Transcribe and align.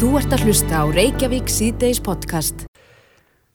Þú 0.00 0.14
ert 0.16 0.32
að 0.32 0.46
hlusta 0.48 0.78
á 0.80 0.84
Reykjavík 0.88 1.50
síðdeis 1.52 1.98
podcast. 2.00 2.62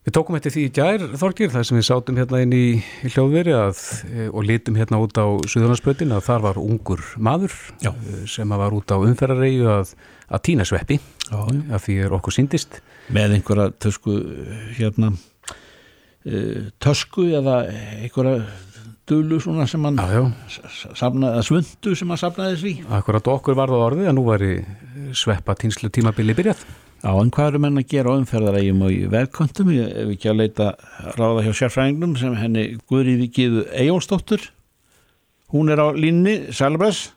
Við 0.05 0.13
tókum 0.13 0.35
eftir 0.37 0.53
því 0.53 0.65
í 0.67 0.73
gær, 0.75 1.05
Þorgir, 1.17 1.49
þar 1.49 1.63
sem 1.65 1.77
við 1.79 1.85
sátum 1.87 2.19
hérna 2.21 2.41
inn 2.45 2.51
í, 2.53 2.65
í 3.01 3.09
hljóðveri 3.09 3.55
að, 3.57 3.79
e, 4.05 4.27
og 4.29 4.45
litum 4.45 4.77
hérna 4.77 4.99
út 5.01 5.17
á 5.17 5.25
Suðurlandsbröðin 5.49 6.13
að 6.13 6.27
þar 6.27 6.43
var 6.43 6.59
ungur 6.61 7.01
maður 7.17 7.55
Já. 7.81 7.89
e, 7.89 8.19
sem 8.29 8.53
var 8.61 8.77
út 8.77 8.93
á 8.93 9.01
umferðareyju 9.01 9.71
að, 9.73 9.95
að 10.29 10.43
týna 10.45 10.67
sveppi 10.69 10.99
Já, 11.01 11.39
já. 11.49 11.63
að 11.65 11.81
því 11.87 11.97
er 12.05 12.15
okkur 12.19 12.37
síndist. 12.37 12.77
með 13.09 13.39
einhverja 13.39 13.73
tösku 13.81 14.19
hérna 14.77 15.15
uh, 16.29 16.69
tösku 16.77 17.25
eða 17.41 17.57
einhverja 18.05 18.45
dulu 19.09 19.37
svona 19.43 19.67
sem 19.69 19.83
hann 19.85 19.99
Já, 19.99 20.07
já, 20.17 20.69
safnaði, 20.97 21.33
eða 21.35 21.45
svundu 21.45 21.95
sem 21.97 22.09
hann 22.13 22.21
safnaði 22.21 22.57
því. 22.61 22.73
Akkurat 22.97 23.29
okkur 23.35 23.57
var 23.59 23.73
það 23.73 23.85
orðið 23.89 24.09
að 24.11 24.17
nú 24.17 24.25
væri 24.29 24.51
sveppa 25.15 25.55
týnslu 25.61 25.91
tímabili 25.93 26.35
byrjað. 26.37 26.63
Já, 27.05 27.11
en 27.21 27.29
hvað 27.35 27.51
eru 27.51 27.61
menn 27.61 27.77
að 27.81 27.89
gera 27.91 28.13
á 28.13 28.17
umferðarægjum 28.17 28.81
og 28.87 28.93
í 28.95 29.01
vegkontum, 29.13 29.73
ég 29.75 29.91
ef 30.05 30.13
ekki 30.15 30.31
að 30.31 30.39
leita 30.41 30.69
ráða 31.19 31.43
hjá 31.45 31.51
sérfræðingnum 31.61 32.15
sem 32.17 32.37
henni 32.39 32.63
Guðriði 32.89 33.29
Gíðu 33.35 33.65
Eyjólfsdóttur. 33.77 34.47
Hún 35.53 35.69
er 35.69 35.83
á 35.85 35.87
línni, 35.93 36.39
Sælabræs 36.55 37.11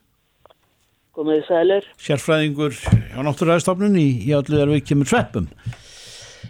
komið 1.18 1.40
sælir. 1.48 1.86
sérfræðingur 1.98 2.76
hjá 2.78 3.22
náttúrulega 3.26 3.88
í, 3.98 4.06
í 4.28 4.34
allir 4.36 4.60
er 4.62 4.70
við 4.70 4.84
kemur 4.86 5.08
sveppum. 5.10 5.48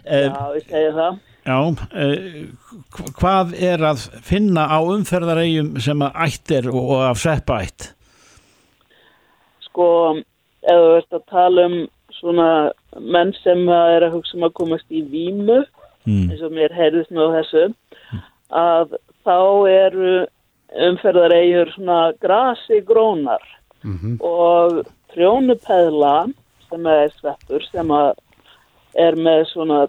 Eh, 0.05 0.27
Já, 0.29 0.43
ég 0.55 0.67
segi 0.67 0.91
það. 0.93 1.17
Já, 1.49 1.57
eh, 1.97 2.45
hv- 2.93 3.13
hvað 3.17 3.53
er 3.57 3.81
að 3.89 4.03
finna 4.21 4.67
á 4.69 4.77
umferðarægjum 4.85 5.79
sem 5.81 5.99
að 6.05 6.19
ætt 6.27 6.51
er 6.59 6.67
og 6.69 6.91
af 7.09 7.17
sveppa 7.17 7.55
ætt? 7.65 7.87
Sko, 9.65 9.87
ef 10.63 10.77
þú 10.83 10.91
ert 10.99 11.15
að 11.17 11.25
tala 11.31 11.65
um 11.69 11.77
svona 12.19 12.49
menn 12.99 13.33
sem 13.43 13.65
að 13.71 13.93
er 13.95 14.05
að 14.07 14.15
hugsa 14.17 14.37
um 14.37 14.47
að 14.49 14.53
komast 14.61 14.89
í 14.91 15.01
vímu, 15.09 15.63
Mm. 16.07 16.29
eins 16.31 16.41
og 16.41 16.51
mér 16.55 16.71
heyrðist 16.73 17.11
nú 17.11 17.25
á 17.27 17.37
þessu, 17.37 17.73
að 18.51 18.93
þá 19.25 19.35
eru 19.69 20.27
umferðaregjur 20.89 21.73
svona 21.75 22.13
grasi 22.21 22.81
grónar 22.85 23.43
Mm 23.83 24.17
og 24.21 24.85
trjónupeðla 25.13 26.31
sem 26.69 26.85
er 26.85 27.09
sveppur 27.19 27.63
sem 27.71 27.87
að 27.87 28.13
er 28.95 29.15
með 29.15 29.45
svona 29.53 29.87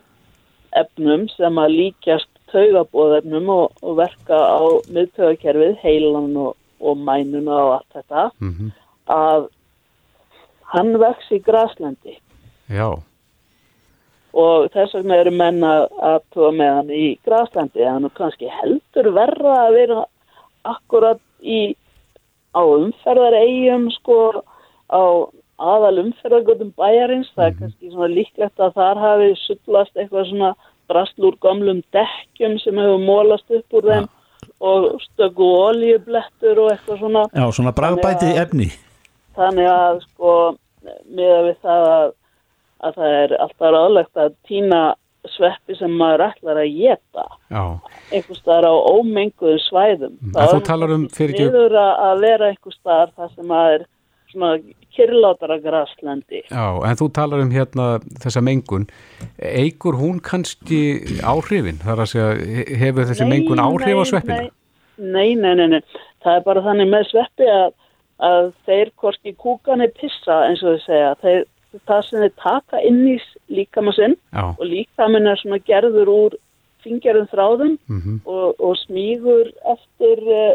efnum 0.79 1.27
sem 1.35 1.59
að 1.59 1.77
líkjast 1.77 2.31
taugabóðefnum 2.51 3.51
og, 3.55 3.77
og 3.83 3.99
verka 4.01 4.39
á 4.39 4.61
miðtaugakerfið, 4.91 5.77
heilan 5.83 6.33
og, 6.37 6.57
og 6.81 6.99
mænuna 6.99 7.59
og 7.65 7.73
allt 7.79 7.99
þetta 7.99 8.31
-hmm. 8.41 8.73
að 9.07 9.49
hann 10.75 10.99
vex 10.99 11.31
í 11.31 11.39
graslendi 11.43 12.19
Já, 12.71 12.99
og 14.33 14.71
þess 14.75 14.95
vegna 14.95 15.17
eru 15.17 15.31
menn 15.35 15.65
að 15.67 15.89
aðtóa 16.13 16.53
með 16.55 16.75
hann 16.75 16.91
í 16.91 17.07
graslendi 17.27 17.83
en 17.83 17.93
hann 17.93 18.11
kannski 18.15 18.51
heldur 18.61 19.13
verra 19.15 19.57
að 19.67 19.75
vera 19.75 20.05
akkurat 20.63 21.21
í 21.43 21.75
á 22.55 22.63
umferðaregjum 22.63 23.91
sko 23.91 24.43
á 24.91 25.03
aðal 25.61 25.99
umferðargötum 26.05 26.71
bæjarins. 26.79 27.31
Það 27.37 27.47
er 27.51 27.57
kannski 27.61 27.91
svona 27.93 28.09
líklegt 28.15 28.63
að 28.65 28.75
þar 28.79 29.01
hafi 29.05 29.29
sullast 29.45 29.97
eitthvað 30.01 30.29
svona 30.31 30.53
drasl 30.91 31.27
úr 31.29 31.37
gamlum 31.45 31.83
dekkjum 31.95 32.57
sem 32.65 32.81
hefur 32.81 33.05
mólast 33.05 33.51
upp 33.55 33.77
úr 33.79 33.91
þeim 33.93 34.09
og 34.61 34.87
stöku 35.05 35.47
oljublettur 35.67 36.59
og 36.65 36.73
eitthvað 36.75 36.99
svona. 37.05 37.27
Já, 37.37 37.45
svona 37.53 37.73
bragbæti 37.77 38.33
efni. 38.41 38.71
þannig 39.37 39.69
að 39.71 40.01
sko 40.09 40.33
miða 41.15 41.37
við 41.47 41.55
það 41.63 41.85
að, 41.91 42.09
að 42.89 42.97
það 42.99 43.15
er 43.21 43.37
alltaf 43.45 43.71
ráðlegt 43.77 44.21
að 44.25 44.35
týna 44.49 44.81
sveppi 45.37 45.77
sem 45.79 45.93
maður 46.01 46.25
ætlar 46.31 46.59
að 46.63 46.75
geta 46.81 47.25
einhver 48.11 48.39
staðar 48.41 48.67
á 48.73 48.75
ómenguðum 48.97 49.61
svæðum. 49.69 50.15
En 50.25 50.33
Það 50.35 50.51
þú 50.51 50.57
er 50.59 50.67
talar 50.69 50.93
um 50.97 51.03
kannski 51.07 51.19
fyrirgef- 51.21 51.51
sniðugt 51.53 51.79
að 51.85 51.93
að 52.09 52.23
vera 52.25 52.49
einhver 52.51 52.77
staðar 52.77 53.11
það 53.17 53.35
sem 53.37 53.55
að 53.61 53.75
er 53.77 53.85
svona 54.33 54.53
kyrlátara 54.95 55.59
graslendi 55.63 56.41
já, 56.51 56.65
en 56.87 56.97
þú 56.99 57.07
talar 57.15 57.41
um 57.45 57.51
hérna 57.55 58.01
þessa 58.23 58.43
mengun. 58.43 58.87
Eigur 59.39 59.95
hún 60.01 60.19
kannski 60.21 60.81
áhrifin? 61.23 61.79
Það 61.83 61.93
er 61.95 62.03
að 62.05 62.11
segja, 62.11 62.31
he- 62.57 62.79
hefur 62.85 63.07
þessi 63.11 63.29
mengun 63.31 63.63
áhrif 63.63 64.03
á 64.03 64.05
sveppina? 64.11 64.41
Nei, 64.99 65.35
nei, 65.35 65.55
nei, 65.55 65.67
nei, 65.77 65.81
það 66.25 66.37
er 66.37 66.45
bara 66.45 66.65
þannig 66.67 66.91
með 66.93 67.07
sveppi 67.09 67.47
að, 67.49 67.73
að 68.21 68.51
þeir 68.67 68.91
hvorki 69.01 69.33
kúkanir 69.41 69.93
pissa 69.97 70.43
eins 70.49 70.63
og 70.63 70.77
þau 70.77 70.85
segja, 70.85 71.15
þeir, 71.23 71.45
það 71.89 72.03
sem 72.09 72.21
þeir 72.27 72.35
taka 72.43 72.83
inn 72.85 73.01
í 73.09 73.17
líkama 73.49 73.95
sinn 73.97 74.17
Já, 74.35 74.45
og 74.59 74.65
líkaminn 74.67 75.31
er 75.31 75.39
svona 75.41 75.61
gerður 75.65 76.11
úr 76.13 76.37
fingjarum 76.85 77.29
þráðum 77.31 77.79
mm 77.89 78.21
og, 78.27 78.61
og 78.61 78.77
smígur 78.85 79.49
eftir 79.73 80.21
uh, 80.27 80.53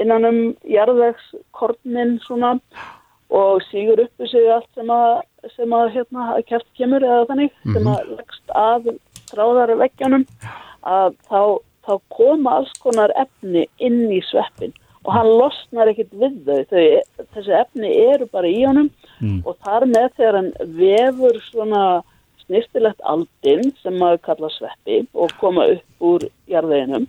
innan 0.00 0.28
um 0.28 0.38
jarðvegskornin 0.68 2.16
svona 2.24 2.56
og 3.34 3.62
sígur 3.70 4.04
upp 4.04 4.22
í 4.22 4.30
sig 4.30 4.48
allt 4.52 4.68
sem 4.76 4.90
að, 4.92 5.20
sem 5.56 5.72
að 5.74 5.92
hérna 5.96 6.26
að 6.36 6.44
kæft 6.50 6.68
kemur 6.78 7.04
eða 7.04 7.26
þannig 7.30 7.54
sem 7.74 7.88
að 7.90 8.10
leggst 8.14 8.52
að 8.54 8.90
þráðari 9.32 9.78
veggjanum 9.82 10.26
að 10.86 11.16
þá, 11.26 11.40
þá 11.86 11.92
koma 12.14 12.58
alls 12.60 12.74
konar 12.82 13.14
efni 13.18 13.66
inn 13.82 14.04
í 14.14 14.20
sveppin 14.28 14.74
og 15.06 15.12
hann 15.14 15.30
losnar 15.38 15.90
ekkit 15.90 16.12
við 16.18 16.38
þau, 16.46 16.60
þau 16.70 17.26
þessi 17.34 17.56
efni 17.60 17.92
eru 18.10 18.28
bara 18.30 18.50
í 18.50 18.62
honum 18.64 18.90
og 19.46 19.56
þar 19.64 19.88
með 19.90 20.08
þegar 20.18 20.38
hann 20.40 20.52
vefur 20.78 21.40
svona 21.50 21.82
snirtilegt 22.44 23.02
aldinn 23.02 23.72
sem 23.82 23.98
maður 23.98 24.22
kalla 24.28 24.50
sveppi 24.54 25.02
og 25.14 25.34
koma 25.40 25.66
upp 25.74 26.10
úr 26.10 26.26
jarðveginum 26.50 27.08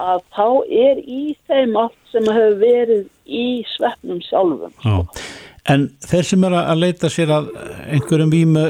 að 0.00 0.22
þá 0.34 0.46
er 0.88 1.00
í 1.00 1.22
þeim 1.48 1.78
allt 1.78 2.12
sem 2.12 2.28
hefur 2.30 2.60
verið 2.60 3.08
í 3.24 3.46
sveppnum 3.74 4.20
sjálfum. 4.24 4.74
Já. 4.84 5.24
En 5.72 5.86
þeir 6.04 6.26
sem 6.28 6.44
eru 6.44 6.58
að 6.60 6.80
leita 6.82 7.08
sér 7.08 7.30
að 7.32 7.46
einhverjum 7.88 8.32
vímu 8.34 8.64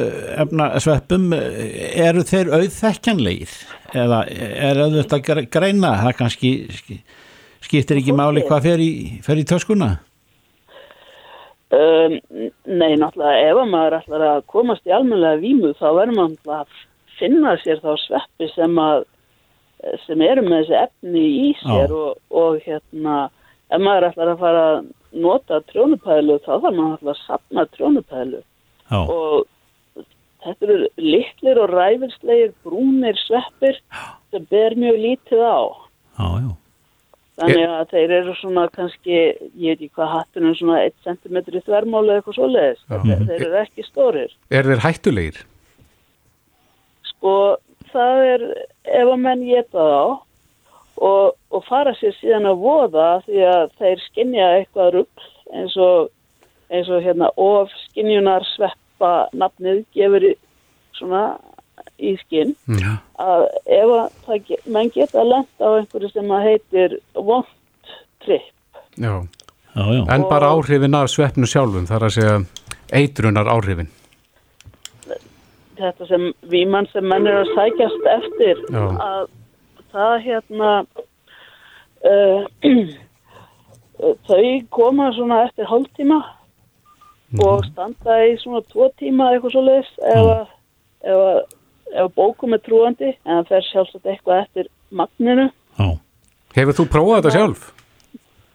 efna 0.44 0.68
sveppum, 0.78 1.32
eru 1.34 2.22
þeir 2.28 2.52
auðþekkjanlegir? 2.54 3.54
Eða 3.98 4.20
er 4.30 4.82
auðvitað 4.84 5.32
að 5.34 5.48
greina? 5.56 5.90
Það 6.04 6.18
kannski 6.20 6.52
skiptir 7.64 7.98
ekki 7.98 8.14
máli 8.14 8.44
hvað 8.46 8.68
fer 8.68 8.84
í, 8.84 8.92
fer 9.26 9.40
í 9.40 9.46
töskuna? 9.48 9.96
Um, 11.74 12.18
nei, 12.68 12.92
náttúrulega 13.00 13.48
ef 13.48 13.58
að 13.58 13.70
maður 13.72 13.96
ætlar 13.98 14.24
að 14.28 14.44
komast 14.52 14.84
í 14.86 14.92
almennilega 14.94 15.40
vímu 15.42 15.72
þá 15.80 15.86
verður 15.96 16.18
maður 16.20 16.58
að 16.60 16.76
finna 17.18 17.56
sér 17.64 17.80
þá 17.82 17.90
sveppi 18.04 18.50
sem 18.52 18.78
að 18.78 19.06
sem 20.06 20.22
eru 20.24 20.44
með 20.46 20.64
þessi 20.64 20.76
efni 20.80 21.24
í 21.44 21.48
sér 21.62 21.94
og, 21.94 22.20
og 22.30 22.60
hérna 22.64 23.28
ef 23.72 23.80
maður 23.82 24.08
ætlar 24.10 24.32
að 24.32 24.42
fara 24.42 24.64
að 24.70 24.84
nota 25.24 25.60
trjónupælu 25.70 26.38
þá 26.42 26.50
þarf 26.50 26.64
maður 26.70 26.90
náttúrulega 26.90 27.14
að 27.14 27.22
sapna 27.24 27.66
trjónupælu 27.74 28.42
Já, 28.90 28.98
og 29.00 30.04
þetta 30.44 30.68
eru 30.68 30.90
litlir 31.00 31.62
og 31.62 31.72
ræfilslegir 31.72 32.52
brúnir 32.66 33.16
sveppir 33.22 33.80
sem 34.32 34.44
ber 34.50 34.76
mjög 34.76 35.00
lítið 35.06 35.40
á. 35.40 35.60
Já, 36.18 36.28
já. 36.44 36.50
þannig 37.40 37.72
að 37.78 37.94
þeir 37.94 38.14
eru 38.18 38.34
svona 38.38 38.66
kannski, 38.74 39.16
ég 39.56 39.72
veit 39.72 39.80
ekki 39.80 39.96
hvað 39.96 40.12
hattunum 40.18 40.58
svona 40.58 40.82
1 40.84 40.94
cm 41.06 41.40
eða 41.40 42.18
eitthvað 42.18 42.36
svoleiðis, 42.36 42.84
þeir 42.92 43.34
eru 43.40 43.58
ekki 43.62 43.86
stórir. 43.88 44.36
Er 44.52 44.68
þeir 44.68 44.84
hættulegir? 44.84 45.40
sko 47.24 47.56
það 47.94 48.22
er 48.32 48.44
ef 48.84 49.08
að 49.08 49.22
menn 49.24 49.46
geta 49.46 49.86
þá 49.88 50.02
og, 51.04 51.34
og 51.50 51.64
fara 51.68 51.94
sér 51.98 52.14
síðan 52.20 52.50
að 52.50 52.60
voða 52.62 53.08
því 53.26 53.46
að 53.50 53.64
þeir 53.80 54.04
skinja 54.08 54.50
eitthvað 54.58 54.92
rugg 54.98 55.26
eins 55.54 55.76
og 55.80 56.10
eins 56.74 56.90
og 56.90 57.02
hérna 57.04 57.30
of 57.40 57.72
skinjunar 57.88 58.46
sveppa 58.54 59.12
nafnið 59.36 59.84
gefur 59.94 60.28
í, 60.30 60.32
svona 60.98 61.24
í 61.98 62.14
skinn 62.22 62.54
Já. 62.80 62.96
að 63.22 63.46
ef 63.64 63.94
að 63.98 64.18
það, 64.26 64.52
menn 64.76 64.92
geta 64.94 65.24
lent 65.26 65.62
á 65.62 65.68
einhverju 65.78 66.10
sem 66.12 66.34
að 66.34 66.46
heitir 66.48 66.98
vond 67.14 67.50
tripp 68.24 68.50
Já, 68.94 69.14
já, 69.74 69.84
já. 69.98 70.02
en 70.14 70.28
bara 70.30 70.52
áhrifin 70.54 70.94
af 70.94 71.10
sveppnu 71.10 71.48
sjálfum, 71.50 71.86
það 71.90 71.96
er 71.96 72.06
að 72.06 72.14
segja 72.14 72.34
eitrunar 72.94 73.50
áhrifin. 73.50 73.88
Þetta 75.78 76.06
sem 76.10 76.28
vímann 76.52 76.86
sem 76.92 77.06
menn 77.10 77.26
er 77.30 77.40
að 77.42 77.50
sækjast 77.56 78.06
eftir 78.18 78.60
Já. 78.74 78.84
að 79.08 79.26
það 79.94 80.14
hérna 80.28 80.70
uh, 82.04 82.46
þau 84.28 84.44
koma 84.74 85.10
svona 85.16 85.42
eftir 85.48 85.68
hálftíma 85.70 86.18
og 87.44 87.64
standa 87.66 88.16
í 88.28 88.34
svona 88.42 88.62
tvo 88.70 88.88
tíma 89.00 89.32
eitthvað 89.34 89.54
svo 89.56 89.62
leiðis 89.66 89.92
ef, 89.98 90.26
að- 90.34 90.50
ef, 91.10 91.22
að- 91.94 92.10
bókum 92.18 92.54
er 92.56 92.62
trúandi 92.66 93.12
en 93.24 93.40
það 93.40 93.48
fer 93.52 93.66
sjálfsagt 93.70 94.06
eitthvað 94.10 94.42
eftir 94.44 94.68
magninu 94.94 95.48
já. 95.78 95.88
Hefur 96.54 96.76
þú 96.78 96.86
prófað 96.90 97.16
þetta 97.20 97.34
sjálf? 97.38 97.64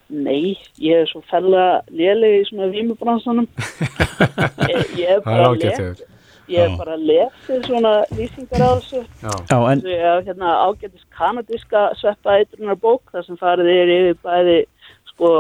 Nei, 0.10 0.57
ég 0.81 1.04
er 1.04 1.10
svo 1.12 1.19
fella 1.30 1.81
léleg 1.94 2.39
í 2.39 2.45
svona 2.50 2.69
vímubransanum 2.74 3.45
ég, 4.65 4.95
ég 5.04 5.12
er 5.18 5.22
bara 5.25 5.51
þegar. 5.60 6.00
Ég 6.50 6.66
hef 6.66 6.78
bara 6.80 6.98
lesið 6.98 7.68
svona 7.68 7.94
lýsingar 8.16 8.66
á 8.66 8.69
þessu. 8.80 9.04
Já, 9.24 9.31
Já, 9.51 9.57
en 9.72 9.84
ég 9.86 10.04
hef 10.06 10.25
hérna 10.30 10.56
ágætis 10.66 11.06
kanadíska 11.18 11.86
sveppa 12.01 12.40
eitrunar 12.40 12.80
bók 12.81 13.04
þar 13.13 13.28
sem 13.28 13.40
farið 13.40 13.72
er 13.75 13.94
yfir 13.96 14.19
bæði 14.25 14.57
sko 15.12 15.31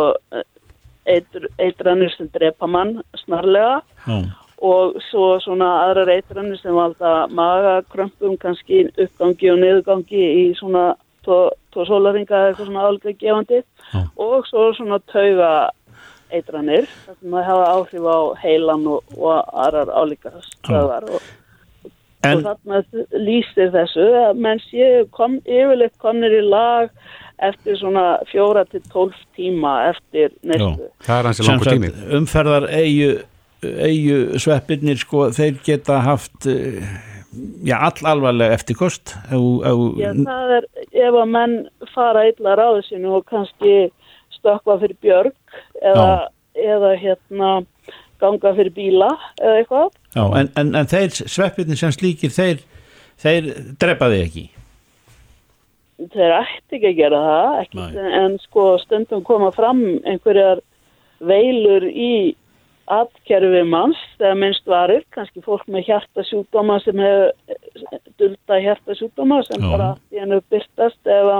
eitr, 1.09 1.49
eitranir 1.59 2.13
sem 2.15 2.29
drepa 2.33 2.67
mann 2.67 2.99
snarlega 3.23 3.81
já, 4.05 4.19
og 4.59 4.97
svo 5.09 5.37
svona 5.43 5.69
aðrar 5.85 6.11
eitranir 6.17 6.59
sem 6.61 6.75
valda 6.75 7.27
magakrömpum 7.31 8.37
kannski 8.41 8.87
uppgangi 8.97 9.53
og 9.53 9.61
niðurgangi 9.63 10.25
í 10.43 10.45
svona 10.59 10.91
tvo, 11.25 11.39
tvo 11.73 11.85
sólaringa 11.87 12.35
eða 12.35 12.51
eitthvað 12.51 12.69
svona 12.71 12.87
álíka 12.87 13.15
gefandi 13.21 13.61
Já. 13.61 14.01
og 14.17 14.47
svo 14.49 14.69
svona 14.77 14.99
tauga 15.11 15.51
eitranir 16.35 16.87
þar 17.05 17.19
sem 17.19 17.37
hafa 17.49 17.67
áhrif 17.75 18.07
á 18.09 18.19
heilan 18.43 18.87
og, 18.87 19.15
og 19.17 19.53
aðrar 19.65 19.93
álíka 19.93 20.33
stöðar 20.45 21.07
og 21.09 21.23
en 22.27 22.41
og 22.41 22.45
þarna 22.49 22.81
lýsir 23.23 23.71
þessu 23.73 24.05
að 24.25 24.43
menn 24.43 24.61
séu 24.67 25.05
kom, 25.15 25.39
yfirleitt 25.47 25.95
komnir 26.03 26.35
í 26.39 26.43
lag 26.45 26.91
eftir 27.49 27.77
svona 27.79 28.05
fjóra 28.29 28.65
til 28.67 28.81
tólf 28.91 29.17
tíma 29.37 29.75
eftir 29.93 30.33
er 31.31 31.37
sagt, 31.37 32.01
umferðar 32.19 32.67
eigu, 32.75 33.21
eigu 33.63 34.39
sveppirnir 34.41 34.99
sko, 34.99 35.29
þeir 35.35 35.61
geta 35.63 36.01
haft 36.03 36.49
eh, 36.51 36.83
já, 37.63 37.77
all 37.79 38.11
alvarlega 38.11 38.57
eftirkost. 38.57 39.15
Ef, 39.29 39.39
ef, 39.39 39.85
Já, 40.01 40.11
það 40.17 40.55
er 40.57 40.69
ef 41.07 41.19
að 41.23 41.31
menn 41.35 41.55
fara 41.93 42.27
illa 42.29 42.57
ráðu 42.59 42.83
sínu 42.89 43.15
og 43.19 43.27
kannski 43.31 43.75
stökkva 44.39 44.79
fyrir 44.81 44.97
björg 45.03 45.59
eða, 45.81 46.07
eða 46.55 46.93
hérna 46.99 47.51
ganga 48.19 48.53
fyrir 48.57 48.73
bíla 48.75 49.09
eða 49.39 49.57
eitthvað. 49.61 49.91
já, 50.15 50.23
en, 50.41 50.51
en, 50.59 50.71
en 50.75 50.89
þeir 50.91 51.19
sveppirnir 51.21 51.79
sem 51.79 51.93
slíkir 51.95 52.33
þeir, 52.35 52.63
þeir 53.21 53.51
drepa 53.81 54.11
þig 54.13 54.25
ekki 54.29 54.47
Þeir 55.99 56.31
ætti 56.31 56.77
ekki 56.77 56.87
að 56.87 56.95
gera 56.95 57.17
það, 57.25 57.55
ekki, 57.65 57.85
en 58.21 58.35
sko 58.45 58.65
stundum 58.79 59.23
koma 59.27 59.49
fram 59.51 59.81
einhverjar 60.07 60.61
veilur 61.19 61.83
í 61.91 62.37
atkerfi 62.89 63.63
manns 63.69 63.99
þegar 64.17 64.37
minnst 64.39 64.69
varir, 64.69 65.03
kannski 65.13 65.43
fólk 65.45 65.67
með 65.69 65.89
hjartasjúkdóma 65.89 66.79
sem 66.85 67.01
hefur 67.03 67.57
dulda 68.19 68.59
hjartasjúkdóma 68.63 69.41
sem 69.47 69.61
Já. 69.61 69.69
bara 69.69 69.89
hennu 70.15 70.39
byrtast 70.49 71.11
ef 71.17 71.31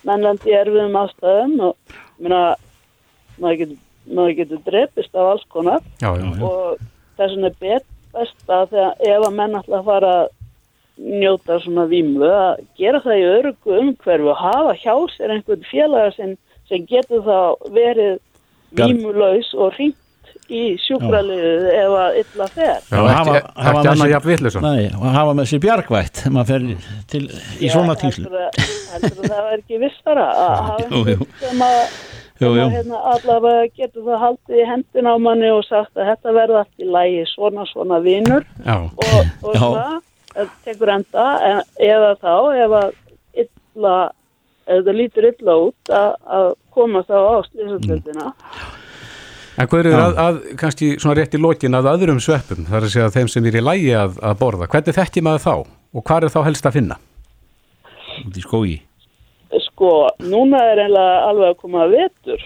að 0.00 0.10
mennlandi 0.10 0.56
erfiðum 0.56 0.98
ástæðum 1.00 1.54
og 1.68 1.96
meina, 2.18 2.42
maður 3.40 3.62
getur, 3.62 4.34
getur 4.40 4.62
drepist 4.66 5.14
af 5.14 5.32
alls 5.34 5.46
konar. 5.52 5.80
Já, 6.00 6.10
já, 6.16 6.26
já, 6.26 6.44
og 6.44 6.78
þess 7.16 7.34
vegna 7.36 7.50
er 7.50 7.56
bet 7.60 7.88
best 8.10 8.50
að 8.50 8.70
þegar 8.74 9.08
ef 9.12 9.26
að 9.26 9.34
menn 9.38 9.58
ætla 9.60 9.80
að 9.80 9.88
fara 9.90 10.12
að 10.20 10.28
njóta 11.00 11.58
svona 11.62 11.86
vímu 11.88 12.26
að 12.28 12.64
gera 12.76 13.00
það 13.04 13.20
í 13.20 13.28
örugu 13.34 13.76
umhverfu 13.78 14.32
og 14.32 14.40
hafa 14.40 14.74
hjá 14.82 14.94
sér 15.14 15.34
einhvern 15.36 15.68
félagar 15.70 16.16
sem, 16.16 16.34
sem 16.68 16.84
getur 16.88 17.22
þá 17.24 17.70
verið 17.72 18.18
vímulaus 18.76 19.52
og 19.56 19.76
hringt 19.78 19.96
í 20.50 20.62
sjúkraliðið 20.84 21.66
ef 21.70 21.96
að 22.02 22.18
illa 22.22 22.46
fer. 22.54 22.76
já 22.90 22.98
Og 23.00 23.08
ekki, 23.10 23.16
hafa- 23.16 23.52
hafa 23.56 23.80
ekki 23.80 23.90
annað 23.94 24.12
jafn 24.14 24.62
Nei, 24.66 24.86
og 24.96 25.08
hafa 25.14 25.34
með 25.40 25.50
sér 25.50 25.62
bjargvætt 25.66 26.22
til, 27.10 27.24
í 27.60 27.70
svona 27.72 27.94
tíslu 28.00 28.30
Heldur 28.30 28.44
að, 28.44 29.10
að 29.10 29.28
það 29.30 29.50
er 29.52 29.58
ekki 29.58 29.78
vissara 29.84 30.26
að 30.30 30.56
hafa 30.68 30.88
einhvern 30.88 31.26
sem 31.40 31.62
að 31.68 31.82
Jú, 32.40 32.54
jú. 32.56 32.62
að 32.64 32.70
hérna, 32.72 32.98
allavega 33.12 33.66
getur 33.76 34.04
það 34.06 34.20
haldið 34.22 34.60
í 34.62 34.68
hendin 34.70 35.08
á 35.12 35.14
manni 35.20 35.50
og 35.52 35.64
sagt 35.68 35.92
að 36.00 36.06
þetta 36.08 36.32
verða 36.32 36.62
allt 36.62 36.80
í 36.80 36.86
lægi 36.88 37.24
svona 37.34 37.66
svona 37.68 37.98
vinur. 38.00 38.46
Já, 38.64 38.76
og, 38.80 39.18
og 39.44 39.58
Já. 39.58 39.66
það 40.40 40.48
tekur 40.64 40.92
enda 40.94 41.26
en, 41.50 41.60
eða 41.84 42.14
þá 42.22 42.32
ef 42.64 42.76
að 42.80 42.88
illa 43.44 43.96
ef 44.70 44.80
það 44.86 44.96
lítur 45.02 45.28
illa 45.34 45.58
út 45.66 45.92
að, 45.92 46.10
að 46.38 46.48
koma 46.72 47.02
þá 47.04 47.16
á 47.20 47.36
slísastöldina 47.50 48.32
en 49.60 49.68
hvað 49.70 49.80
eru 49.84 49.92
að, 50.00 50.18
að 50.24 50.38
kannski 50.60 50.90
svona 51.00 51.16
rétt 51.20 51.34
í 51.36 51.40
lokin 51.42 51.76
að 51.78 51.88
öðrum 51.94 52.20
sveppum, 52.22 52.64
það 52.68 52.78
er 52.80 52.86
að 52.88 52.92
segja 52.94 53.10
þeim 53.16 53.28
sem 53.32 53.48
er 53.50 53.58
í 53.60 53.64
lægi 53.66 53.90
að, 54.00 54.18
að 54.30 54.38
borða, 54.40 54.68
hvernig 54.72 54.96
þekki 54.98 55.22
maður 55.26 55.44
þá 55.46 55.54
og 55.98 56.04
hvað 56.06 56.26
er 56.28 56.34
þá 56.36 56.40
helst 56.48 56.68
að 56.70 56.76
finna? 56.78 56.96
í 58.30 58.42
skógi 58.44 58.78
sko, 59.66 59.90
núna 60.22 60.60
er 60.70 60.78
eiginlega 60.84 61.20
alveg 61.30 61.52
að 61.54 61.60
koma 61.64 61.84
að 61.86 61.94
vetur 61.98 62.42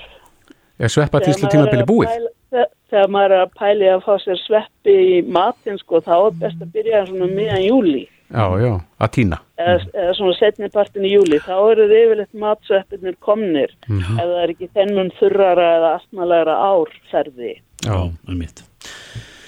Er 0.83 0.91
sveppa 0.91 1.21
maður 1.21 1.45
er 1.45 1.51
tímabili 1.53 1.85
búið? 1.87 2.09
pæla- 2.11 2.33
þe- 2.55 2.71
þegar 2.91 3.11
maður 3.15 3.35
er 3.37 3.43
að 3.45 3.53
pæli 3.61 3.89
að 3.93 4.01
fá 4.07 4.15
sér 4.25 4.41
sveppi 4.43 4.95
í 4.95 5.19
matinn 5.37 5.79
sko, 5.79 6.01
þá 6.03 6.15
er 6.17 6.39
best 6.41 6.63
að 6.65 6.73
byrja 6.75 7.05
svona 7.11 7.29
miðan 7.31 7.63
júli 7.69 8.03
Já, 8.33 8.45
já, 8.63 8.71
að 9.05 9.11
tína 9.19 9.39
eða, 9.61 9.75
eða 9.95 10.15
svona 10.19 10.37
setni 10.39 10.69
partin 10.73 11.05
í 11.07 11.11
júli 11.13 11.39
þá 11.45 11.53
eru 11.73 11.85
þið 11.91 12.01
yfirleitt 12.05 12.39
matsveppinir 12.45 13.17
komnir 13.23 13.75
Mhm. 13.89 14.17
ef 14.19 14.25
það 14.31 14.39
er 14.45 14.53
ekki 14.55 14.69
þennum 14.75 15.11
þurrara 15.19 15.67
eða 15.79 15.91
astmalegra 15.99 16.55
árferði 16.71 17.53
Já, 17.85 17.99
um 18.29 18.39
mitt 18.39 18.63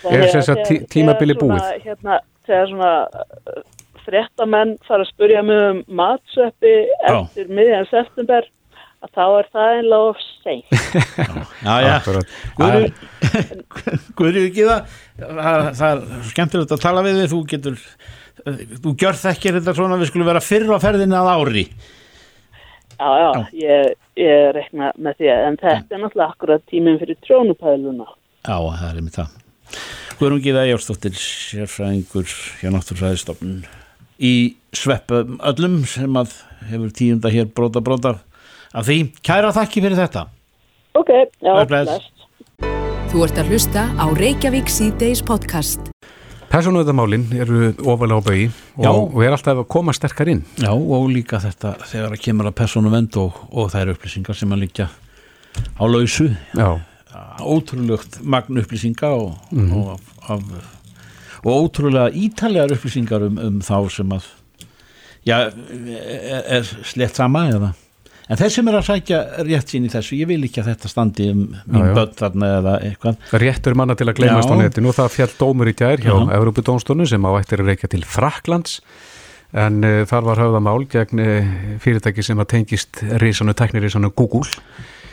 Er 0.06 0.28
sem 0.28 0.54
að 0.54 0.60
tí- 0.68 0.84
tímabilið 0.92 1.38
þegar 1.40 1.48
svona, 1.48 1.62
búið? 1.72 1.86
Hérna, 1.86 2.18
þegar 2.46 2.68
svona 2.70 2.92
uh, 3.02 3.62
fréttamenn 4.04 4.76
fara 4.86 5.02
að 5.02 5.08
spurja 5.10 5.42
mig 5.42 5.62
um 5.70 5.80
matsveppi 5.98 6.74
eftir 7.10 7.48
miðjan 7.48 7.88
september 7.90 8.46
að 9.02 9.10
þá 9.16 9.24
er 9.40 9.48
það 9.52 9.72
einlega 9.80 10.10
of 10.12 10.20
seint. 10.44 10.70
Já, 11.66 11.74
já, 11.82 11.96
Guður 14.16 14.38
ekki 14.46 14.64
það 14.66 14.94
það 15.46 15.66
það 15.78 15.90
er 15.90 16.22
skemmtilegt 16.30 16.74
að 16.76 16.82
tala 16.86 17.02
við 17.06 17.18
þig 17.22 17.32
þú 17.34 17.40
getur 17.52 17.76
þú 18.46 18.94
gjör 19.00 19.18
þekkir 19.20 19.58
þetta 19.58 19.74
svona 19.76 19.98
við 20.00 20.10
skulum 20.10 20.28
vera 20.30 20.42
fyrr 20.44 20.70
á 20.70 20.78
ferðinni 20.82 21.16
að 21.18 21.30
ári 21.34 21.64
Já, 22.96 23.08
já, 23.20 23.30
ég, 23.60 23.88
ég 24.16 24.46
rekna 24.56 24.92
með 24.96 25.18
því 25.18 25.32
en 25.34 25.58
þetta 25.60 25.96
er 25.98 26.00
náttúrulega 26.00 26.28
akkurat 26.32 26.62
tíminn 26.70 26.96
fyrir 26.96 27.18
trónupæluna. 27.26 28.06
Já, 28.46 28.56
það 28.56 28.86
er 28.88 29.00
einmitt 29.02 29.18
það 29.18 29.34
Guðrún 30.16 30.40
Gíða 30.46 30.62
Jórsdóttir 30.70 31.18
sérfræðingur 31.20 32.30
hjá 32.62 32.70
Náttúrfræðistofnun 32.72 33.66
í 34.16 34.32
sveppum 34.72 35.36
öllum 35.44 35.82
sem 35.90 36.16
að 36.16 36.38
hefur 36.70 36.94
tíunda 36.96 37.32
hér 37.34 37.50
bróta 37.52 37.84
bróta 37.84 38.14
af 38.72 38.88
því. 38.88 39.10
Kæra 39.20 39.52
þakki 39.52 39.84
fyrir 39.84 40.00
þetta 40.00 40.24
Ok, 40.96 41.12
já, 41.44 41.52
bless. 41.68 42.08
Þú 43.12 43.26
ert 43.26 43.42
að 43.42 43.52
hlusta 43.52 43.84
á 44.00 44.06
Reykjavík 44.16 44.72
C-Days 44.72 45.20
podcast. 45.20 45.95
Personuðamálin 46.50 47.26
eru 47.34 47.72
ofalega 47.84 48.20
á 48.22 48.22
Já. 48.78 48.90
og, 48.90 49.14
og 49.14 49.22
er 49.24 49.34
alltaf 49.34 49.62
að 49.62 49.68
koma 49.72 49.94
sterkar 49.96 50.30
inn. 50.30 50.44
Já, 50.62 50.70
og 50.72 51.08
líka 51.10 51.40
þetta 51.42 51.74
þegar 51.82 52.14
það 52.14 52.22
kemur 52.26 52.50
að 52.50 52.56
persónu 52.60 52.92
vend 52.92 53.18
og, 53.20 53.40
og 53.50 53.72
þær 53.74 53.94
upplýsingar 53.96 54.38
sem 54.38 54.54
að 54.54 54.62
liggja 54.64 54.88
á 55.76 55.84
lausu. 55.84 56.30
Já, 56.56 56.68
ótrúlegt 57.40 58.20
magn 58.22 58.60
upplýsinga 58.62 59.12
og, 59.16 59.36
og, 59.52 60.00
af, 60.28 60.42
og 61.42 61.52
ótrúlega 61.52 62.12
ítalegar 62.14 62.74
upplýsingar 62.76 63.26
um, 63.28 63.40
um 63.42 63.58
þá 63.64 63.78
sem 63.92 64.14
að 64.16 64.30
já, 65.26 65.38
er, 65.50 66.44
er 66.58 66.70
slett 66.86 67.18
sama 67.18 67.48
eða 67.50 67.72
en 68.26 68.40
þeir 68.40 68.54
sem 68.56 68.70
er 68.70 68.78
að 68.78 68.86
sækja 68.90 69.18
rétt 69.46 69.72
sín 69.72 69.86
í 69.86 69.90
þessu 69.92 70.20
ég 70.20 70.30
vil 70.30 70.40
ekki 70.46 70.62
að 70.62 70.70
þetta 70.72 70.92
standi 70.92 71.28
um 71.32 71.42
mín 71.64 71.92
börn 71.96 72.16
þarna 72.18 72.52
eða 72.60 72.78
eitthvað 72.88 73.36
réttur 73.42 73.78
manna 73.78 73.98
til 73.98 74.08
að 74.10 74.18
gleymast 74.20 74.50
á 74.50 74.56
netinu 74.60 74.90
og 74.92 74.98
það 74.98 75.12
fjall 75.18 75.32
dómur 75.38 75.70
í 75.70 75.76
gær 75.78 76.02
hjá 76.02 76.12
Já. 76.12 76.32
Evrópudónstónu 76.38 77.06
sem 77.08 77.28
á 77.28 77.30
ættir 77.38 77.62
að 77.62 77.72
reykja 77.72 77.92
til 77.94 78.02
Fraklands 78.08 78.80
en 79.56 79.80
uh, 79.86 80.02
þar 80.08 80.26
var 80.26 80.42
höfða 80.42 80.60
mál 80.64 80.84
gegn 80.90 81.22
uh, 81.22 81.54
fyrirtæki 81.82 82.24
sem 82.26 82.42
að 82.42 82.50
tengist 82.56 83.00
risanu, 83.22 83.54
teknirisanu 83.56 84.10
Google. 84.16 84.48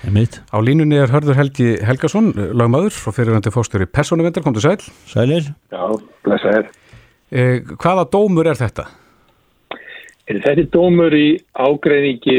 Einmitt. 0.03 0.41
Á 0.51 0.60
línunni 0.60 0.98
er 1.00 1.13
Hörður 1.13 1.38
Helgi 1.39 1.77
Helgason, 1.86 2.34
lagmaður 2.58 2.98
og 3.08 3.15
fyrirvændi 3.15 3.53
fórstöri 3.55 3.88
persónuvendar, 3.88 4.43
kom 4.43 4.55
til 4.58 4.65
sæl. 4.65 4.89
Sælir? 5.08 5.53
Já, 5.72 5.84
blessa 6.25 6.58
þér. 6.58 6.74
Eh, 7.32 7.62
hvaða 7.79 8.03
dómur 8.12 8.50
er 8.51 8.60
þetta? 8.60 8.89
Er 10.32 10.39
þetta 10.39 10.70
dómur 10.72 11.12
í 11.12 11.36
ágreiningi 11.60 12.38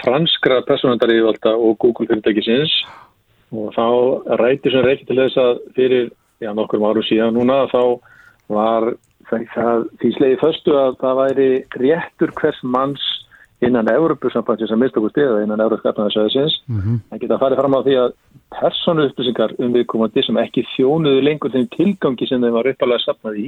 franskra 0.00 0.62
personandariðvalda 0.68 1.52
og 1.56 1.76
Google 1.82 2.08
fyrirtækisins 2.08 2.72
og 3.52 3.74
þá 3.76 3.84
ræti 4.40 4.72
sem 4.72 4.84
reykja 4.84 5.08
til 5.10 5.18
þess 5.20 5.40
að 5.42 5.60
fyrir 5.76 6.08
já, 6.40 6.50
nokkur 6.56 6.84
árum 6.88 7.04
síðan 7.04 7.36
núna 7.36 7.66
þá 7.72 7.82
var 8.48 8.88
það, 9.28 9.84
því 10.00 10.12
slegið 10.16 10.42
föstu 10.42 10.76
að 10.80 10.96
það 11.02 11.20
væri 11.20 11.48
réttur 11.84 12.32
hvers 12.40 12.60
manns 12.64 13.04
innan 13.64 13.90
Európusambandsins 13.90 14.70
að 14.70 14.82
mista 14.82 15.00
okkur 15.00 15.12
stiða 15.12 15.42
innan 15.42 15.62
Európskapnaðarsæðisins 15.64 16.58
mm 16.68 16.80
-hmm. 16.80 16.98
en 17.10 17.22
geta 17.22 17.38
farið 17.42 17.60
fram 17.60 17.74
á 17.74 17.80
því 17.82 17.94
að 18.02 18.12
persónu 18.54 19.06
upplýsingar 19.08 19.54
um 19.58 19.72
viðkomandi 19.74 20.24
sem 20.24 20.36
ekki 20.40 20.66
þjónuðu 20.76 21.22
lengur 21.26 21.52
þeim 21.52 21.68
tilgangi 21.76 22.28
sem 22.28 22.42
þeim 22.42 22.58
var 22.58 22.70
uppalega 22.70 23.04
sapnað 23.04 23.40
í 23.44 23.46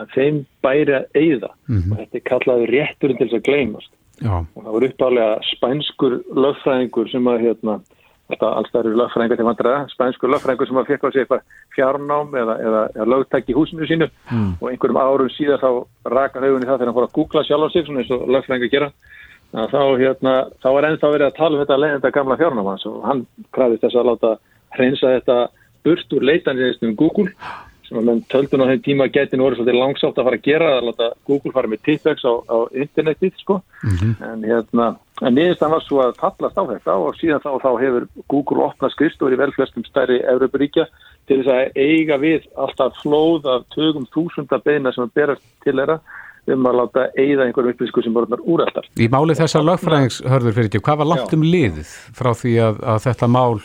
að 0.00 0.14
þeim 0.16 0.44
bæri 0.64 0.94
að 0.98 1.04
eigða 1.14 1.50
og 1.90 1.98
þetta 1.98 2.16
er 2.18 2.28
kallaður 2.30 2.74
rétturinn 2.76 3.18
til 3.18 3.28
þess 3.28 3.40
að 3.40 3.46
gleymast. 3.48 3.92
Já, 4.22 4.34
og 4.54 4.60
það 4.62 4.72
var 4.72 4.86
uppálega 4.88 5.32
spænskur 5.50 6.14
lögfræðingur 6.44 7.10
sem 7.10 7.26
að 7.26 7.42
hérna, 7.46 7.80
alltaf 8.28 8.80
eru 8.80 8.96
lögfræðingar 8.96 9.36
til 9.40 9.46
vandræða, 9.48 9.80
spænsku 9.92 10.28
lögfræðingur 10.30 10.68
sem 10.68 10.78
að 10.78 10.90
fekk 10.90 11.04
á 11.04 11.08
sig 11.10 11.22
eitthvað 11.22 11.42
fjárnám 11.76 12.36
eða, 12.42 12.54
eða, 12.66 12.82
eða 12.94 13.08
lögtæk 13.12 13.50
í 13.50 13.56
húsinu 13.56 13.88
sínu. 13.88 14.08
Mm. 14.30 14.52
og 14.60 14.70
einhverjum 14.70 15.00
árum 15.00 15.32
síðan 15.32 15.62
þá 15.64 15.70
raka 16.12 16.40
haugunni 16.40 16.68
það 16.68 16.78
þegar 16.78 16.88
hann 16.90 16.98
fór 16.98 17.08
að 17.08 17.16
googla 17.18 17.44
sjálf 17.48 17.66
á 17.66 17.68
sig 17.72 17.86
svona 17.86 18.04
eins 18.04 18.14
og 18.14 18.28
lögfræðingar 18.30 18.72
gera 18.72 18.92
þá, 19.52 19.82
hérna, 20.00 20.36
þá 20.62 20.68
er 20.70 20.88
ennþá 20.88 21.10
verið 21.12 21.26
að 21.26 21.36
tala 21.36 21.56
um 21.56 21.64
þetta 21.64 21.80
leiðenda 21.82 22.14
gamla 22.14 22.38
fjárnám 22.40 22.70
hans 22.72 22.86
og 22.88 23.02
hann 23.04 23.26
kræðist 23.52 23.84
þess 23.84 24.00
að 24.00 24.08
láta 24.08 24.32
hreinsa 24.76 25.12
þetta 25.18 25.36
burt 25.84 26.16
úr 26.16 26.26
leitanriðistum 26.30 26.96
Google 26.96 27.34
sem 27.92 28.00
að 28.00 28.08
menn 28.08 28.22
töldun 28.32 28.64
á 28.64 28.70
þeim 28.70 28.82
tíma 28.86 29.08
getin 29.12 29.42
voru 29.44 29.58
svolítið 29.58 29.76
langsátt 29.76 30.18
að 30.18 30.28
fara 30.28 30.38
að 30.38 30.46
gera 30.46 30.68
að 30.78 30.86
láta 30.88 31.08
Google 31.28 31.52
fara 31.52 31.68
með 31.68 31.82
tippex 31.88 32.24
á, 32.24 32.32
á 32.48 32.56
internetið 32.72 33.34
sko 33.42 33.58
mm 33.82 33.96
-hmm. 33.96 34.14
en 34.30 34.44
hérna 34.48 34.86
en 35.20 35.34
niðurstan 35.36 35.74
var 35.74 35.84
svo 35.84 36.00
að 36.00 36.16
fallast 36.22 36.58
á 36.58 36.64
þetta 36.72 36.96
og 36.96 37.16
síðan 37.20 37.44
þá, 37.44 37.52
þá 37.60 37.70
hefur 37.82 38.08
Google 38.28 38.64
opnað 38.64 38.94
skrifstóri 38.94 39.36
vel 39.36 39.52
flestum 39.52 39.84
stærri 39.84 40.22
Európaríkja 40.22 40.86
til 41.26 41.42
þess 41.42 41.52
að 41.52 41.76
eiga 41.76 42.16
við 42.16 42.48
alltaf 42.56 42.96
flóð 43.02 43.46
af 43.46 43.68
tögum 43.74 44.06
þúsunda 44.14 44.58
beina 44.58 44.92
sem 44.92 45.04
að 45.04 45.14
berast 45.14 45.44
til 45.64 45.76
þeirra 45.76 46.00
um 46.50 46.66
að 46.66 46.78
láta 46.80 47.06
eigða 47.14 47.46
einhverjum 47.46 47.76
upplýsku 47.76 48.02
sem 48.02 48.14
voruðnar 48.16 48.42
úrættar. 48.42 48.88
Í 48.98 49.08
máli 49.12 49.36
þessar 49.38 49.66
lögfræðingshörður 49.68 50.56
fyrir 50.56 50.70
ekki, 50.70 50.82
hvað 50.82 51.00
var 51.02 51.10
langt 51.12 51.34
um 51.36 51.46
liðið 51.46 51.96
frá 52.18 52.32
því 52.34 52.54
að, 52.66 52.84
að 52.94 53.02
þetta 53.06 53.30
mál 53.30 53.62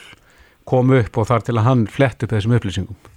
kom 0.68 0.92
upp 0.94 1.22
og 1.22 1.30
þar 1.30 1.46
til 1.48 1.56
að 1.58 1.68
hann 1.70 1.86
flett 1.90 2.26
upp 2.26 2.36
þessum 2.36 2.58
upplýsingum? 2.58 3.14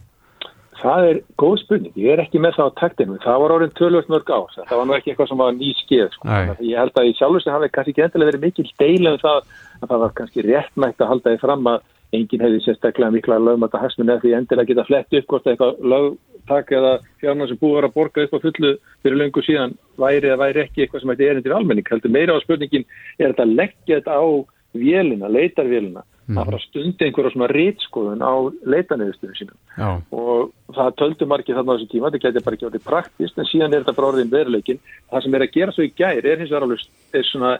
Það 0.80 1.06
er 1.10 1.18
góð 1.36 1.54
spurning, 1.60 1.96
ég 2.00 2.14
er 2.14 2.22
ekki 2.22 2.40
með 2.40 2.54
það 2.56 2.70
á 2.72 2.78
taktinu, 2.80 3.16
það 3.20 3.40
var 3.42 3.52
orðin 3.52 3.72
tölvöld 3.76 4.06
mörg 4.08 4.30
á, 4.32 4.40
það 4.64 4.78
var 4.78 4.86
nú 4.88 4.94
ekki 4.96 5.12
eitthvað 5.12 5.28
sem 5.28 5.42
var 5.42 5.56
ný 5.58 5.72
skeið, 5.76 6.14
sko. 6.14 6.36
ég 6.64 6.80
held 6.80 6.94
að 6.96 7.08
í 7.10 7.16
sjálfsveit 7.18 7.52
hafi 7.52 7.68
kannski 7.74 7.92
ekki 7.92 8.04
endilega 8.06 8.30
verið 8.30 8.46
mikil 8.46 8.64
deila 8.80 9.12
um 9.12 9.20
það 9.20 9.42
að 9.42 9.90
það 9.90 10.00
var 10.04 10.14
kannski 10.16 10.44
réttmægt 10.46 11.04
að 11.04 11.10
halda 11.12 11.34
því 11.34 11.42
fram 11.42 11.68
að 11.68 11.84
enginn 12.16 12.42
hefði 12.44 12.60
sérstaklega 12.64 13.14
mikla 13.14 13.38
lögmata 13.38 13.80
hasmun 13.80 14.10
eða 14.10 14.24
því 14.24 14.36
endilega 14.38 14.70
geta 14.72 14.86
flett 14.88 15.18
upp 15.18 15.32
hvort 15.32 15.50
eitthvað 15.50 15.82
lögtak 15.92 16.72
eða 16.74 16.92
fjárna 17.22 17.48
sem 17.48 17.60
búið 17.60 17.86
að 17.86 17.96
borga 17.96 18.24
upp 18.26 18.34
á 18.34 18.44
fullu 18.44 18.72
fyrir 19.02 19.18
löngu 19.20 19.44
síðan 19.46 19.76
væri 20.00 20.30
eða 20.30 20.40
væri 20.44 20.64
ekki 20.64 20.84
eitthvað 20.84 21.04
sem 21.04 21.12
ætti 21.14 21.28
erindir 21.30 21.56
almenning, 21.56 21.90
heldur 21.90 22.14
meira 22.14 22.34
á 22.34 22.42
spurningin 22.42 22.86
er 23.18 23.30
þetta 23.30 23.46
leggja 23.50 24.00
þetta 24.00 24.18
á 24.18 24.26
vélina, 24.70 25.30
leitarvélina 25.30 26.02
mm. 26.02 26.38
að 26.38 26.46
fara 26.46 26.58
að 26.58 26.66
stundi 26.66 27.06
einhverja 27.06 27.32
svona 27.34 27.50
rítskoðun 27.50 28.22
á 28.22 28.34
leitaneyðustunum 28.74 29.38
sínum 29.38 29.58
Já. 29.74 29.90
og 30.14 30.52
það 30.76 30.96
töldu 31.00 31.28
margir 31.30 31.58
þarna 31.58 31.74
á 31.74 31.76
þessu 31.76 31.90
tíma, 31.90 32.10
þetta 32.10 32.26
getur 32.26 32.46
bara 32.46 32.58
ekki 32.58 32.68
orðið 32.68 32.86
praktist 32.86 33.38
en 33.38 33.50
síðan 33.50 33.74
er 33.74 33.84
þetta 33.84 33.96
bara 33.98 34.10
orðin 34.12 34.32
veruleikin 34.34 34.82
það 35.10 35.24
sem 35.26 35.36
er 35.38 35.46
að 35.46 35.54
gera 35.58 35.74
svo 35.74 35.86
í 35.86 35.92
gæri 35.94 36.30
er 36.30 36.42
hins 36.42 36.52
vegar 36.52 36.66
alveg 36.68 36.86
er 37.18 37.30
svona 37.30 37.52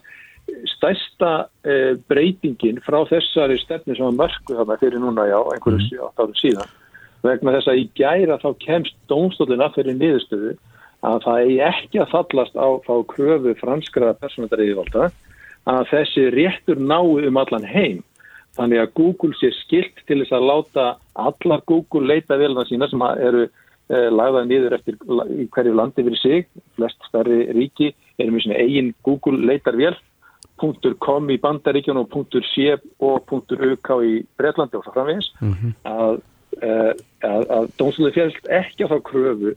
stærsta 0.75 1.33
eh, 1.65 1.95
breytingin 2.11 2.81
frá 2.85 3.03
þessari 3.11 3.59
stefni 3.63 3.97
sem 3.97 4.07
var 4.09 4.19
mörgu 4.25 4.59
þarna 4.59 4.79
fyrir 4.81 5.03
núna 5.03 5.29
já, 5.31 5.39
einhverju 5.55 5.87
mm. 5.87 6.05
áttarum 6.09 6.37
síðan 6.41 6.75
vegna 7.25 7.55
þess 7.57 7.71
að 7.71 7.81
í 7.81 7.87
gæra 8.01 8.41
þá 8.41 8.51
kemst 8.65 8.97
dómstólinn 9.13 9.65
að 9.65 9.79
fyrir 9.79 9.99
niðurstöðu 10.01 10.53
að 11.07 11.25
það 11.25 11.41
er 11.41 11.67
ekki 11.71 12.01
að 12.03 12.13
fallast 12.13 12.57
á 12.57 12.97
kröfu 13.09 13.57
franskra 13.61 14.15
personaldariðivalda 14.21 15.11
að 15.71 15.83
þessi 15.93 16.29
réttur 16.33 16.81
nái 16.81 17.29
um 17.29 17.41
allan 17.41 17.67
heim 17.69 18.01
Þannig 18.59 18.83
að 18.83 18.95
Google 18.99 19.37
sé 19.39 19.53
skilt 19.61 20.01
til 20.09 20.21
þess 20.23 20.35
að 20.35 20.47
láta 20.49 20.87
allar 21.19 21.63
Google 21.71 22.09
leita 22.11 22.39
velna 22.41 22.65
sína 22.67 22.89
sem 22.91 23.03
eru 23.13 23.45
eh, 23.47 24.09
lagðað 24.11 24.49
niður 24.51 24.77
eftir 24.77 24.99
hverju 25.55 25.75
landi 25.79 26.05
fyrir 26.07 26.21
sig, 26.21 26.49
flest 26.79 26.99
starri 27.09 27.45
ríki 27.55 27.93
eru 28.19 28.35
með 28.35 28.47
svona 28.47 28.59
eigin 28.65 28.91
Google 29.07 29.47
leitarvél, 29.47 29.95
.com 30.61 31.31
í 31.31 31.38
bandaríkjun 31.40 32.02
og 32.02 32.14
.c 32.55 32.76
og 33.00 33.33
.uk 33.33 33.90
í 34.05 34.14
Breitlandi 34.38 34.79
og 34.79 34.85
svo 34.85 34.95
framvegis, 34.95 35.33
mm 35.40 35.55
-hmm. 35.55 35.75
að, 35.85 36.23
að, 37.23 37.43
að 37.57 37.69
dómsluði 37.79 38.17
fjölst 38.17 38.49
ekki 38.49 38.87
á 38.87 38.93
þá 38.93 38.99
kröfu 39.11 39.55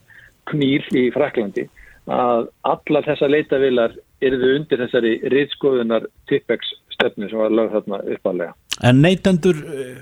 knýr 0.52 0.88
í 0.92 1.10
Fraklandi 1.16 1.70
að 2.12 2.50
allar 2.68 3.06
þessa 3.08 3.30
leitavilar 3.32 3.94
eruðu 4.24 4.58
undir 4.58 4.82
þessari 4.84 5.14
riðskoðunar 5.32 6.08
tippex 6.28 6.74
stefnu 6.92 7.30
sem 7.30 7.40
var 7.40 7.54
lögð 7.54 7.78
þarna 7.78 8.00
uppalega. 8.16 8.56
En 8.84 9.02
neytendur 9.04 9.60
eh, 9.64 9.98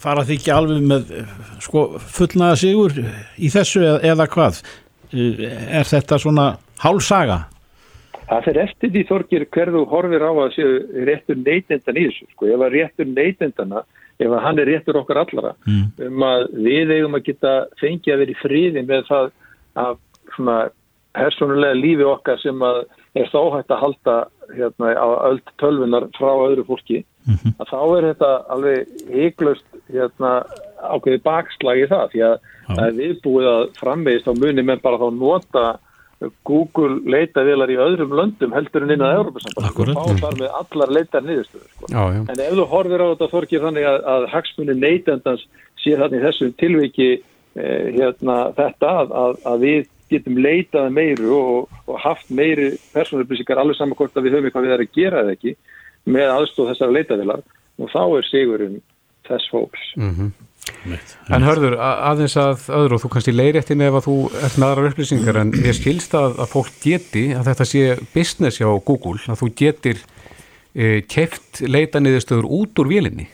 fara 0.00 0.24
því 0.26 0.38
ekki 0.38 0.54
alveg 0.54 0.86
með 0.90 1.12
sko, 1.62 1.86
fullnaða 1.98 2.60
sigur 2.64 2.96
í 3.38 3.50
þessu 3.52 3.84
eða, 3.84 3.98
eða 4.14 4.28
hvað? 4.34 4.62
Eh, 5.14 5.44
er 5.80 5.90
þetta 5.90 6.18
svona 6.22 6.48
hálsaga? 6.82 7.44
Það 8.28 8.46
fyrir 8.46 8.62
eftir 8.62 8.92
því 8.94 9.02
þorgir 9.08 9.46
hverðu 9.54 9.84
horfir 9.90 10.24
á 10.24 10.32
að 10.32 10.54
séu 10.56 10.78
réttur 11.08 11.40
neytendan 11.40 12.00
í 12.00 12.06
þessu. 12.08 12.28
Sko, 12.32 12.48
ef 12.54 12.64
að 12.64 12.76
réttur 12.78 13.10
neytendana, 13.10 13.82
ef 14.18 14.30
að 14.30 14.44
hann 14.46 14.62
er 14.62 14.70
réttur 14.70 15.00
okkar 15.00 15.20
allara, 15.24 15.52
mm. 15.66 15.84
um 16.08 16.24
að 16.28 16.46
við 16.64 16.94
eigum 16.96 17.18
að 17.18 17.26
geta 17.28 17.54
fengið 17.82 18.14
að 18.14 18.24
vera 18.24 18.34
í 18.34 18.40
friði 18.40 18.86
með 18.88 19.06
það 19.10 19.30
að 19.84 20.00
svona 20.34 20.58
personulega 21.14 21.78
lífi 21.78 22.06
okkar 22.08 22.40
sem 22.42 22.62
að 22.64 22.84
er 23.14 23.30
þá 23.30 23.40
hægt 23.54 23.74
að 23.74 23.82
halda 23.82 24.14
hérna, 24.54 24.92
á 24.98 25.08
öll 25.30 25.40
tölvunar 25.62 26.08
frá 26.16 26.32
öðru 26.32 26.64
fólki 26.66 27.04
mm 27.26 27.36
-hmm. 27.36 27.54
að 27.62 27.70
þá 27.70 27.80
er 27.96 28.06
þetta 28.08 28.30
alveg 28.54 28.88
heiklust 29.12 29.68
hérna, 29.92 30.32
ákveði 30.82 31.20
bakslagi 31.24 31.86
það 31.92 32.06
því 32.12 32.24
að 32.28 32.36
það 32.66 32.86
er 32.86 32.98
viðbúið 32.98 33.48
að 33.52 33.62
framvegist 33.78 34.30
á 34.30 34.32
muni 34.34 34.62
menn 34.62 34.82
bara 34.82 34.98
þá 34.98 35.08
nota 35.14 35.64
Google 36.46 37.00
leitavilar 37.10 37.70
í 37.72 37.78
öðrum 37.80 38.14
löndum 38.16 38.54
heldur 38.54 38.84
en 38.86 38.94
inn 38.94 39.04
á 39.04 39.16
Európa-samband 39.18 39.80
og 39.82 39.90
þá 39.98 40.20
þar 40.22 40.38
með 40.40 40.58
allar 40.60 40.92
leitar 40.94 41.26
niðurstöður 41.26 41.70
sko. 41.72 41.90
en 41.90 42.42
ef 42.46 42.54
þú 42.54 42.66
horfir 42.70 43.04
á 43.04 43.06
þetta 43.10 43.30
þorkir 43.32 43.64
þannig 43.66 43.88
að, 43.90 43.98
að 44.14 44.26
hagsmunni 44.32 44.76
neytendans 44.78 45.46
sé 45.82 45.96
þannig 46.00 46.24
þessum 46.24 46.54
tilviki 46.60 47.10
eh, 47.14 47.86
hérna, 47.98 48.38
þetta 48.56 48.94
að, 49.02 49.14
að, 49.24 49.36
að 49.52 49.66
við 49.66 49.90
getum 50.12 50.40
leitað 50.44 50.90
meiru 50.94 51.34
og, 51.34 51.76
og 51.88 52.00
haft 52.04 52.30
meiri 52.30 52.74
persónuupplýsingar 52.94 53.60
alveg 53.60 53.78
saman 53.78 53.98
hvort 53.98 54.16
að 54.16 54.28
við 54.28 54.38
höfum 54.38 54.48
eitthvað 54.50 54.66
við 54.68 54.76
erum 54.76 54.88
að 54.88 54.98
gera 54.98 55.22
eða 55.24 55.36
ekki 55.36 55.54
með 56.14 56.32
aðstóð 56.34 56.72
þessar 56.72 56.94
leitaðilar 56.94 57.44
og 57.80 57.90
þá 57.90 58.02
er 58.04 58.28
sigurinn 58.28 58.82
þess 59.24 59.50
fólks. 59.50 59.86
Mm 59.96 60.12
-hmm. 60.14 60.32
En 61.34 61.44
hörður, 61.44 61.76
aðeins 61.80 62.36
að 62.40 62.66
öðru 62.76 62.96
og 62.96 63.02
þú 63.02 63.10
kannski 63.12 63.34
leiðrætti 63.34 63.76
með 63.76 63.90
ef 63.90 63.98
að 63.98 64.06
þú 64.08 64.16
ert 64.40 64.58
með 64.58 64.66
aðrar 64.68 64.90
upplýsingar 64.90 65.38
en 65.40 65.52
ég 65.64 65.76
skilst 65.76 66.16
að, 66.16 66.36
að 66.40 66.50
fólk 66.52 66.74
geti 66.84 67.24
að 67.36 67.48
þetta 67.50 67.68
sé 67.68 67.84
business 68.14 68.60
hjá 68.60 68.68
Google 68.88 69.20
að 69.28 69.40
þú 69.42 69.48
getir 69.60 70.02
e, 70.72 71.00
keft 71.08 71.64
leitaniðistöður 71.68 72.48
út 72.60 72.84
úr 72.84 72.92
vélinni. 72.92 73.28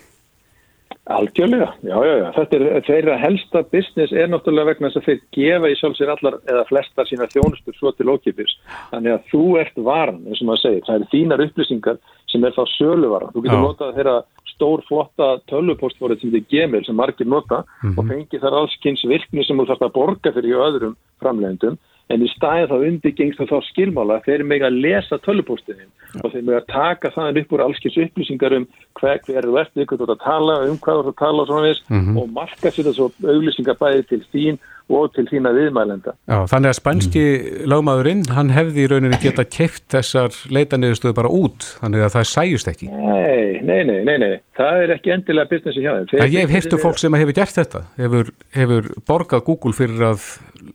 Algjörlega, 1.11 1.73
já, 1.83 1.97
já, 2.07 2.13
já. 2.21 2.27
Þetta 2.37 2.59
er 2.59 2.85
þeirra 2.87 3.15
helsta 3.19 3.63
business 3.73 4.13
er 4.15 4.29
náttúrulega 4.31 4.69
vegna 4.69 4.91
þess 4.91 5.01
að 5.01 5.07
þeir 5.09 5.23
gefa 5.35 5.71
í 5.71 5.79
sjálfsir 5.81 6.13
allar 6.13 6.37
eða 6.45 6.67
flestar 6.69 7.09
sína 7.09 7.27
þjónustur 7.33 7.75
svo 7.75 7.91
til 7.97 8.13
ókipis. 8.13 8.53
Þannig 8.93 9.17
að 9.17 9.25
þú 9.33 9.45
ert 9.59 9.81
varan, 9.89 10.21
eins 10.29 10.43
og 10.43 10.51
maður 10.51 10.63
segir. 10.63 10.85
Það 10.87 10.99
er 10.99 11.09
þínar 11.15 11.43
upplýsingar 11.47 11.99
sem 12.31 12.47
er 12.47 12.55
þá 12.55 12.63
söluvaran. 12.77 13.33
Þú 13.35 13.43
getur 13.47 13.65
notað 13.65 13.99
þeirra 13.99 14.17
stór 14.61 14.85
flotta 14.89 15.39
tölvupostfórið 15.49 16.21
sem 16.21 16.35
þið 16.37 16.49
gemir 16.53 16.85
sem 16.85 16.97
margir 16.97 17.27
nota 17.27 17.65
mm 17.65 17.91
-hmm. 17.91 17.99
og 17.99 18.09
fengi 18.13 18.43
þar 18.43 18.59
allskynns 18.63 19.05
virkni 19.09 19.45
sem 19.45 19.57
þú 19.57 19.67
þarfst 19.67 19.89
að 19.89 19.97
borga 19.97 20.33
fyrir 20.37 20.67
öðrum 20.69 20.99
framlegndum 21.21 21.79
en 22.11 22.25
í 22.27 22.29
staðið 22.35 22.73
þá 22.73 22.87
undirgengst 22.89 23.43
þá 23.51 23.59
skilmála 23.69 24.19
þeir 24.25 24.35
eru 24.35 24.47
með 24.51 24.65
að 24.67 24.79
lesa 24.85 25.19
tölupóstinin 25.23 25.87
ja. 25.87 26.23
og 26.25 26.33
þeir 26.33 26.47
með 26.49 26.59
að 26.59 26.67
taka 26.73 27.13
það 27.15 27.41
upp 27.43 27.55
úr 27.55 27.63
allskins 27.67 27.99
upplýsingar 28.05 28.57
um 28.59 28.67
hver, 28.99 29.21
hver 29.27 29.47
þú 29.47 29.59
ert 29.63 29.83
ykkur 29.85 30.01
þú 30.01 30.07
ert 30.09 30.17
að 30.17 30.25
tala, 30.25 30.57
um 30.67 30.81
hvað 30.83 30.99
þú 30.99 31.05
ert 31.05 31.13
að 31.13 31.23
tala 31.23 31.47
og, 31.47 31.83
mm 31.89 32.01
-hmm. 32.01 32.19
og 32.21 32.27
marka 32.35 32.71
sér 32.71 32.89
þessu 32.91 33.11
auglýsingar 33.23 33.79
bæði 33.79 34.03
til 34.09 34.23
þín 34.35 34.59
og 34.91 35.13
til 35.15 35.27
þína 35.31 35.53
viðmælenda. 35.57 36.15
Já, 36.31 36.39
þannig 36.51 36.73
að 36.73 36.77
spænski 36.79 37.23
mm. 37.27 37.69
lagmaðurinn, 37.73 38.25
hann 38.37 38.53
hefði 38.55 38.85
í 38.85 38.89
rauninni 38.91 39.21
geta 39.23 39.47
keft 39.47 39.87
þessar 39.95 40.35
leitaniðurstöðu 40.53 41.17
bara 41.21 41.31
út, 41.41 41.69
þannig 41.83 42.07
að 42.07 42.17
það 42.17 42.27
sæjust 42.33 42.73
ekki. 42.73 42.91
Nei, 42.91 43.61
nei, 43.67 43.81
nei, 43.89 44.01
nei, 44.09 44.17
nei. 44.23 44.35
það 44.59 44.83
er 44.85 44.95
ekki 44.97 45.15
endilega 45.17 45.53
businessi 45.53 45.85
hjá 45.85 45.93
þeim. 46.01 46.27
Ég 46.27 46.43
hef 46.45 46.57
hefstu 46.59 46.81
fólk 46.83 47.01
sem 47.03 47.21
hefur 47.21 47.39
gert 47.39 47.61
þetta, 47.61 47.87
hefur, 48.01 48.35
hefur 48.57 48.93
borgað 49.09 49.47
Google 49.47 49.77
fyrir 49.77 50.11
að 50.13 50.29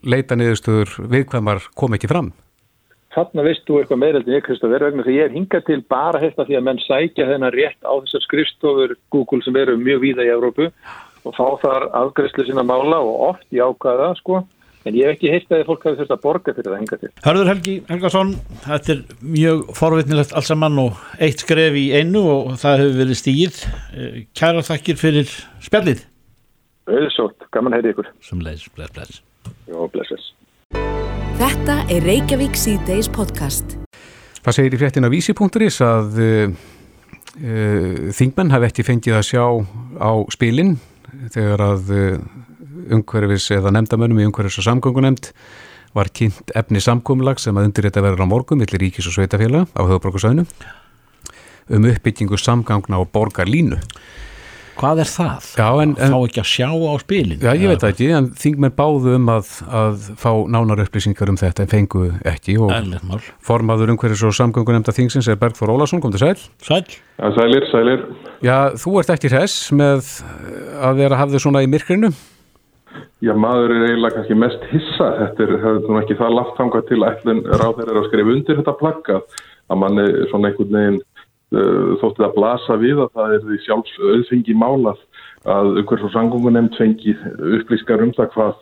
leitaniðurstöður 0.06 0.98
viðkvæmar 1.12 1.70
kom 1.78 1.96
ekki 1.96 2.10
fram. 2.10 2.32
Þannig 3.16 3.40
að 3.40 3.46
veistu 3.48 3.76
eitthvað 3.80 4.00
meðreldin 4.02 4.34
ég, 4.34 4.42
Kristofur, 4.44 4.82
vegna 4.84 5.04
því 5.06 5.14
ég 5.14 5.30
er 5.30 5.32
hingað 5.32 5.62
til 5.70 5.78
bara 5.88 6.20
hérna 6.20 6.44
því 6.44 6.56
að 6.58 6.64
menn 6.66 6.80
sækja 6.84 7.28
þennan 7.30 7.54
rétt 7.54 7.86
á 7.88 7.92
þessar 8.04 8.24
skrifstofur 8.26 8.92
Google 9.14 9.40
sem 9.46 9.56
eru 9.56 9.78
mjög 9.80 10.02
víða 10.02 10.26
í 10.26 10.32
Európu 10.34 10.66
og 11.26 11.34
fá 11.36 11.46
þar 11.64 11.88
aðgræslu 12.00 12.46
sína 12.46 12.64
mála 12.66 13.00
og 13.02 13.24
oft 13.32 13.48
í 13.50 13.62
ákvæða 13.62 14.12
sko. 14.20 14.44
En 14.86 14.94
ég 14.94 15.08
hef 15.08 15.16
ekki 15.16 15.30
heilt 15.32 15.50
að 15.50 15.64
fólk 15.66 15.82
hafi 15.82 15.98
þurft 15.98 16.12
að 16.14 16.20
borga 16.22 16.52
fyrir 16.54 16.68
það 16.70 16.78
hinga 16.78 16.98
til. 17.00 17.08
Hörður 17.24 17.48
Helgi 17.50 17.72
Helgason 17.88 18.28
þetta 18.62 18.92
er 18.94 19.00
mjög 19.34 19.64
forvitnilegt 19.74 20.34
alls 20.38 20.50
saman 20.52 20.78
og 20.78 21.00
eitt 21.18 21.42
skref 21.42 21.78
í 21.80 21.88
einu 21.90 22.22
og 22.30 22.52
það 22.62 22.84
hefur 22.84 23.00
verið 23.00 23.18
stíð 23.18 23.58
eh, 23.66 24.20
kæra 24.38 24.62
þakkir 24.68 25.00
fyrir 25.00 25.34
spjallið. 25.66 26.06
Öðsótt, 26.86 27.48
gaman 27.50 27.74
heyrði 27.74 27.96
ykkur. 27.96 28.12
Sem 28.22 28.46
leis, 28.46 28.62
bless, 28.76 28.94
bless. 28.94 29.22
Jó, 29.66 29.88
bless 29.90 30.30
Þetta 31.36 31.80
er 31.92 32.06
Reykjavík 32.06 32.54
C-Days 32.56 33.10
podcast. 33.10 33.74
Það 34.46 34.54
segir 34.54 34.76
í 34.76 34.78
fréttina 34.78 35.10
vísi.is 35.10 35.82
að 35.82 36.20
uh, 36.22 36.54
uh, 37.42 38.06
þingmenn 38.14 38.54
hafi 38.54 38.70
ekki 38.70 38.86
fengið 38.86 39.18
að 39.18 39.26
sjá 39.32 39.42
á 39.98 40.10
spilin 40.30 40.76
þegar 41.34 41.64
að 41.64 41.92
uh, 41.94 42.18
umhverfis 42.96 43.50
eða 43.56 43.72
nefndamönnum 43.74 44.20
í 44.22 44.26
umhverfis 44.28 44.60
og 44.62 44.68
samgöngunemnd 44.68 45.30
var 45.96 46.10
kynnt 46.12 46.52
efni 46.58 46.82
samkómulag 46.82 47.40
sem 47.40 47.56
að 47.56 47.70
undir 47.70 47.88
þetta 47.88 48.04
verður 48.04 48.26
á 48.28 48.32
morgun 48.32 48.60
millir 48.60 48.82
ríkis 48.82 49.08
og 49.08 49.16
sveitafélag 49.16 49.70
á 49.72 49.80
höfubrókusæðinu 49.80 50.44
um 51.76 51.88
uppbyggingu 51.90 52.38
samgangna 52.38 53.00
og 53.02 53.10
borgarlínu. 53.14 53.80
Hvað 54.76 55.00
er 55.00 55.08
það? 55.08 55.46
Já, 55.56 55.68
en, 55.80 55.94
en, 55.96 56.12
Fá 56.12 56.18
ekki 56.26 56.40
að 56.42 56.48
sjá 56.50 56.68
á 56.68 56.94
spilin? 57.00 57.40
já, 57.40 57.50
ég 57.56 57.70
veit 57.70 57.80
það 57.80 57.92
ekki, 57.94 58.08
en 58.18 58.28
þingmenn 58.36 58.74
báðu 58.76 59.14
um 59.16 59.30
að, 59.32 59.52
að 59.80 60.06
fá 60.20 60.30
nánar 60.52 60.82
upplýsingar 60.84 61.32
um 61.32 61.38
þetta 61.40 61.64
en 61.64 61.72
fengu 61.72 62.02
ekki 62.28 62.58
og 62.60 63.24
formaður 63.48 63.94
umhverfis 63.94 64.26
og 64.28 64.36
samgöngunemnda 64.36 64.92
þingsins 64.96 65.30
er 65.32 65.40
Bergþór 65.40 65.72
Ólason, 65.72 66.02
kom 66.04 66.12
til 66.12 66.20
sæl. 66.26 66.36
Sæl? 66.60 66.84
Já, 67.16 67.30
sælir, 67.38 67.68
sælir. 67.72 68.06
Já, 68.44 68.56
þú 68.76 68.98
ert 69.00 69.14
ekki 69.16 69.32
hress 69.32 69.58
með 69.72 70.12
að 70.76 71.00
vera 71.00 71.16
að 71.16 71.20
hafa 71.24 71.36
þau 71.36 71.46
svona 71.48 71.64
í 71.64 71.72
myrkrinu? 71.72 72.12
Já, 73.24 73.32
maður 73.32 73.72
er 73.72 73.88
eiginlega 73.88 74.18
kannski 74.18 74.36
mest 74.36 74.64
hissa. 74.70 75.08
Þetta 75.22 75.44
er, 75.46 75.52
þetta 75.64 75.92
er 75.92 76.00
ekki 76.02 76.20
það 76.20 76.36
látt 76.36 76.56
þangað 76.60 76.88
til 76.90 77.02
ætlun 77.08 77.44
ráð 77.48 77.78
þeirra 77.80 78.00
að 78.02 78.08
skrifa 78.10 78.34
undir 78.36 78.58
þetta 78.60 78.74
plagga 78.80 79.20
að 79.72 79.80
mann 79.80 80.00
er 80.04 80.10
svona 80.30 80.50
einhvern 80.50 80.76
veginn 80.76 80.98
uh, 81.56 81.96
þóttið 82.02 82.28
að 82.28 82.36
blasa 82.36 82.78
við 82.82 83.02
að 83.04 83.12
það 83.16 83.34
er 83.36 83.44
því 83.48 83.58
sjálfs 83.64 83.98
auðfengi 84.12 84.56
málað 84.60 85.02
að 85.46 85.72
umhverfs 85.82 86.08
og 86.08 86.14
samgóngunemnd 86.14 86.78
fengi 86.78 87.16
upplýskar 87.60 88.04
um 88.04 88.14
það 88.16 88.32
hvað 88.34 88.56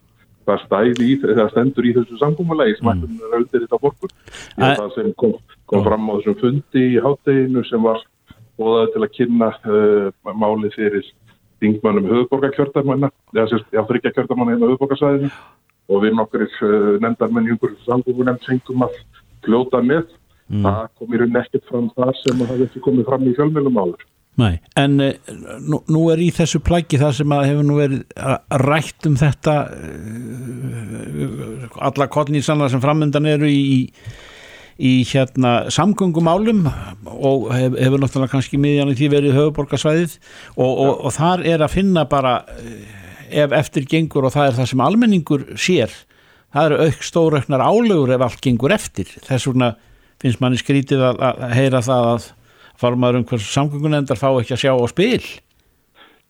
hvað 0.44 0.64
stæði 0.66 1.06
í 1.08 1.18
þegar 1.22 1.52
stendur 1.52 1.86
í 1.88 1.92
þessu 1.96 2.18
samgóngulegis 2.20 2.80
sem 2.80 2.90
ætlum 2.92 3.14
er 3.16 3.36
auðvitað 3.36 3.62
þetta 3.64 3.78
borgur. 3.80 4.14
Það 4.60 4.90
sem 4.96 5.12
kom, 5.20 5.36
kom 5.70 5.84
fram 5.86 6.10
á 6.10 6.14
þessum 6.18 6.38
fundi 6.42 6.82
í 6.92 7.02
hátteginu 7.04 7.64
sem 7.68 7.84
var 7.84 8.02
bóðað 8.60 8.90
til 8.94 9.04
að 9.04 9.14
kynna 9.16 9.50
uh, 9.64 10.34
málið 10.36 10.76
fyrir 10.76 11.12
þingmannum 11.62 12.10
höfuborgarkjördarmanna, 12.10 13.10
eða 13.32 13.46
sérst, 13.52 13.70
já, 13.72 13.80
þryggja 13.88 14.12
kjördarmanna 14.18 14.54
hérna 14.54 14.70
höfuborgarsæðinu 14.72 15.30
og 15.88 16.04
við 16.04 16.18
nokkur 16.18 16.44
uh, 16.44 16.90
nefndarmenn 17.02 17.48
í 17.48 17.54
einhverjum 17.54 17.88
samgóngunemnd 17.88 18.44
fengum 18.48 18.86
að 18.86 19.00
fljóta 19.46 19.80
með. 19.84 20.12
Það 20.50 20.82
kom 20.98 21.14
í 21.14 21.20
rauninni 21.20 21.40
ekkert 21.40 21.70
fram 21.70 21.86
þar 21.94 22.18
sem 22.20 22.42
að 22.42 22.50
það 22.50 22.58
hefði 22.64 22.82
komið 22.84 23.08
fram 23.08 23.24
í 23.24 23.32
fjölmjölum 23.38 23.80
áður. 23.80 24.04
Nei, 24.34 24.58
en 24.74 24.98
eh, 25.00 25.14
nú, 25.62 25.78
nú 25.94 26.00
er 26.10 26.18
í 26.18 26.26
þessu 26.34 26.58
plaggi 26.64 26.98
það 26.98 27.12
sem 27.20 27.34
að 27.36 27.44
hefur 27.52 27.66
nú 27.68 27.76
verið 27.78 28.00
að 28.18 28.64
rætt 28.64 29.06
um 29.06 29.14
þetta 29.20 29.54
uh, 29.70 31.66
alla 31.86 32.08
kollnýsanna 32.10 32.66
sem 32.72 32.82
framöndan 32.82 33.28
eru 33.30 33.46
í, 33.46 33.92
í 34.74 34.92
hérna 35.06 35.70
samgöngumálum 35.70 36.64
og 37.14 37.46
hef, 37.54 37.78
hefur 37.78 38.02
náttúrulega 38.02 38.34
kannski 38.34 38.58
miðjan 38.58 38.90
í 38.90 38.98
því 38.98 39.12
verið 39.14 39.38
höfuborgarsvæðið 39.38 40.18
og, 40.18 40.72
og, 40.72 40.92
og 41.06 41.14
þar 41.14 41.46
er 41.54 41.62
að 41.62 41.74
finna 41.76 42.02
bara 42.10 42.40
eh, 42.58 42.82
ef 43.44 43.54
eftir 43.54 43.86
gengur 43.86 44.26
og 44.26 44.34
það 44.34 44.50
er 44.50 44.58
það 44.58 44.70
sem 44.72 44.84
almenningur 44.88 45.46
sér 45.54 45.94
það 46.54 46.68
eru 46.68 46.84
auk 46.88 47.06
stórauknar 47.06 47.62
álögur 47.62 48.14
ef 48.14 48.26
allt 48.26 48.42
gengur 48.42 48.74
eftir. 48.74 49.06
Þess 49.26 49.46
vegna 49.50 49.74
finnst 50.24 50.42
manni 50.42 50.60
skrítið 50.60 51.04
að, 51.10 51.22
að 51.28 51.56
heyra 51.58 51.84
það 51.84 52.10
að 52.14 52.28
farmaður 52.80 53.20
um 53.20 53.26
hversu 53.30 53.50
samgöngunendar 53.52 54.18
fá 54.18 54.30
ekki 54.32 54.56
að 54.56 54.64
sjá 54.64 54.72
á 54.74 54.86
spil 54.90 55.24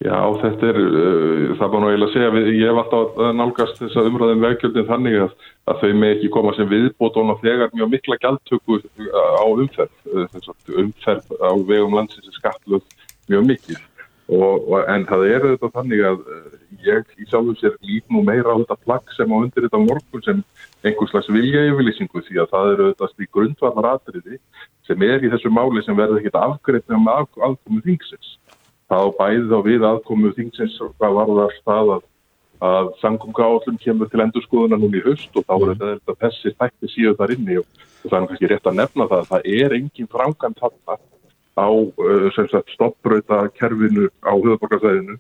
Já, 0.03 0.19
þetta 0.43 0.67
er, 0.69 0.79
uh, 0.83 1.53
það 1.57 1.77
eiginlega 1.79 2.09
að 2.09 2.13
segja, 2.13 2.31
við, 2.35 2.49
ég 2.59 2.67
hef 2.69 2.81
alltaf 2.83 3.21
að 3.25 3.37
nálgast 3.39 3.79
þessa 3.79 4.03
umræðum 4.09 4.43
veggjöldin 4.43 4.89
þannig 4.89 5.17
að, 5.23 5.37
að 5.71 5.79
þau 5.81 5.93
með 6.01 6.15
ekki 6.17 6.31
koma 6.35 6.55
sem 6.57 6.69
viðbót 6.69 7.19
og 7.23 7.31
þegar 7.45 7.71
mjög 7.79 7.93
mikla 7.93 8.19
gjaldtöku 8.25 8.81
á 8.83 9.45
umferð, 9.47 9.95
þess 10.35 10.51
að 10.51 10.81
umferð 10.83 11.31
á 11.39 11.51
vegum 11.71 11.95
landsins 11.97 12.27
er 12.27 12.37
skattlöð 12.41 12.83
mjög 13.31 13.47
mikil. 13.53 13.79
Og, 14.25 14.71
og, 14.71 14.78
en 14.88 15.02
það 15.04 15.23
er 15.28 15.43
þetta 15.50 15.69
þannig 15.75 16.02
að 16.09 16.21
uh, 16.33 16.52
ég 16.85 17.11
í 17.21 17.26
sjálfum 17.28 17.57
sér 17.61 17.75
lít 17.85 18.07
nú 18.09 18.23
meira 18.25 18.54
á 18.57 18.61
þetta 18.62 18.78
plagg 18.87 19.12
sem 19.12 19.28
á 19.28 19.37
undir 19.37 19.66
þetta 19.66 19.81
morgun 19.83 20.25
sem 20.25 20.40
einhvers 20.81 21.12
slags 21.12 21.28
vilja 21.33 21.66
yfirlýsingu 21.69 22.23
því 22.25 22.40
að 22.40 22.54
það 22.54 22.71
eru 22.73 22.87
þetta 22.88 23.11
slík 23.12 23.31
grundvallar 23.37 23.90
atriði 23.90 24.41
sem 24.89 25.04
er 25.04 25.25
í 25.25 25.30
þessu 25.32 25.52
máli 25.52 25.84
sem 25.84 25.97
verður 25.99 26.23
ekkit 26.23 26.41
afgreitt 26.41 26.89
með 26.89 27.13
af, 27.13 27.28
afkomu 27.50 27.84
þingsins. 27.84 28.34
Þá 28.89 28.99
bæði 29.21 29.47
þá 29.52 29.56
við 29.69 29.87
aðkomu 29.91 30.32
þingsins 30.39 30.80
hvað 30.80 31.17
varðar 31.21 31.56
það 31.69 31.95
að, 31.99 32.10
að 32.73 32.93
samgöngu 33.04 33.45
áallum 33.45 33.80
kemur 33.84 34.13
til 34.13 34.25
endurskoðuna 34.25 34.80
núna 34.80 35.02
í 35.02 35.04
höst 35.04 35.37
og 35.37 35.45
þá 35.45 35.54
er 35.58 35.71
þetta, 35.75 35.97
þetta 36.00 36.21
þessi 36.25 36.56
þætti 36.56 36.95
síðu 36.95 37.17
þar 37.21 37.37
inni 37.37 37.60
og, 37.60 37.69
það 38.04 38.21
er 38.21 38.28
kannski 38.30 38.52
rétt 38.52 38.71
að 38.73 38.80
nefna 38.80 39.08
það 39.13 39.21
að 39.21 39.32
það 39.34 39.50
er 39.60 39.76
engin 39.80 40.15
framkvæmt 40.17 40.65
þarna 40.65 40.97
á 41.58 41.69
uh, 41.71 42.28
sem 42.34 42.49
sagt 42.50 42.73
stoppbrauta 42.75 43.45
kerfinu 43.58 44.08
á 44.26 44.32
höfuborgarsæðinu 44.34 45.19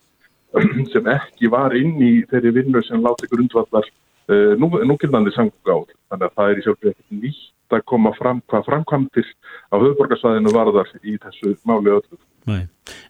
sem 0.92 1.10
ekki 1.10 1.50
var 1.50 1.74
inn 1.78 1.96
í 2.02 2.14
þeirri 2.30 2.54
vinnu 2.60 2.82
sem 2.86 3.02
láti 3.04 3.30
grundvallar 3.30 3.86
uh, 3.86 4.54
nú, 4.58 4.70
núgildandi 4.86 5.34
samgöngu 5.34 5.74
áall 5.74 5.90
þannig 6.12 6.28
að 6.28 6.38
það 6.38 6.52
er 6.52 6.60
í 6.60 6.66
sjálf 6.66 6.88
ekkert 6.92 7.18
nýtt 7.22 7.74
að 7.74 7.84
koma 7.90 8.12
fram 8.18 8.42
hvað 8.50 8.68
framkvæmtir 8.68 9.28
á 9.72 9.74
höfuborgarsæðinu 9.74 10.54
varðar 10.54 10.90
í 11.02 11.16
þessu 11.18 11.56
máli 11.66 11.90
öllu. 11.94 12.18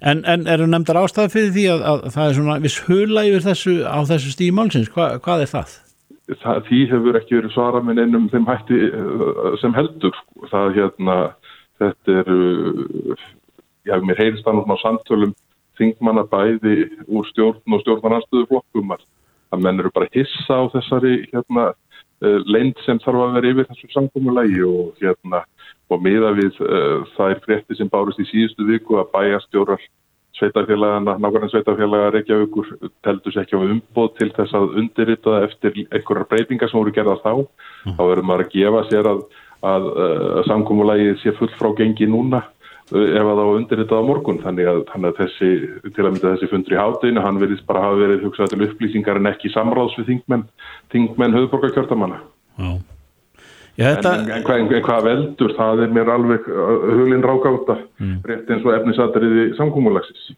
En, 0.00 0.20
en 0.24 0.46
eru 0.48 0.68
nefndar 0.70 1.00
ástæði 1.02 1.32
fyrir 1.32 1.54
því 1.56 1.64
að, 1.72 1.82
að 1.90 2.04
það 2.14 2.28
er 2.28 2.36
svona 2.38 2.58
viss 2.62 2.84
hula 2.86 3.24
yfir 3.28 3.44
þessu 3.48 3.74
á 3.82 3.98
þessu 4.08 4.32
stíði 4.32 4.54
málsins, 4.56 4.92
Hva, 4.94 5.16
hvað 5.24 5.44
er 5.44 5.50
það? 5.50 5.74
það, 6.40 6.60
því 6.68 6.80
hefur 6.92 7.18
ekki 7.18 7.36
verið 7.38 7.54
svara 7.54 7.82
minn 7.84 8.00
ennum 8.00 8.28
þeim 8.32 8.46
hætti 8.48 8.78
uh, 8.88 9.54
sem 9.60 9.74
heldur 9.76 10.14
sko. 10.16 10.48
það 10.52 10.78
hérna 10.78 11.16
þetta 11.84 12.18
er 12.20 13.24
já, 13.84 13.96
mér 14.00 14.20
heyrist 14.20 14.46
það 14.46 14.60
núna 14.60 14.76
á 14.76 14.84
samtölum 14.84 15.34
þingmanna 15.78 16.24
bæði 16.30 16.76
úr 17.10 17.26
stjórn 17.32 17.76
og 17.76 17.82
stjórnarnarstöðu 17.82 18.50
flokkum 18.50 18.94
að 18.94 19.64
menn 19.64 19.80
eru 19.82 19.90
bara 19.94 20.10
hissa 20.14 20.60
á 20.60 20.64
þessari 20.72 21.16
hérna 21.32 21.72
uh, 21.72 22.38
leynd 22.46 22.78
sem 22.86 23.00
þarf 23.02 23.24
að 23.24 23.36
vera 23.38 23.52
yfir 23.52 23.68
þessu 23.72 23.90
samkomulagi 23.94 24.62
og 24.68 25.02
hérna 25.02 25.42
og 25.92 26.00
miða 26.02 26.32
við 26.38 26.62
uh, 26.64 27.04
þær 27.16 27.42
frétti 27.44 27.78
sem 27.78 27.90
bárust 27.90 28.22
í 28.22 28.28
síðustu 28.30 28.66
viku 28.70 28.98
að 29.02 29.12
bæjastjórar 29.14 29.82
sveitarfélagana, 30.38 31.14
nákvæmlega 31.18 31.52
sveitarfélaga 31.52 32.10
Reykjavíkur 32.10 32.70
teldur 33.06 33.32
sér 33.32 33.44
ekki 33.44 33.58
á 33.58 33.62
umboð 33.62 34.16
til 34.18 34.30
þess 34.34 34.56
að 34.58 34.78
undirrita 34.80 35.36
eftir 35.46 35.76
einhverjar 35.84 36.26
breytingar 36.30 36.70
sem 36.70 36.80
voru 36.80 36.94
gerðast 36.94 37.22
þá. 37.22 37.46
Þá 37.94 38.02
verður 38.02 38.26
maður 38.26 38.46
að 38.46 38.54
gefa 38.56 38.82
sér 38.90 39.10
að, 39.12 39.20
að, 39.64 39.88
að 40.38 40.42
samkómulagið 40.50 41.16
sé 41.22 41.34
full 41.38 41.50
frá 41.58 41.70
gengi 41.78 42.08
núna 42.10 42.42
uh, 42.44 43.04
ef 43.04 43.30
að 43.30 43.40
þá 43.40 43.44
undirritað 43.58 44.04
á 44.04 44.08
morgun. 44.08 44.40
Þannig 44.44 44.70
að, 44.70 44.80
þannig 44.92 45.12
að 45.12 45.20
þessi, 45.22 45.50
til 45.90 46.04
að 46.04 46.10
mynda 46.12 46.32
þessi 46.34 46.50
fundur 46.52 46.76
í 46.76 46.80
hátinu, 46.80 47.24
hann 47.24 47.42
verðist 47.42 47.68
bara 47.68 47.84
hafa 47.86 48.00
verið 48.02 48.26
hugsað 48.28 48.54
til 48.54 48.64
upplýsingar 48.68 49.20
en 49.20 49.30
ekki 49.32 49.52
samráðs 49.54 49.96
við 50.00 50.10
þingmenn, 50.12 50.48
þingmenn 50.94 51.38
höfðborgarkjördamanna. 51.38 52.20
Já. 52.58 52.74
Já, 53.74 53.88
þetta, 53.96 54.10
En, 54.14 54.28
en, 54.30 54.42
hvað, 54.46 54.60
en 54.62 54.84
hvað 54.86 55.06
veldur, 55.08 55.52
það 55.58 55.80
er 55.82 55.94
mér 55.96 56.10
alveg 56.14 56.44
uh, 56.46 56.74
hulinn 56.94 57.24
rákáta, 57.26 57.74
rétt 58.28 58.50
eins 58.54 58.62
og 58.62 58.76
efnisatriði 58.76 59.48
samkómulagsins. 59.58 60.28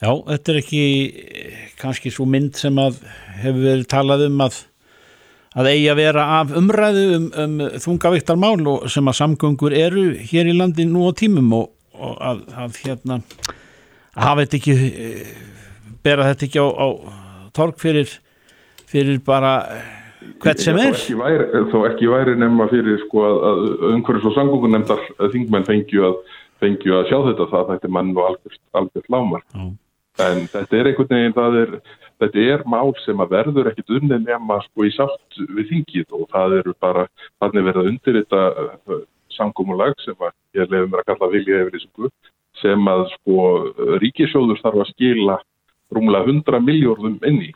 já, 0.00 0.08
þetta 0.08 0.52
er 0.54 0.60
ekki 0.62 0.80
eh, 1.12 1.66
kannski 1.78 2.10
svo 2.10 2.24
mynd 2.26 2.56
sem 2.56 2.80
að 2.80 3.02
hefur 3.42 3.60
verið 3.60 3.90
talað 3.92 4.24
um 4.30 4.40
að 4.46 4.56
að 5.58 5.68
eigi 5.72 5.88
að 5.92 5.98
vera 6.00 6.26
af 6.40 6.52
umræðu 6.56 7.06
um, 7.16 7.26
um 7.44 7.56
þungavíktarmál 7.84 8.68
og 8.72 8.86
sem 8.92 9.08
að 9.10 9.18
samgöngur 9.20 9.74
eru 9.76 10.04
hér 10.30 10.48
í 10.48 10.56
landi 10.56 10.86
nú 10.88 11.04
á 11.08 11.12
tímum 11.16 11.50
og, 11.58 11.72
og 11.92 12.14
að, 12.20 12.44
að 12.64 12.78
hérna 12.86 13.20
að 14.12 14.22
hafa 14.26 14.44
þetta 14.44 14.60
ekki 14.60 14.76
eh, 14.76 15.34
bera 16.04 16.28
þetta 16.30 16.48
ekki 16.48 16.62
á, 16.62 16.68
á 16.72 16.86
torg 17.56 17.76
fyrir, 17.80 18.10
fyrir 18.88 19.20
bara 19.24 19.52
eh, 19.76 19.90
hvert 20.42 20.62
sem 20.62 20.76
Þó 20.78 20.82
er. 20.84 20.96
ekki 20.96 21.18
væri, 21.20 21.46
þó 21.72 21.78
ekki 21.90 22.10
væri 22.12 22.36
nefna 22.40 22.68
fyrir 22.72 23.00
sko 23.06 23.24
að, 23.28 23.38
að 23.50 23.62
umhverfis 23.92 24.28
og 24.30 24.36
samgöngunemndar 24.38 25.06
þingmenn 25.34 25.68
fengju 25.68 26.04
að, 26.08 26.18
fengju 26.62 26.98
að 26.98 27.08
sjá 27.10 27.18
þetta. 27.28 27.48
Það 27.50 27.72
þetta 27.72 27.88
er 27.88 27.94
mann 27.96 28.12
og 28.14 28.28
algjört 28.30 29.10
lámar. 29.12 29.42
En 30.22 30.44
þetta 30.52 30.78
er 30.78 30.90
einhvern 30.90 31.10
veginn, 31.16 31.34
það 31.34 31.58
er, 31.62 31.74
þetta 32.22 32.44
er 32.54 32.66
mál 32.70 32.92
sem 33.04 33.22
að 33.22 33.34
verður 33.36 33.70
ekkit 33.72 33.94
unnið 33.98 34.28
nema 34.28 34.60
sko 34.66 34.86
í 34.86 34.92
sátt 34.94 35.40
við 35.56 35.72
þingið 35.72 36.18
og 36.18 36.28
það 36.32 36.58
eru 36.60 36.76
bara, 36.82 37.06
þannig 37.42 37.66
verða 37.68 37.88
undir 37.90 38.20
þetta 38.20 38.42
uh, 38.66 39.00
samgómulag 39.36 39.96
sem 40.04 40.18
að 40.20 40.34
ég 40.58 40.70
lefum 40.72 40.98
að 40.98 41.08
kalla 41.10 41.32
vilja 41.32 41.64
yfir 41.64 41.78
þessu 41.78 42.12
sem 42.60 42.88
að 42.90 43.06
sko 43.16 43.36
ríkisjóður 44.02 44.60
þarf 44.62 44.84
að 44.84 44.92
skila 44.92 45.38
rúmlega 45.92 46.30
100 46.30 46.62
miljóðum 46.64 47.18
inn 47.28 47.40
í 47.48 47.50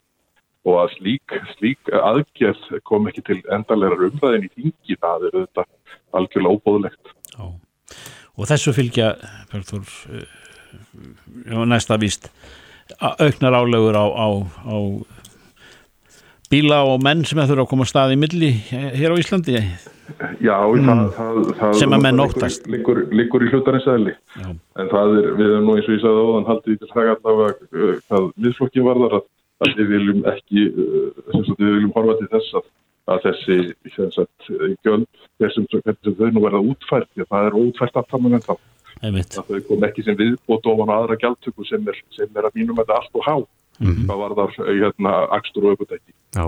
og 0.67 0.81
að 0.83 0.97
slík, 0.97 1.35
slík 1.55 1.93
aðgerð 1.95 2.81
kom 2.89 3.07
ekki 3.07 3.23
til 3.29 3.39
endalega 3.55 4.09
umræðin 4.09 4.49
í 4.49 4.51
þingi, 4.57 4.97
það 4.99 5.29
er 5.29 5.37
þetta 5.37 5.65
algjörlega 6.19 6.59
óbóðlegt. 6.59 7.13
Já. 7.37 7.47
og 8.37 8.49
þessu 8.51 8.75
fylgja 8.75 9.13
Bergþór 9.53 9.93
eh, 10.17 10.31
já, 11.47 11.59
næsta 11.71 11.99
víst 12.03 12.31
auknar 13.01 13.57
álögur 13.59 13.97
á, 13.99 14.05
á, 14.07 14.27
á 14.67 14.77
bíla 16.51 16.83
og 16.87 17.03
menn 17.03 17.25
sem 17.27 17.41
þurfa 17.43 17.65
að 17.65 17.71
koma 17.71 17.87
að 17.87 17.91
stað 17.91 18.15
í 18.15 18.19
milli 18.23 18.51
hér 18.71 19.15
á 19.15 19.21
Íslandi. 19.21 19.61
Já, 20.39 20.55
það, 20.63 21.01
það, 21.17 21.39
það 21.59 21.73
Sem 21.81 21.95
að 21.97 22.05
menn 22.05 22.23
óttast. 22.23 22.69
liggur, 22.71 23.01
liggur 23.11 23.43
í 23.43 23.51
hlutarins 23.51 23.89
eðli. 23.91 24.15
En 24.45 24.91
það 24.93 25.17
er, 25.19 25.31
við 25.41 25.49
erum 25.49 25.67
nú 25.67 25.75
eins 25.75 25.89
og 25.89 25.97
ég 25.97 26.05
sagði 26.05 26.27
áðan 26.29 26.49
haldið 26.51 26.71
því 26.71 26.79
til 26.83 26.93
hraga 26.93 27.17
allavega 27.17 27.57
uh, 27.67 27.97
hvað 28.07 28.29
miðflokkin 28.45 28.87
varðar 28.87 29.19
að, 29.19 29.27
að 29.67 29.75
við 29.81 29.93
viljum 29.97 30.23
ekki 30.31 30.67
sem 30.77 31.47
sagt, 31.49 31.59
við 31.59 31.75
viljum 31.75 31.95
horfa 31.97 32.17
til 32.21 32.31
þess 32.37 32.61
að, 32.61 32.71
að 33.11 33.27
þessi 33.27 33.59
sem 33.97 34.15
sagt, 34.15 34.49
gjöld 34.87 35.09
þessum 35.43 35.69
sem 35.75 35.99
þau 36.07 36.31
nú 36.31 36.47
verða 36.47 36.63
útfært 36.63 37.11
það 37.27 37.51
er 37.51 37.61
útfært 37.65 37.99
allt 37.99 38.15
saman 38.15 38.39
en 38.39 38.47
þá 38.47 38.55
þau 39.03 39.61
kom 39.69 39.89
ekki 39.89 40.07
sem 40.07 40.17
viðbót 40.19 40.67
ofan 40.73 40.93
á 40.93 40.95
aðra 41.01 41.19
gjaldtöku 41.21 41.67
sem 41.69 41.89
er, 41.89 41.99
sem 42.17 42.31
er 42.37 42.49
að 42.49 42.59
mínum 42.61 42.79
þetta 42.81 43.01
allt 43.01 43.19
og 43.21 43.27
há 43.27 43.37
hvað 43.77 44.23
varðar 44.23 44.55
uh, 44.63 44.71
hérna 44.73 45.17
akstur 45.37 45.69
og 45.69 45.77
ökutæki 45.77 46.15
Já. 46.37 46.47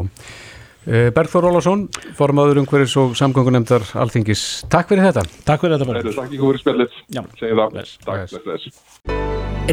Eh, 0.88 1.10
Bergþór 1.12 1.44
Ólafsson, 1.50 1.82
formaður 2.16 2.62
umhverfis 2.62 2.94
og 2.96 3.10
samgöngunemdar 3.18 3.82
Alþingis. 4.00 4.64
Takk 4.72 4.88
fyrir 4.88 5.04
þetta. 5.04 5.24
Takk 5.44 5.60
fyrir 5.60 5.74
þetta. 5.76 5.96
Heyrðu, 5.98 6.14
Takk 6.16 6.30
fyrir 6.32 6.60
spjallið, 6.62 6.94
Já. 7.12 7.20
segið 7.36 7.60
það 7.60 7.74
Bless. 7.74 7.98
Takk, 8.06 8.36
bless. 8.46 9.18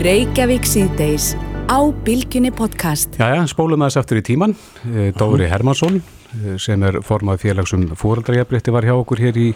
Reykjavík 0.03 0.67
síðdeis 0.67 1.29
á 1.71 1.79
Bilginni 2.03 2.51
podcast. 2.51 3.15
Jæja, 3.15 3.45
spólum 3.47 3.85
aðeins 3.85 3.99
aftur 4.01 4.19
í 4.19 4.25
tíman. 4.27 4.57
Eh, 4.91 5.13
Dóri 5.15 5.47
Hermansson, 5.47 6.01
eh, 6.35 6.57
sem 6.59 6.83
er 6.83 6.99
formað 6.99 7.45
félagsum 7.45 7.87
fóraldrajafrétti, 7.95 8.75
var 8.75 8.83
hjá 8.83 8.97
okkur 8.99 9.23
hér 9.23 9.39
í, 9.39 9.55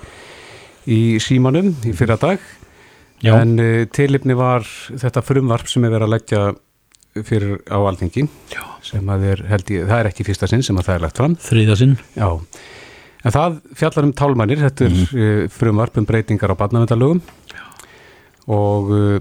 í 0.87 1.19
símanum 1.19 1.75
í 1.83 1.91
fyrra 1.91 2.15
dag. 2.15 2.39
Já. 3.25 3.33
En 3.41 3.55
uh, 3.59 3.83
tilipni 3.91 4.35
var 4.37 4.65
þetta 4.89 5.23
frumvarp 5.25 5.67
sem 5.71 5.83
er 5.85 5.95
verið 5.95 6.07
að 6.07 6.13
leggja 6.15 6.43
fyrir 7.25 7.57
á 7.67 7.77
Alþingi. 7.81 8.25
Já. 8.53 8.63
Sem 8.85 9.09
að 9.11 9.25
er, 9.33 9.41
held 9.49 9.71
ég, 9.73 9.87
það 9.89 10.01
er 10.01 10.09
ekki 10.11 10.25
fyrsta 10.27 10.47
sinn 10.49 10.63
sem 10.65 10.77
að 10.79 10.87
það 10.87 10.95
er 10.95 11.05
lagt 11.07 11.19
fram. 11.19 11.35
Þriðasinn. 11.43 11.97
Já, 12.15 12.29
en 13.25 13.35
það 13.35 13.59
fjallar 13.81 14.07
um 14.07 14.15
tálmannir, 14.15 14.61
þetta 14.63 14.87
er 14.87 14.95
mm. 14.95 15.51
frumvarp 15.51 15.99
um 15.99 16.07
breytingar 16.07 16.53
á 16.55 16.59
barnavendalögum 16.61 17.21
og 18.49 18.89
uh, 18.95 19.19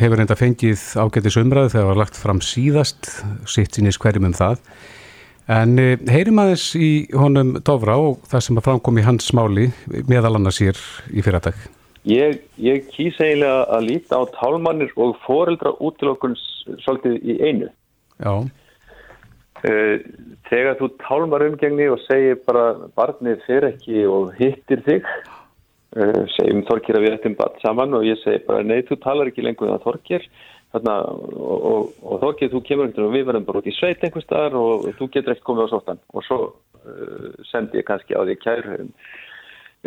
hefur 0.00 0.18
reynda 0.18 0.34
fengið 0.38 0.80
ágætis 0.98 1.38
umræðu 1.38 1.70
þegar 1.70 1.84
það 1.84 1.90
var 1.92 2.00
lagt 2.00 2.18
fram 2.18 2.40
síðast, 2.42 3.12
sitt 3.50 3.76
sínis 3.76 4.00
hverjum 4.02 4.30
um 4.30 4.34
það. 4.34 4.58
En 5.54 5.76
uh, 5.78 5.94
heyrim 6.10 6.40
aðeins 6.42 6.70
í 6.78 6.90
honum 7.14 7.54
Dofra 7.60 7.98
og 8.00 8.24
það 8.30 8.46
sem 8.48 8.58
að 8.58 8.68
framkom 8.70 8.98
í 8.98 9.06
hans 9.06 9.30
smáli 9.30 9.68
meðal 10.08 10.38
annars 10.38 10.62
hér 10.64 10.80
í 11.12 11.22
fyrradag. 11.22 11.58
Ég, 12.04 12.42
ég 12.60 12.90
kýs 12.92 13.16
eiginlega 13.16 13.64
að 13.72 13.86
líta 13.88 14.20
á 14.20 14.22
tálmannir 14.34 14.92
og 15.00 15.16
foreldra 15.24 15.72
útilokkun 15.80 16.36
svolítið 16.84 17.16
í 17.24 17.38
einu. 17.40 17.70
Já, 18.20 18.34
Eh, 19.64 20.00
Þegar 20.44 20.76
þú 20.76 20.88
tálmar 21.00 21.42
umgengni 21.46 21.86
og 21.88 22.02
segir 22.04 22.36
bara 22.44 22.74
barnið 22.98 23.44
fyrir 23.46 23.70
ekki 23.70 24.02
og 24.04 24.34
hittir 24.36 24.82
þig, 24.84 25.06
eh, 25.96 26.18
segjum 26.36 26.66
Þorkir 26.68 26.98
að 26.98 27.06
við 27.06 27.14
ættum 27.16 27.36
barn 27.38 27.56
saman 27.62 27.96
og 27.96 28.04
ég 28.04 28.20
segi 28.20 28.44
bara 28.44 28.62
nei, 28.62 28.82
þú 28.82 29.00
talar 29.00 29.30
ekki 29.30 29.44
lengur 29.46 29.70
en 29.70 29.78
það 29.78 29.86
Þorkir 29.86 30.26
Þarna, 30.74 30.94
og, 31.38 31.64
og, 31.70 31.94
og 32.02 32.20
Þorkir, 32.20 32.50
þú 32.52 32.60
kemur 32.66 32.90
ekkert 32.90 33.06
og 33.06 33.14
við 33.14 33.26
verðum 33.30 33.46
bara 33.48 33.62
út 33.62 33.70
í 33.70 33.76
sveit 33.78 34.04
einhvers 34.04 34.26
staðar 34.26 34.58
og 34.58 34.86
þú 34.98 35.08
getur 35.14 35.32
ekkert 35.32 35.46
komið 35.48 35.64
á 35.64 35.72
sóttan. 35.72 36.00
Og 36.12 36.24
svo 36.26 36.38
uh, 36.50 37.28
sendi 37.46 37.78
ég 37.78 37.86
kannski 37.88 38.18
á 38.18 38.26
því 38.26 38.36
kæru 38.42 38.88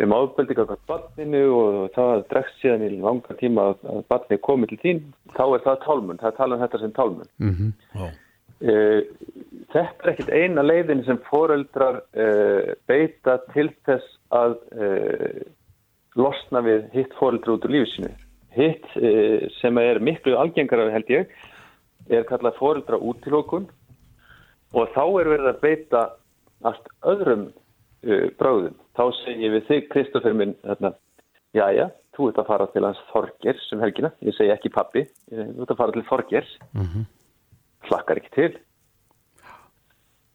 um, 0.02 0.14
ábeldi 0.14 0.56
kakvað 0.58 0.86
barninu 0.90 1.42
og 1.56 1.76
það 1.96 2.24
dregst 2.32 2.62
síðan 2.62 2.86
í 2.86 2.94
langa 3.02 3.36
tíma 3.40 3.68
að, 3.72 4.00
barnið 4.10 4.42
komið 4.46 4.72
til 4.72 4.80
þín, 4.84 5.04
þá 5.36 5.44
er 5.48 5.66
það 5.66 5.84
tálmun, 5.84 6.22
það 6.22 6.40
tala 6.40 6.56
um 6.56 6.64
þetta 6.64 6.82
sem 6.84 6.96
tálmun. 6.96 7.30
mm 7.38 7.54
Uh, 8.58 9.04
þetta 9.70 10.02
er 10.02 10.10
ekkit 10.10 10.30
eina 10.34 10.64
leiðin 10.64 11.04
sem 11.06 11.18
foreldrar 11.28 12.00
uh, 12.18 12.72
beita 12.90 13.36
til 13.52 13.68
þess 13.86 14.16
að 14.34 14.56
uh, 14.74 15.44
losna 16.18 16.64
við 16.66 16.88
hitt 16.96 17.14
foreldra 17.20 17.54
út 17.54 17.68
úr 17.68 17.74
lífið 17.76 17.92
sínu. 17.92 18.10
Hitt 18.58 18.88
sem 19.60 19.78
er 19.78 20.00
miklu 20.02 20.34
algengara 20.34 20.88
held 20.90 21.10
ég 21.12 21.28
er 22.10 22.24
kallað 22.26 22.56
foreldra 22.58 22.98
útilókun 22.98 23.68
og 24.74 24.94
þá 24.96 25.02
er 25.04 25.30
verið 25.30 25.50
að 25.52 25.60
beita 25.62 26.00
allt 26.66 26.88
öðrum 27.06 27.44
bráðum. 28.40 28.74
Þá 28.98 29.04
segi 29.22 29.46
ég 29.46 29.54
við 29.54 29.66
þig, 29.68 29.84
Kristoffer 29.92 30.34
minn, 30.34 30.56
þarna, 30.66 30.92
jæja, 31.54 31.90
þú 32.16 32.30
ert 32.30 32.40
að 32.42 32.48
fara 32.50 32.70
til 32.72 32.84
hans 32.84 33.02
Þorgers 33.12 33.68
sem 33.70 33.82
helgina, 33.84 34.10
ég 34.26 34.34
segi 34.34 34.50
ekki 34.54 34.72
pappi, 34.74 35.04
þú 35.30 35.62
ert 35.62 35.74
að 35.74 35.78
fara 35.82 35.94
til 35.94 36.06
Þorgers 36.08 36.56
hlakkar 37.88 38.18
ekki 38.20 38.34
til. 38.34 38.50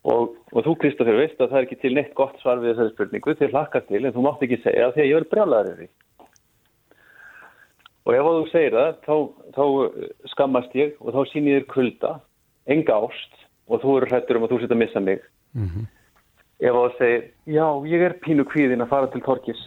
Og, 0.04 0.34
og 0.52 0.65
þú 0.65 0.78
Kristoffer 0.80 1.15
veist 1.19 1.39
að 1.39 1.52
það 1.52 1.60
er 1.60 1.67
ekki 1.67 1.82
til 1.84 1.93
neitt 1.95 2.15
gott 2.15 2.39
svar 2.41 2.60
við 2.60 2.73
þessari 2.73 2.91
spurningu. 2.95 3.36
Þér 3.39 3.54
hlakkar 3.54 3.86
til 3.88 4.02
en 4.04 4.15
þú 4.15 4.23
mátt 4.26 4.41
ekki 4.43 4.60
segja 4.63 4.89
því 4.95 5.04
að 5.04 5.12
ég 5.12 5.19
er 5.19 5.28
brjálæður 5.32 5.84
yfir 5.86 5.91
og 8.04 8.15
ef 8.17 8.28
þú 8.28 8.45
segir 8.52 8.76
það 8.76 8.95
þá, 9.06 9.15
þá 9.56 9.63
skammast 10.34 10.76
ég 10.76 10.95
og 10.99 11.15
þá 11.15 11.21
sín 11.32 11.47
ég 11.47 11.62
þér 11.62 11.67
kulda 11.71 12.13
enga 12.73 12.99
ást 13.08 13.43
og 13.71 13.84
þú 13.84 13.97
eru 13.99 14.10
hrættur 14.12 14.39
um 14.39 14.47
að 14.47 14.54
þú 14.54 14.60
setja 14.63 14.76
að 14.76 14.82
missa 14.84 15.04
mig 15.04 15.23
ef 16.59 16.75
þú 16.77 16.83
segir 16.97 17.23
já 17.49 17.67
ég 17.89 18.01
er 18.09 18.17
pínu 18.23 18.45
kvíðin 18.49 18.83
að 18.85 18.91
fara 18.93 19.07
til 19.13 19.21
Torkis 19.25 19.61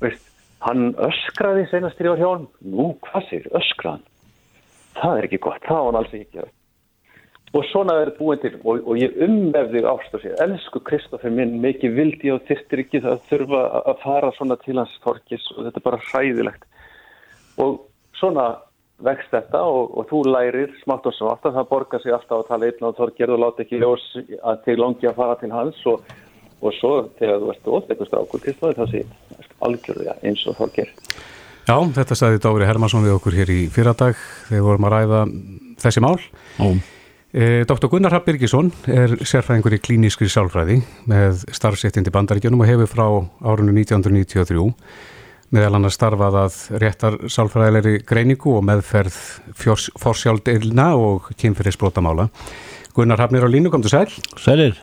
veist, 0.00 0.24
hann 0.60 0.92
öskraði 0.94 1.68
senast 1.70 1.98
þegar 1.98 2.10
ég 2.10 2.12
var 2.16 2.22
hjá 2.22 2.32
hann 2.36 2.48
nú 2.76 2.88
hvað 3.06 3.28
segir, 3.30 3.48
öskraðan 3.58 4.04
það 4.98 5.18
er 5.18 5.28
ekki 5.28 5.40
gott, 5.46 5.62
það 5.64 5.78
var 5.78 5.88
hann 5.88 6.00
alls 6.02 6.12
ekki 6.12 6.36
gera. 6.38 6.50
Og 7.52 7.64
svona 7.68 7.94
verður 7.98 8.16
búin 8.16 8.38
til 8.40 8.52
og, 8.64 8.78
og 8.88 8.96
ég 8.96 9.16
umvefði 9.26 9.82
ást 9.84 10.14
og 10.16 10.22
sér 10.22 10.38
elsku 10.40 10.80
Kristoffer 10.88 11.32
minn, 11.32 11.58
mikið 11.60 11.96
vildi 11.98 12.30
ég 12.30 12.38
og 12.38 12.46
þyrstir 12.48 12.80
ekki 12.80 13.00
það 13.04 13.16
að 13.18 13.26
þurfa 13.28 13.60
að- 13.60 13.88
að 13.92 13.98
fara 14.04 14.30
svona 14.36 14.56
til 14.62 14.76
hans 14.80 14.94
torkis 15.04 15.48
og 15.56 15.66
þetta 15.66 15.80
er 15.82 15.84
bara 15.88 16.00
hræðilegt. 16.06 16.64
Og 17.60 17.82
svona 18.16 18.46
vext 19.04 19.32
þetta 19.34 19.62
og, 19.66 19.96
og 19.98 20.08
þú 20.10 20.22
lærir 20.30 20.72
smátt 20.82 21.08
og 21.10 21.16
smátt 21.16 21.48
að 21.48 21.58
það 21.58 21.68
borgar 21.72 22.02
sig 22.04 22.14
alltaf 22.14 22.42
að 22.42 22.48
tala 22.50 22.70
einn 22.70 22.86
á 22.86 22.98
torgerð 22.98 23.36
og 23.36 23.42
láta 23.42 23.64
ekki 23.64 23.82
ljós 23.82 24.06
að 24.40 24.62
þig 24.66 24.80
langi 24.80 25.10
að 25.10 25.18
fara 25.18 25.36
til 25.40 25.52
hans 25.54 25.82
og, 25.90 26.14
og 26.62 26.78
svo 26.78 26.94
þegar 27.18 27.42
þú 27.42 27.52
ert 27.54 27.70
óþekkur 27.76 28.10
strákur 28.10 28.46
Kristoffer 28.46 28.80
þá 28.80 28.86
sé 28.94 29.04
algjörlega 29.62 30.16
eins 30.22 30.46
og 30.46 30.58
torgerð 30.60 31.20
Já, 31.62 31.76
þetta 31.98 32.18
sagði 32.18 32.42
Dóri 32.42 32.66
Hermansson 32.66 33.04
við 33.06 33.18
okkur 33.20 33.38
hér 33.38 33.52
í 33.54 33.60
fyrradag 33.70 34.16
þegar 34.18 34.56
við 34.56 34.66
vorum 34.66 34.88
að 34.88 34.96
ræða 34.96 35.20
þessi 35.78 36.02
mál. 36.02 36.16
Ó, 36.58 36.74
Eh, 37.32 37.64
Dr. 37.64 37.88
Gunnar 37.88 38.12
Rapp 38.12 38.26
Birgisson 38.28 38.66
er 38.92 39.14
sérfræðingur 39.24 39.72
í 39.72 39.80
klínískri 39.80 40.26
sálfræði 40.28 40.82
með 41.08 41.46
starfséttindi 41.56 42.12
bandaríkjunum 42.12 42.60
og 42.60 42.68
hefur 42.68 42.90
frá 42.90 43.06
árunum 43.40 43.78
1993 43.80 44.60
meðal 45.52 45.74
annars 45.78 45.94
starfað 45.98 46.36
að 46.42 46.54
réttar 46.82 47.16
sálfræðilegri 47.28 47.98
greiningu 48.08 48.54
og 48.56 48.64
meðferð 48.64 49.18
forsjáldeilna 50.02 50.86
og 50.96 51.28
kynferðisbrótamála. 51.40 52.28
Gunnar 52.96 53.18
Rappnir 53.20 53.44
á 53.44 53.48
línu, 53.48 53.70
kom 53.72 53.82
til 53.82 53.90
sæl. 53.92 54.08
sælir. 54.36 54.74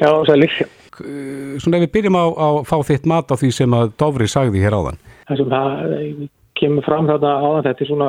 Já, 0.00 0.10
sælir. 0.26 0.50
Eh, 0.98 1.58
Svona 1.62 1.78
ef 1.78 1.84
við 1.86 1.92
byrjum 1.94 2.16
á 2.18 2.24
að 2.26 2.56
fá 2.66 2.76
þitt 2.84 3.06
mat 3.06 3.30
á 3.30 3.36
því 3.38 3.50
sem 3.54 3.70
að 3.70 3.92
Dófri 4.00 4.26
sagði 4.28 4.62
hér 4.64 4.74
áðan. 4.74 4.98
það 5.28 5.36
sem 5.36 5.48
það 5.52 5.92
eh, 5.92 6.28
kemur 6.58 6.84
fram 6.84 7.06
þarna 7.06 7.32
áðan 7.44 7.64
þetta 7.68 7.84
er 7.84 7.88
svona 7.92 8.08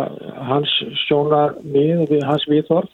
hans 0.50 0.72
sjónar 1.06 1.54
mið 1.64 2.02
og 2.06 2.14
hans 2.26 2.46
viðhorf 2.50 2.90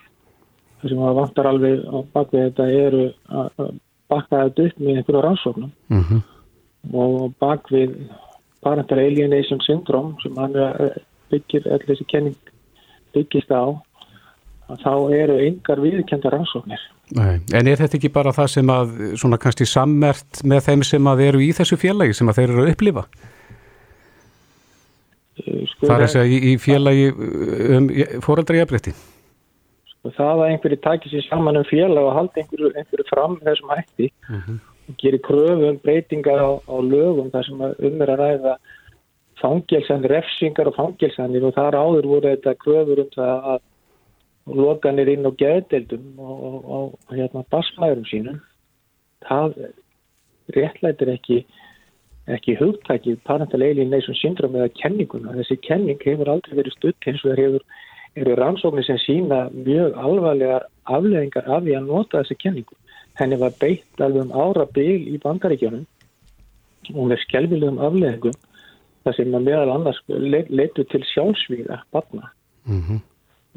það 0.81 0.89
sem 0.89 0.97
það 1.05 1.15
vantar 1.21 1.45
alveg 1.47 1.79
á 1.87 1.97
bakvið 2.13 2.43
þetta 2.49 2.65
eru 2.85 3.03
að 3.29 3.49
að 3.63 3.69
bakka 4.09 4.41
þetta 4.43 4.65
upp 4.67 4.79
með 4.79 4.97
einhverju 4.97 5.21
rannsóknum 5.23 5.71
Mm 5.89 6.03
-hmm. 6.03 6.21
og 6.93 7.33
bakvið 7.39 7.95
parental 8.65 8.99
alienation 9.05 9.61
syndrome 9.65 10.15
sem 10.23 10.35
hann 10.41 10.55
er- 10.67 10.97
byggir 11.31 11.63
allir 11.73 11.87
þessi 11.93 12.05
kenning 12.11 12.35
byggist 13.15 13.49
á 13.53 13.63
að 14.69 14.81
þá 14.83 14.91
eru 15.21 15.37
yngar 15.45 15.79
viðkenda 15.81 16.33
rannsóknir 16.33 16.81
Nei, 17.15 17.35
en 17.53 17.67
er 17.69 17.77
þetta 17.77 17.99
ekki 17.99 18.09
bara 18.13 18.31
það 18.33 18.47
sem 18.55 18.69
að 18.73 18.93
svona 19.21 19.37
kannski 19.41 19.65
sammert 19.69 20.39
með 20.49 20.63
þeim 20.67 20.83
sem 20.89 21.09
að 21.11 21.19
eru 21.27 21.41
í 21.45 21.51
þessu 21.53 21.77
félagi 21.77 22.15
sem 22.17 22.29
að 22.31 22.39
þeir 22.39 22.53
eru 22.53 22.63
að 22.65 22.71
upplifa? 22.73 23.03
Eh, 25.35 25.65
sko, 25.69 25.85
Það 25.89 25.95
er 25.99 26.05
að 26.05 26.13
segja 26.13 26.31
í, 26.31 26.37
í 26.49 26.53
félagi 26.63 27.05
um 27.75 27.89
fóreldra 28.25 28.57
jafnrétti. 28.61 28.93
og 30.05 30.13
það 30.13 30.31
að 30.39 30.49
einhverju 30.53 30.79
taki 30.85 31.09
sér 31.11 31.23
saman 31.27 31.57
um 31.57 31.65
félag 31.65 32.05
og 32.05 32.13
haldi 32.19 32.41
einhverju, 32.43 32.69
einhverju 32.77 33.05
fram 33.09 33.37
þessum 33.41 33.71
hætti 33.73 34.09
og 34.29 34.49
gerir 35.01 35.21
kröfu 35.25 35.69
um 35.69 35.77
breytingar 35.83 36.41
á, 36.41 36.51
á 36.61 36.75
lögum 36.81 37.31
þar 37.33 37.47
sem 37.47 37.61
um 37.61 38.01
er 38.01 38.11
að 38.13 38.21
ræða 38.21 38.57
fangelsanir, 39.41 40.11
refsingar 40.11 40.69
og 40.71 40.77
fangelsanir 40.77 41.43
og 41.43 41.55
þar 41.55 41.79
áður 41.79 42.09
voru 42.13 42.33
þetta 42.33 42.55
kröfur 42.61 43.03
um 43.03 43.11
það 43.15 43.49
að 43.53 43.63
lokanir 44.61 45.09
inn 45.09 45.25
á 45.25 45.31
geðdeldum 45.41 46.19
og, 46.21 46.43
og, 46.45 46.57
og 46.75 47.15
hérna 47.17 47.45
basmæðurum 47.51 48.09
sínum 48.11 48.41
það 49.25 49.55
réttlætir 50.55 51.13
ekki 51.15 51.45
ekki 52.25 52.55
hugtækið 52.57 53.19
parental 53.25 53.61
alienation 53.61 54.17
syndrome 54.17 54.57
eða 54.57 54.71
kenninguna. 54.79 55.35
Þessi 55.37 55.59
kenning 55.61 55.99
hefur 56.01 56.31
aldrei 56.33 56.55
verið 56.57 56.73
stutt 56.73 57.09
eins 57.09 57.21
og 57.21 57.31
það 57.31 57.41
hefur 57.43 57.65
eru 58.15 58.37
rannsóknir 58.39 58.87
sem 58.87 58.97
sína 59.03 59.41
mjög 59.53 59.97
alvarlegar 59.99 60.65
afleðingar 60.89 61.49
af 61.51 61.63
því 61.65 61.75
að 61.77 61.89
nota 61.91 62.21
þessi 62.21 62.37
kenningu. 62.41 62.77
Henni 63.19 63.37
var 63.39 63.53
beitt 63.59 64.01
alveg 64.03 64.25
um 64.25 64.33
ára 64.35 64.65
byl 64.75 65.07
í 65.13 65.19
bandaríkjónum 65.23 65.85
og 66.95 67.07
með 67.09 67.21
skelvilegum 67.25 67.79
afleðingum 67.81 68.35
það 69.05 69.15
sem 69.19 69.35
að 69.37 69.45
meðal 69.47 69.71
annars 69.75 69.99
leitu 70.49 70.83
til 70.91 71.03
sjálfsvíða 71.13 71.81
barna 71.93 72.31
Mhm. 72.65 72.99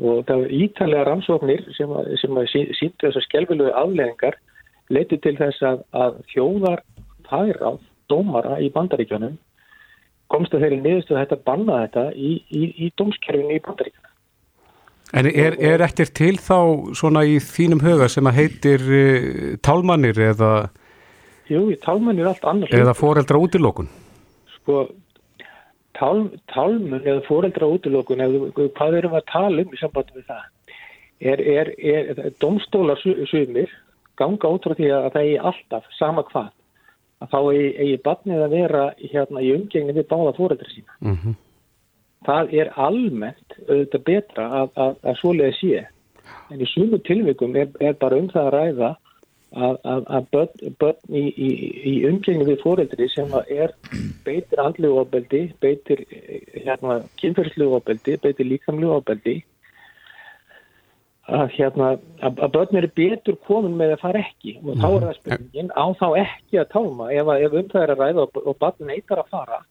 og 0.05 0.25
það 0.29 0.41
var 0.43 0.51
ítalega 0.53 1.05
rannsóknir 1.09 1.63
sem, 1.77 1.89
að, 1.91 2.11
sem 2.21 2.31
að 2.37 2.47
sí- 2.53 2.73
sýndu 2.79 3.07
þessar 3.09 3.25
skelvilegu 3.25 3.73
afleðingar 3.75 4.37
leitu 4.91 5.17
til 5.17 5.37
þess 5.37 5.63
að, 5.63 5.83
að 5.93 6.19
þjóðar 6.33 6.83
færáð 7.29 7.79
dómara 8.09 8.59
í 8.61 8.69
bandaríkjunum 8.73 9.39
komst 10.29 10.53
að 10.55 10.61
þeirri 10.67 10.81
niðurstu 10.85 11.17
að 11.17 11.23
þetta 11.25 11.45
banna 11.45 11.81
þetta 11.87 12.05
í, 12.15 12.31
í, 12.53 12.63
í 12.85 12.93
dómskerfinu 13.01 13.57
í 13.57 13.63
bandaríkjunum. 13.65 14.08
En 15.17 15.25
er, 15.31 15.55
er 15.65 15.81
eftir 15.87 16.11
til 16.13 16.35
þá 16.37 16.57
svona 16.99 17.23
í 17.25 17.39
þínum 17.41 17.81
huga 17.81 18.09
sem 18.13 18.27
að 18.29 18.37
heitir 18.43 18.83
uh, 18.85 19.55
tálmannir 19.65 20.19
eða, 20.33 20.51
Jú, 21.49 21.63
í 21.73 21.79
tálmann 21.81 22.19
er 22.21 22.29
allt 22.29 22.45
annars. 22.45 22.75
eða 22.77 22.93
foreldra 22.99 23.39
útilokun? 23.41 23.89
sko, 24.59 24.83
tál, 25.97 26.27
tálmun 26.53 27.01
eða 27.09 27.23
foreldra 27.25 27.71
útilokun, 27.73 28.21
eða 28.21 28.53
hvað 28.77 28.99
erum 28.99 29.15
við 29.17 29.23
að 29.23 29.31
tala 29.33 29.65
um 29.65 29.73
í 29.73 29.81
sambandi 29.81 30.19
við 30.19 30.27
það? 30.29 30.45
Er, 31.19 31.41
er, 31.41 31.71
er, 31.81 32.11
er 32.29 32.37
domstólar 32.45 33.01
su- 33.01 33.25
sumir 33.33 33.73
ganga 34.21 34.51
út 34.53 34.69
frá 34.69 34.77
því 34.77 34.91
að 34.93 35.09
það 35.15 35.25
eigi 35.25 35.39
alltaf, 35.51 35.89
sama 35.97 36.23
hvað, 36.29 36.53
að 37.25 37.33
þá 37.33 37.39
eigi, 37.55 37.73
eigi 37.81 37.97
barnið 38.05 38.45
að 38.45 38.55
vera 38.59 38.85
hérna 39.01 39.43
í 39.43 39.51
umgengni 39.57 39.97
við 39.97 40.07
báða 40.13 40.37
foreldra 40.37 40.69
sína. 40.77 40.99
Mm 41.01 41.35
Það 42.29 42.55
er 42.61 42.73
almennt 42.77 43.59
auðvitað 43.65 44.03
betra 44.05 44.49
að, 44.61 44.73
að, 44.77 44.97
að 45.09 45.21
svoleiði 45.23 45.59
sé. 45.59 45.85
En 46.53 46.65
í 46.65 46.69
sumu 46.69 46.99
tilvikum 47.07 47.57
er, 47.57 47.71
er 47.81 47.95
bara 48.01 48.19
um 48.21 48.29
það 48.33 48.49
að 48.49 48.57
ræða 48.57 48.91
að, 49.57 49.77
að, 49.89 50.03
að 50.17 50.27
börn, 50.35 50.75
börn 50.81 51.17
í, 51.17 51.23
í, 51.33 51.51
í 51.89 51.93
umgengni 52.09 52.49
við 52.51 52.65
foreldri 52.65 53.09
sem 53.13 53.33
er 53.49 53.73
beitir 54.27 54.61
andlegu 54.61 55.01
ofbeldi, 55.03 55.45
beitir 55.63 56.05
eh, 56.13 56.43
hérna, 56.67 57.01
kynferðslegu 57.21 57.79
ofbeldi, 57.79 58.19
beitir 58.25 58.49
líkamlegu 58.49 58.99
ofbeldi 58.99 59.39
að, 61.29 61.49
hérna, 61.57 61.95
að, 62.21 62.45
að 62.45 62.55
börn 62.59 62.81
eru 62.83 62.93
betur 63.01 63.41
komin 63.49 63.81
með 63.81 63.97
að 63.97 64.05
fara 64.05 64.23
ekki. 64.25 64.59
Og 64.65 64.77
þá 64.77 64.87
er 64.91 65.09
það 65.09 65.19
spurningin 65.23 65.75
á 65.77 65.85
þá 65.97 66.07
ekki 66.27 66.61
að 66.61 66.71
tálma 66.77 67.11
ef, 67.13 67.35
ef 67.49 67.59
um 67.63 67.73
það 67.73 67.85
er 67.85 67.95
að 67.95 68.05
ræða 68.05 68.25
og, 68.27 68.41
og 68.45 68.61
barn 68.61 68.89
neitar 68.93 69.25
að 69.25 69.35
fara 69.35 69.65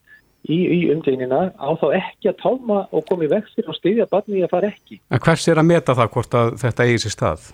í, 0.47 0.57
í 0.77 0.79
umgegnina 0.93 1.47
á 1.53 1.69
þá 1.79 1.87
ekki 1.99 2.31
að 2.31 2.41
tálma 2.41 2.81
og 2.91 3.05
koma 3.09 3.27
í 3.27 3.31
vextir 3.31 3.69
og 3.69 3.77
styðja 3.77 4.09
barni 4.11 4.43
að 4.43 4.53
fara 4.55 4.73
ekki. 4.73 4.99
En 5.11 5.23
hvers 5.23 5.47
er 5.47 5.61
að 5.61 5.71
meta 5.71 5.95
það 5.97 6.11
hvort 6.15 6.37
að 6.41 6.53
þetta 6.63 6.87
eigi 6.87 7.05
sér 7.05 7.17
stað? 7.17 7.47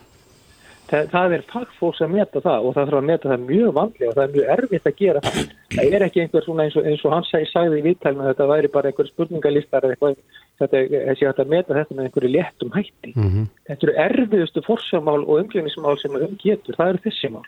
Það, 0.93 1.06
það 1.10 1.34
er 1.34 1.43
fagfólks 1.49 2.01
að 2.03 2.12
meta 2.13 2.41
það 2.43 2.65
og 2.67 2.73
það 2.75 2.89
þarf 2.89 2.97
að 2.99 3.06
meta 3.08 3.29
það 3.32 3.45
mjög 3.47 3.69
vanlega 3.77 4.10
og 4.10 4.17
það 4.17 4.23
er 4.23 4.34
mjög 4.34 4.49
erfitt 4.56 4.89
að 4.89 4.97
gera 4.99 5.21
það. 5.23 5.38
Það 5.73 5.95
er 5.97 6.06
ekki 6.06 6.21
einhver 6.23 6.45
svona 6.45 6.65
eins 6.67 6.75
og, 6.77 6.89
eins 6.89 7.06
og 7.08 7.13
hann 7.15 7.25
segi, 7.29 7.47
sagði 7.49 7.79
í 7.79 7.86
viðtælinu 7.88 8.23
að 8.23 8.29
þetta 8.29 8.47
væri 8.51 8.71
bara 8.73 8.91
einhver 8.91 9.10
spurningalistar 9.10 9.88
eða 9.88 9.95
eitthvað, 9.95 10.41
þetta 10.62 10.82
er 10.84 11.21
hægt 11.23 11.41
að 11.41 11.53
meta 11.56 11.77
þetta 11.79 11.97
með 11.97 12.10
einhverju 12.10 12.32
léttum 12.36 12.75
hætti. 12.75 13.13
Mm 13.15 13.47
Þetta 13.63 13.88
eru 13.88 13.95
erfiðustu 14.03 14.65
forsjámál 14.67 15.23
og 15.23 15.39
umgengnismál 15.39 15.95
sem 16.01 16.19
um 16.19 16.36
getur, 16.43 16.75
það 16.75 16.93
eru 16.93 17.03
þessi 17.08 17.32
mál. 17.32 17.47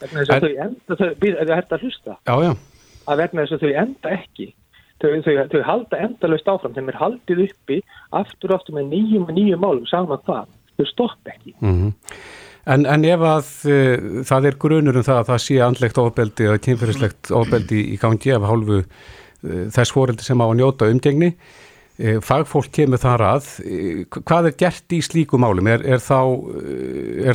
Þetta 0.00 0.40
er 1.44 1.66
að 1.76 1.84
hlusta, 1.84 2.16
já, 2.24 2.34
já. 2.48 2.52
að 3.06 3.22
vegna 3.22 3.44
þess 3.44 3.58
að 3.58 3.66
þau 3.66 3.80
enda 3.84 4.16
ekki. 4.16 4.48
Þau, 5.02 5.10
þau, 5.26 5.32
þau 5.50 5.62
halda 5.66 5.98
endalaust 6.06 6.48
áfram, 6.52 6.74
þeim 6.76 6.92
er 6.92 7.00
haldið 7.00 7.40
uppi 7.48 7.80
aftur 8.14 8.52
og 8.52 8.60
aftur 8.60 8.76
með 8.78 8.92
nýjum 8.92 9.26
og 9.26 9.34
nýjum 9.34 9.64
málum, 9.64 9.88
saman 9.90 10.22
hvað, 10.28 10.46
þau 10.78 10.86
stopp 10.92 11.32
ekki. 11.32 11.56
Mm 11.58 11.90
en, 12.70 12.84
en 12.86 13.06
ef 13.08 13.24
að 13.26 13.50
uh, 13.70 14.22
það 14.28 14.48
er 14.50 14.60
grunur 14.62 15.00
um 15.00 15.06
það 15.06 15.20
að 15.22 15.28
það 15.32 15.42
sé 15.46 15.58
andlegt 15.64 16.00
ofbeldi 16.02 16.48
eða 16.48 16.62
kynferðislegt 16.66 17.32
ofbeldi 17.34 17.82
í 17.94 17.98
gangi 18.02 18.34
af 18.36 18.46
hálfu 18.46 18.80
uh, 18.82 18.86
þess 19.74 19.94
fóreldi 19.94 20.26
sem 20.26 20.42
á 20.42 20.46
að 20.46 20.56
njóta 20.60 20.90
umgengni, 20.92 21.32
uh, 21.34 22.18
fagfólk 22.24 22.70
kemur 22.74 23.02
þar 23.02 23.26
að, 23.32 23.50
hvað 24.20 24.50
er 24.52 24.58
gert 24.64 24.94
í 24.96 25.00
slíku 25.04 25.40
málum? 25.42 25.70
Er, 25.72 25.86
er, 25.96 26.02
þá, 26.02 26.20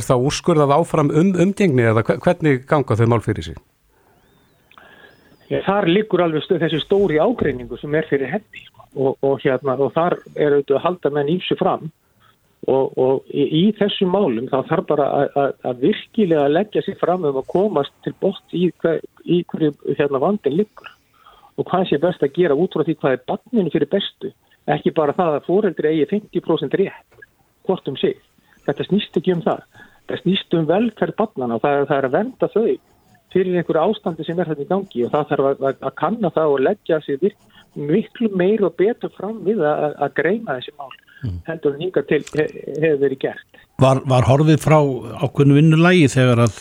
þá 0.08 0.14
úrskurðað 0.16 0.76
áfram 0.78 1.12
um 1.12 1.34
umgengni 1.36 1.88
eða 1.90 2.06
hve- 2.06 2.20
hvernig 2.24 2.64
ganga 2.68 2.98
þau 2.98 3.08
mál 3.12 3.24
fyrir 3.24 3.50
sig? 3.50 3.60
Já, 5.48 5.62
þar 5.64 5.88
liggur 5.88 6.20
alveg 6.20 6.44
stöð, 6.44 6.60
þessi 6.66 6.82
stóri 6.82 7.16
ágreiningu 7.22 7.78
sem 7.80 7.94
er 7.96 8.06
fyrir 8.08 8.28
hendi 8.28 8.66
sko. 8.66 8.84
og, 8.98 9.16
og, 9.24 9.38
hérna, 9.40 9.76
og 9.80 9.94
þar 9.94 10.18
er 10.36 10.56
auðvitað 10.56 10.76
að 10.76 10.84
halda 10.84 11.10
menn 11.14 11.30
ímsu 11.32 11.56
fram. 11.56 11.88
Og, 12.68 12.98
og 13.00 13.30
í, 13.32 13.44
í 13.46 13.62
þessum 13.78 14.10
málum 14.12 14.48
þá 14.50 14.58
þarf 14.68 14.86
bara 14.90 15.06
að, 15.24 15.78
virkilega 15.80 16.50
leggja 16.52 16.82
sér 16.84 16.98
fram 17.00 17.24
um 17.24 17.38
að 17.40 17.48
komast 17.48 17.94
til 18.04 18.12
bort 18.20 18.52
í, 18.52 18.66
hver, 18.82 19.00
í 19.24 19.40
hverju 19.48 19.72
hérna, 19.94 20.20
vandin 20.20 20.58
liggur. 20.58 20.90
Og 21.56 21.66
hvað 21.70 21.88
sé 21.88 22.00
best 22.02 22.22
að 22.22 22.34
gera 22.36 22.58
út 22.58 22.76
frá 22.76 22.84
því 22.84 22.98
hvað 22.98 23.16
er 23.16 23.24
barninu 23.30 23.72
fyrir 23.72 23.92
bestu. 23.94 24.34
Ekki 24.68 24.92
bara 24.98 25.16
það 25.16 25.38
að 25.38 25.48
fóreldri 25.48 25.94
eigi 25.94 26.10
50% 26.12 26.76
rétt 26.76 27.24
hvort 27.64 27.88
um 27.88 27.96
sig. 27.96 28.20
Þetta 28.68 28.88
snýst 28.90 29.16
ekki 29.16 29.32
um 29.32 29.42
það. 29.46 29.64
Það 30.08 30.22
snýst 30.26 30.58
um 30.58 30.68
velferð 30.68 31.16
barnana 31.16 31.56
og 31.56 31.64
það, 31.64 31.86
það 31.88 31.98
er 31.98 32.08
að 32.08 32.16
venda 32.18 32.52
þau 32.52 32.68
fyrir 33.34 33.58
einhverju 33.60 33.82
ástandi 33.84 34.24
sem 34.26 34.38
er 34.40 34.48
þetta 34.50 34.64
í 34.64 34.70
gangi 34.70 35.04
og 35.06 35.12
það 35.14 35.28
þarf 35.32 35.48
að, 35.50 35.62
að, 35.70 35.78
að 35.90 35.94
kanna 36.00 36.30
það 36.36 36.54
og 36.54 36.62
leggja 36.66 37.00
sér 37.04 37.20
virk, 37.22 37.38
miklu 37.78 38.30
meir 38.40 38.64
og 38.66 38.74
betur 38.80 39.12
fram 39.16 39.36
við 39.46 39.60
að, 39.68 39.94
að- 40.00 40.14
greina 40.18 40.56
þessi 40.58 40.74
mál 40.78 40.90
heldur 41.48 41.74
en 41.74 41.80
hinga 41.82 42.02
til 42.06 42.20
he, 42.38 42.44
hefur 42.78 43.00
verið 43.02 43.18
gert. 43.24 43.62
Var, 43.82 44.00
var 44.06 44.26
horfið 44.28 44.60
frá 44.62 44.76
ákveðnu 45.26 45.56
vinnulægi 45.58 46.06
þegar 46.14 46.44
að 46.44 46.60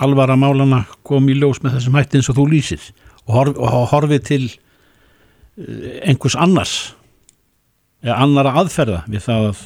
alvara 0.00 0.36
málana 0.40 0.82
kom 1.04 1.28
í 1.28 1.36
ljós 1.36 1.60
með 1.64 1.76
þessum 1.76 1.98
hætti 2.00 2.18
eins 2.20 2.30
og 2.32 2.38
þú 2.38 2.46
lýsir? 2.54 2.86
Og, 3.26 3.34
horf, 3.36 3.60
og 3.60 3.84
horfið 3.92 4.24
til 4.30 4.40
eh, 4.48 6.00
einhvers 6.08 6.36
annars? 6.40 6.74
Eða 8.02 8.16
annara 8.24 8.54
aðferða 8.62 9.02
við 9.12 9.22
það 9.28 9.44
að, 9.50 9.60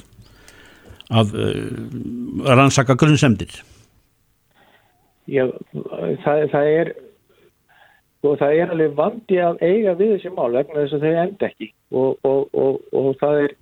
að 1.22 1.30
uh, 1.40 2.50
rannsaka 2.50 2.98
grunnsemdir 3.00 3.54
Já, 5.26 5.44
það, 6.22 6.42
það 6.52 6.70
er 6.70 6.92
og 8.26 8.38
það 8.40 8.60
er 8.60 8.72
alveg 8.74 8.94
vandi 8.98 9.38
að 9.42 9.62
eiga 9.62 9.94
við 9.98 10.12
þessi 10.14 10.32
mál 10.34 10.50
vegna 10.54 10.82
þess 10.82 10.96
að 10.96 11.04
þau 11.04 11.20
enda 11.22 11.48
ekki. 11.50 11.68
Og, 11.92 12.26
og, 12.26 12.54
og, 12.62 12.78
og 12.96 13.08
það 13.20 13.42
er 13.44 13.56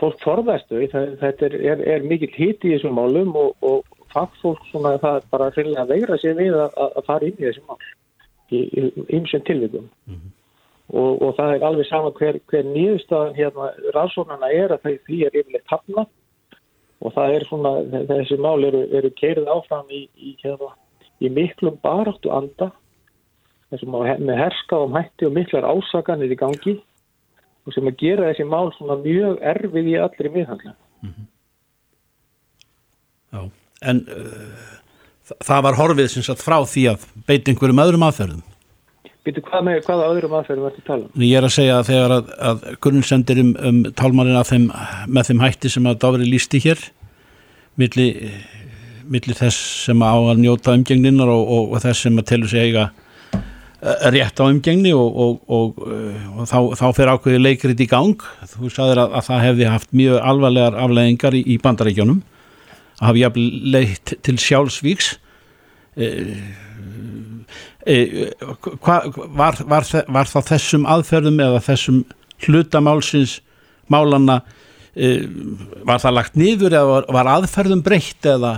fólk 0.00 0.20
forðast 0.24 0.68
þau, 0.70 0.82
það, 0.92 1.14
þetta 1.22 1.48
er, 1.48 1.56
er, 1.72 1.86
er 1.94 2.06
mikill 2.08 2.32
hiti 2.34 2.70
í 2.70 2.74
þessum 2.76 2.98
málum 2.98 3.32
og, 3.38 3.54
og 3.66 4.04
fagfólk 4.14 4.62
svona 4.70 4.96
það 5.02 5.20
er 5.20 5.26
bara 5.32 5.48
að 5.54 5.94
veira 5.94 6.18
sér 6.20 6.36
við 6.38 6.58
að, 6.58 6.76
að 6.88 7.02
fara 7.06 7.28
inn 7.28 7.40
í 7.40 7.46
þessi 7.46 7.64
mál 7.68 7.80
í, 8.50 8.60
ymsum 9.18 9.44
tilvikum. 9.46 9.90
Og, 10.90 11.20
og 11.22 11.36
það 11.38 11.52
er 11.54 11.66
alveg 11.68 11.86
sama 11.86 12.10
hver, 12.18 12.40
hver 12.50 12.64
nýðustafan 12.66 13.36
hérna 13.36 13.68
rannsóknarna 13.94 14.50
er 14.50 14.74
að 14.74 14.86
þau 14.86 14.96
því 15.06 15.20
er 15.28 15.36
yfirleitt 15.38 15.70
hafna 15.70 16.06
og 17.00 17.14
það 17.16 17.34
er 17.36 17.46
svona, 17.48 17.72
þessi 18.10 18.38
mál 18.40 18.60
eru, 18.68 18.84
eru 18.96 19.10
keirið 19.16 19.48
áfram 19.50 19.88
í, 19.92 20.04
í, 20.20 20.34
hérna, 20.42 20.74
í 21.20 21.30
miklum 21.32 21.78
baráttu 21.82 22.32
anda 22.34 22.70
þessum 23.70 23.96
með 24.26 24.36
herskaðum 24.40 24.96
hætti 24.98 25.28
og 25.28 25.34
miklar 25.36 25.66
ásakanir 25.68 26.32
í 26.34 26.38
gangi 26.38 26.76
og 27.66 27.74
sem 27.74 27.88
að 27.88 27.98
gera 28.02 28.30
þessi 28.30 28.46
mál 28.50 28.72
svona 28.74 28.98
mjög 29.00 29.40
erfið 29.52 29.90
í 29.92 29.96
allri 30.00 30.32
miðhandla. 30.34 30.74
Já. 33.30 33.42
en 33.86 34.00
uh, 34.10 34.70
það 35.38 35.60
var 35.68 35.76
horfið 35.78 36.08
sem 36.10 36.24
sagt 36.26 36.42
frá 36.42 36.58
því 36.66 36.88
að 36.90 37.04
beita 37.28 37.52
einhverjum 37.52 37.82
öðrum 37.84 38.06
aðferðum 38.08 38.40
Býtu, 39.26 39.42
hvað 39.44 39.66
með, 39.66 39.82
hvaða 39.84 40.06
öðrum 40.14 40.34
aðferðum 40.38 40.68
ertu 40.70 40.80
að 40.80 40.86
tala 40.86 41.04
um? 41.04 41.24
Ég 41.26 41.36
er 41.36 41.44
að 41.44 41.52
segja 41.52 41.74
að 41.76 41.90
þegar 41.90 42.14
að, 42.14 42.30
að 42.50 42.62
grunnsendir 42.86 43.42
um, 43.42 43.50
um 43.68 43.82
tálmarinn 43.98 44.46
þeim, 44.48 44.64
með 45.12 45.28
þeim 45.28 45.42
hætti 45.44 45.72
sem 45.74 45.88
að 45.90 45.98
Dáfri 46.00 46.28
lísti 46.28 46.60
hér 46.64 46.86
milli, 47.80 48.06
milli 49.10 49.36
þess 49.36 49.84
sem 49.84 50.00
á 50.00 50.16
að 50.16 50.40
njóta 50.40 50.74
umgengninnar 50.76 51.30
og, 51.32 51.44
og, 51.44 51.68
og 51.74 51.84
þess 51.84 52.06
sem 52.06 52.16
að 52.20 52.28
telur 52.32 52.52
sig 52.52 52.70
eiga 52.70 52.86
eh, 53.36 54.08
rétt 54.16 54.40
á 54.40 54.44
umgengni 54.48 54.94
og, 54.96 55.20
og, 55.20 55.84
eh, 55.84 56.24
þá, 56.48 56.58
þá 56.80 56.86
fer 56.96 57.12
ákveði 57.12 57.42
leikrit 57.44 57.84
í 57.84 57.90
gang 57.90 58.24
þú 58.54 58.72
sagðir 58.72 59.02
að, 59.04 59.18
að 59.20 59.28
það 59.28 59.46
hefði 59.48 59.70
haft 59.74 59.92
mjög 60.00 60.24
alvarlegar 60.32 60.80
afleðingar 60.86 61.36
í, 61.36 61.44
í 61.44 61.60
bandarækjónum 61.60 62.24
að 63.00 63.06
hafi 63.10 63.24
jafn 63.24 63.46
leitt 63.76 64.16
til 64.24 64.36
sjálfsvíks 64.40 65.14
e, 65.96 66.08
hva, 67.86 68.96
var, 69.36 69.60
var, 69.64 69.86
var 70.08 70.28
það 70.28 70.48
þessum 70.52 70.86
aðferðum 70.90 71.40
eða 71.40 71.62
þessum 71.64 72.02
hlutamálsins 72.44 73.38
málanna 73.92 74.40
e, 74.94 75.24
var 75.88 76.02
það 76.02 76.16
lagt 76.18 76.36
niður 76.36 76.76
eða 76.76 76.90
var, 76.90 77.08
var 77.18 77.32
aðferðum 77.36 77.82
breytt 77.86 78.28
eða, 78.28 78.52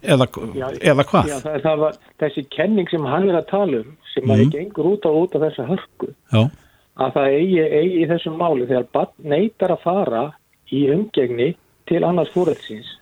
eða, 0.00 0.28
Já, 0.56 0.66
eða 0.92 1.06
hvað? 1.10 1.30
Já, 1.30 1.38
það, 1.44 1.60
það 1.66 1.84
var 1.84 1.98
þessi 2.24 2.46
kenning 2.56 2.90
sem 2.92 3.08
hann 3.12 3.28
er 3.28 3.40
að 3.42 3.50
tala 3.52 3.82
um 3.82 3.96
sem 4.12 4.24
mm. 4.24 4.34
að 4.34 4.44
Mhm. 4.44 4.52
gengur 4.56 4.90
út 4.94 5.08
á 5.08 5.10
út 5.12 5.36
af 5.36 5.46
þessa 5.46 5.68
hörku 5.68 6.12
Já, 6.32 6.42
að 7.02 7.16
það 7.16 7.36
eigi, 7.38 7.62
eigi 7.80 8.02
í 8.02 8.08
þessum 8.10 8.38
máli 8.40 8.68
þegar 8.68 8.88
barn 8.92 9.12
neytar 9.36 9.76
að 9.76 9.84
fara 9.84 10.24
í 10.72 10.86
umgengni 10.92 11.52
til 11.88 12.04
annars 12.04 12.32
fóröldsins 12.32 12.96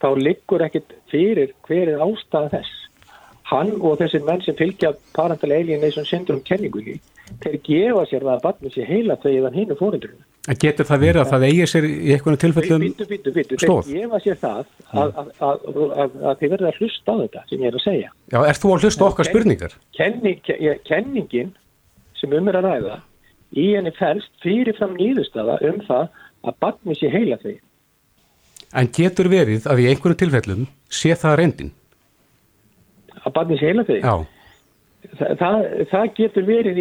þá 0.00 0.08
liggur 0.16 0.62
ekkit 0.64 0.94
fyrir 1.10 1.52
hver 1.66 1.90
er 1.92 2.02
ástæða 2.04 2.50
þess. 2.56 2.79
Hann 3.50 3.72
og 3.80 3.98
þessir 4.00 4.24
menn 4.26 4.42
sem 4.44 4.56
fylgja 4.58 4.92
parental 5.16 5.52
alienation 5.52 6.06
syndrom 6.08 6.40
kenningunni 6.46 6.98
þeir 7.42 7.56
gefa 7.66 8.04
sér 8.10 8.24
það 8.26 8.34
að 8.34 8.42
barnið 8.46 8.74
sé 8.74 8.86
heila 8.88 9.16
þegar 9.22 9.54
hinn 9.54 9.70
er 9.70 9.78
fórundurinn. 9.78 10.24
Getur 10.60 10.86
það 10.88 11.02
verið 11.04 11.20
að 11.22 11.30
það 11.30 11.44
eigi 11.46 11.66
sér 11.70 11.86
í 11.86 12.12
einhvern 12.14 12.40
tilfellum 12.42 12.84
býtu, 12.86 13.32
þeir 13.36 13.60
stóð? 13.60 13.90
gefa 13.92 14.20
sér 14.24 14.38
það 14.40 14.60
að, 14.90 15.12
að, 15.20 15.30
að, 15.46 15.68
að, 16.00 16.34
þeir 16.40 16.52
verða 16.54 16.70
að 16.72 16.80
hlusta 16.80 17.14
á 17.14 17.16
þetta 17.20 17.44
sem 17.50 17.62
ég 17.62 17.70
er 17.70 17.78
að 17.78 17.84
segja. 17.84 18.12
Já, 18.32 18.38
ert 18.50 18.62
þú 18.64 18.72
að 18.74 18.86
hlusta 18.86 19.06
okkar 19.06 19.30
spurningar? 19.30 19.76
Kenning, 19.98 20.42
ke- 20.46 20.76
kenningin 20.88 21.52
sem 22.18 22.34
um 22.36 22.50
er 22.50 22.58
að 22.60 22.68
ræða 22.70 22.98
í 23.60 23.66
henni 23.76 23.92
fælst 23.98 24.32
fyrirfram 24.42 24.96
nýðustada 24.98 25.58
um 25.70 25.82
það 25.86 26.08
að 26.48 26.58
barnið 26.64 27.00
sé 27.02 27.12
heila 27.12 27.38
þegar. 27.42 27.62
En 28.80 28.90
getur 28.94 29.30
verið 29.30 29.66
að 29.70 29.84
í 29.84 29.88
einhverjum 29.90 30.20
tilfellum 30.24 30.66
sé 30.90 31.14
það 31.18 31.38
reyndin? 31.40 31.72
Að 33.24 33.34
barnið 33.36 33.60
sé 33.60 33.72
heila 33.72 33.86
þegar? 33.88 34.04
Já, 34.06 34.40
Það, 35.18 35.62
það, 35.88 36.08
getur 36.16 36.44
verið, 36.44 36.78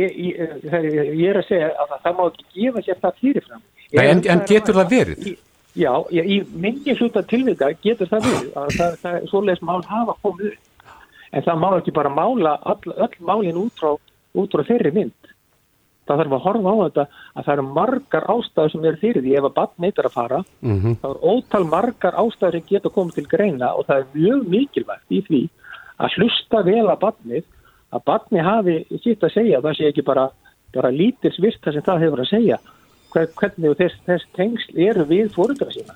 það 0.68 0.86
er, 0.90 1.12
ég 1.16 1.30
er 1.32 1.38
að 1.40 1.46
segja 1.48 1.70
að 1.72 1.92
það, 1.92 2.00
það 2.04 2.18
má 2.18 2.24
ekki 2.26 2.46
gefa 2.56 2.82
sér 2.84 2.98
það 3.00 3.22
fyrirfram. 3.22 3.62
Nei, 3.96 4.02
en, 4.04 4.24
en 4.34 4.42
getur 4.50 4.76
það 4.76 4.92
verið? 4.92 5.30
Í, 5.30 5.34
já, 5.80 5.92
í 6.12 6.40
minni 6.66 6.96
hluta 7.00 7.24
tilvika 7.30 7.70
getur 7.80 8.10
það 8.12 8.28
verið 8.28 8.58
að 8.60 8.74
það, 8.76 8.98
það, 9.06 9.16
svoleiðis 9.32 9.64
mál 9.70 9.80
hafa 9.88 10.16
komið. 10.26 10.58
En 11.30 11.46
það 11.46 11.62
má 11.62 11.68
ekki 11.78 11.94
bara 11.96 12.12
mála 12.12 12.56
all, 12.68 12.96
öll 13.06 13.18
málin 13.24 13.62
út 13.62 13.80
frá, 13.80 13.96
út 14.42 14.58
frá 14.58 14.66
þeirri 14.68 14.92
mynd. 14.98 15.32
Það 16.10 16.24
þarf 16.24 16.36
að 16.36 16.46
horfa 16.48 16.74
á 16.74 16.78
þetta 16.82 17.06
að 17.06 17.46
það 17.46 17.54
eru 17.54 17.66
margar 17.78 18.28
ástæður 18.34 18.74
sem 18.74 18.90
eru 18.90 19.00
fyrir 19.00 19.24
því 19.24 19.36
ef 19.38 19.48
að 19.48 19.56
barn 19.62 19.86
neytar 19.86 20.10
að 20.10 20.16
fara, 20.18 20.42
mm 20.66 20.96
þá 21.00 21.08
eru 21.14 21.34
ótal 21.38 21.64
margar 21.70 22.20
ástæður 22.20 22.58
sem 22.58 22.68
geta 22.74 22.92
komið 22.92 23.20
til 23.20 23.28
greina 23.30 23.72
og 23.78 23.88
það 23.88 24.02
er 24.02 24.08
mjög 24.18 24.48
mikilvægt 24.58 25.16
í 25.16 25.22
því 25.30 25.42
að 26.00 26.18
hlusta 26.18 26.62
vel 26.68 26.86
að 26.88 27.00
barnið, 27.06 27.46
að 27.96 28.04
barnið 28.08 28.46
hafi 28.48 28.76
sitt 29.04 29.24
að 29.26 29.34
segja, 29.36 29.62
það 29.66 29.78
sé 29.80 29.90
ekki 29.92 30.06
bara, 30.08 30.28
bara 30.76 30.92
lítils 30.94 31.40
vist 31.44 31.62
það 31.66 31.78
sem 31.80 31.88
það 31.90 32.04
hefur 32.06 32.22
að 32.26 32.30
segja, 32.34 32.60
hver- 33.14 33.32
hvernig 33.42 33.78
þess, 33.82 33.98
þess 34.08 34.30
tengsl 34.38 34.78
eru 34.90 35.06
við 35.10 35.32
fórundra 35.36 35.72
sína. 35.74 35.96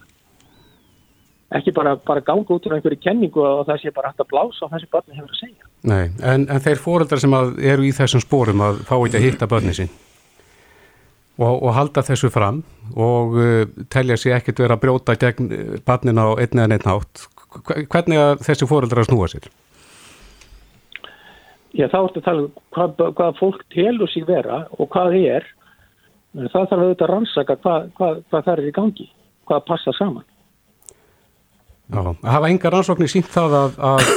Ekki 1.54 1.70
bara, 1.78 1.92
bara 2.02 2.24
ganga 2.26 2.50
út 2.56 2.66
úr 2.66 2.74
einhverju 2.80 2.98
kenningu 3.04 3.44
og 3.46 3.68
það 3.68 3.84
sé 3.84 3.92
bara 3.94 4.10
hægt 4.10 4.24
að 4.24 4.32
blása 4.32 4.66
á 4.66 4.74
sem 4.74 4.90
barnið 4.90 5.20
hefur 5.20 5.36
að 5.36 5.42
segja. 5.44 5.68
nei, 5.86 6.06
en, 6.26 6.48
en 6.50 6.64
þeir 6.66 6.80
fóreldrar 6.82 7.22
sem 7.22 7.34
eru 7.38 7.86
í 7.86 7.92
þessum 7.94 8.24
spórum 8.24 8.64
að 8.66 8.80
fá 8.88 8.96
ekki 8.98 9.20
að 9.20 9.26
hitta 9.28 9.48
börni 9.52 9.74
sín 9.78 9.92
og, 11.38 11.54
og 11.66 11.70
halda 11.78 12.02
þessu 12.08 12.30
fram 12.34 12.64
og 12.96 13.38
uh, 13.38 13.66
telja 13.94 14.18
sér 14.18 14.40
ekkert 14.40 14.60
vera 14.64 14.78
að 14.78 14.84
brjóta 14.88 15.16
gegn 15.22 15.52
uh, 15.54 15.76
barnin 15.86 16.18
á 16.22 16.28
einn 16.42 16.64
eða 16.66 16.78
einn 16.80 16.90
hátt. 16.90 17.28
Hve- 17.68 17.86
Hvernig 17.86 18.22
að 18.24 18.44
þessi 18.48 18.70
fóreldrar 18.70 19.06
snúa 19.10 19.30
sér? 19.30 19.46
Já, 21.74 21.88
þá 21.90 21.98
ertu 22.04 22.22
að 22.22 22.26
tala 22.28 22.44
um 22.46 22.52
hvað, 22.76 23.04
hvað 23.18 23.38
fólk 23.40 23.64
telur 23.74 24.10
sig 24.14 24.26
vera 24.28 24.64
og 24.78 24.90
hvað 24.94 25.16
þið 25.16 25.28
er. 25.40 25.48
En 26.34 26.50
það 26.50 26.68
þarf 26.70 26.84
auðvitað 26.84 27.06
að 27.08 27.12
rannsaka 27.14 27.56
hvað, 27.64 27.90
hvað, 27.98 28.20
hvað 28.30 28.46
það 28.46 28.54
er 28.54 28.68
í 28.70 28.74
gangi, 28.78 29.08
hvað 29.50 29.66
passa 29.70 29.94
saman. 29.98 30.26
Já, 31.94 32.02
hafa 32.34 32.50
engar 32.50 32.74
rannsóknir 32.74 33.12
sínt 33.12 33.30
það 33.34 33.56
að, 33.60 33.80
að 33.90 34.12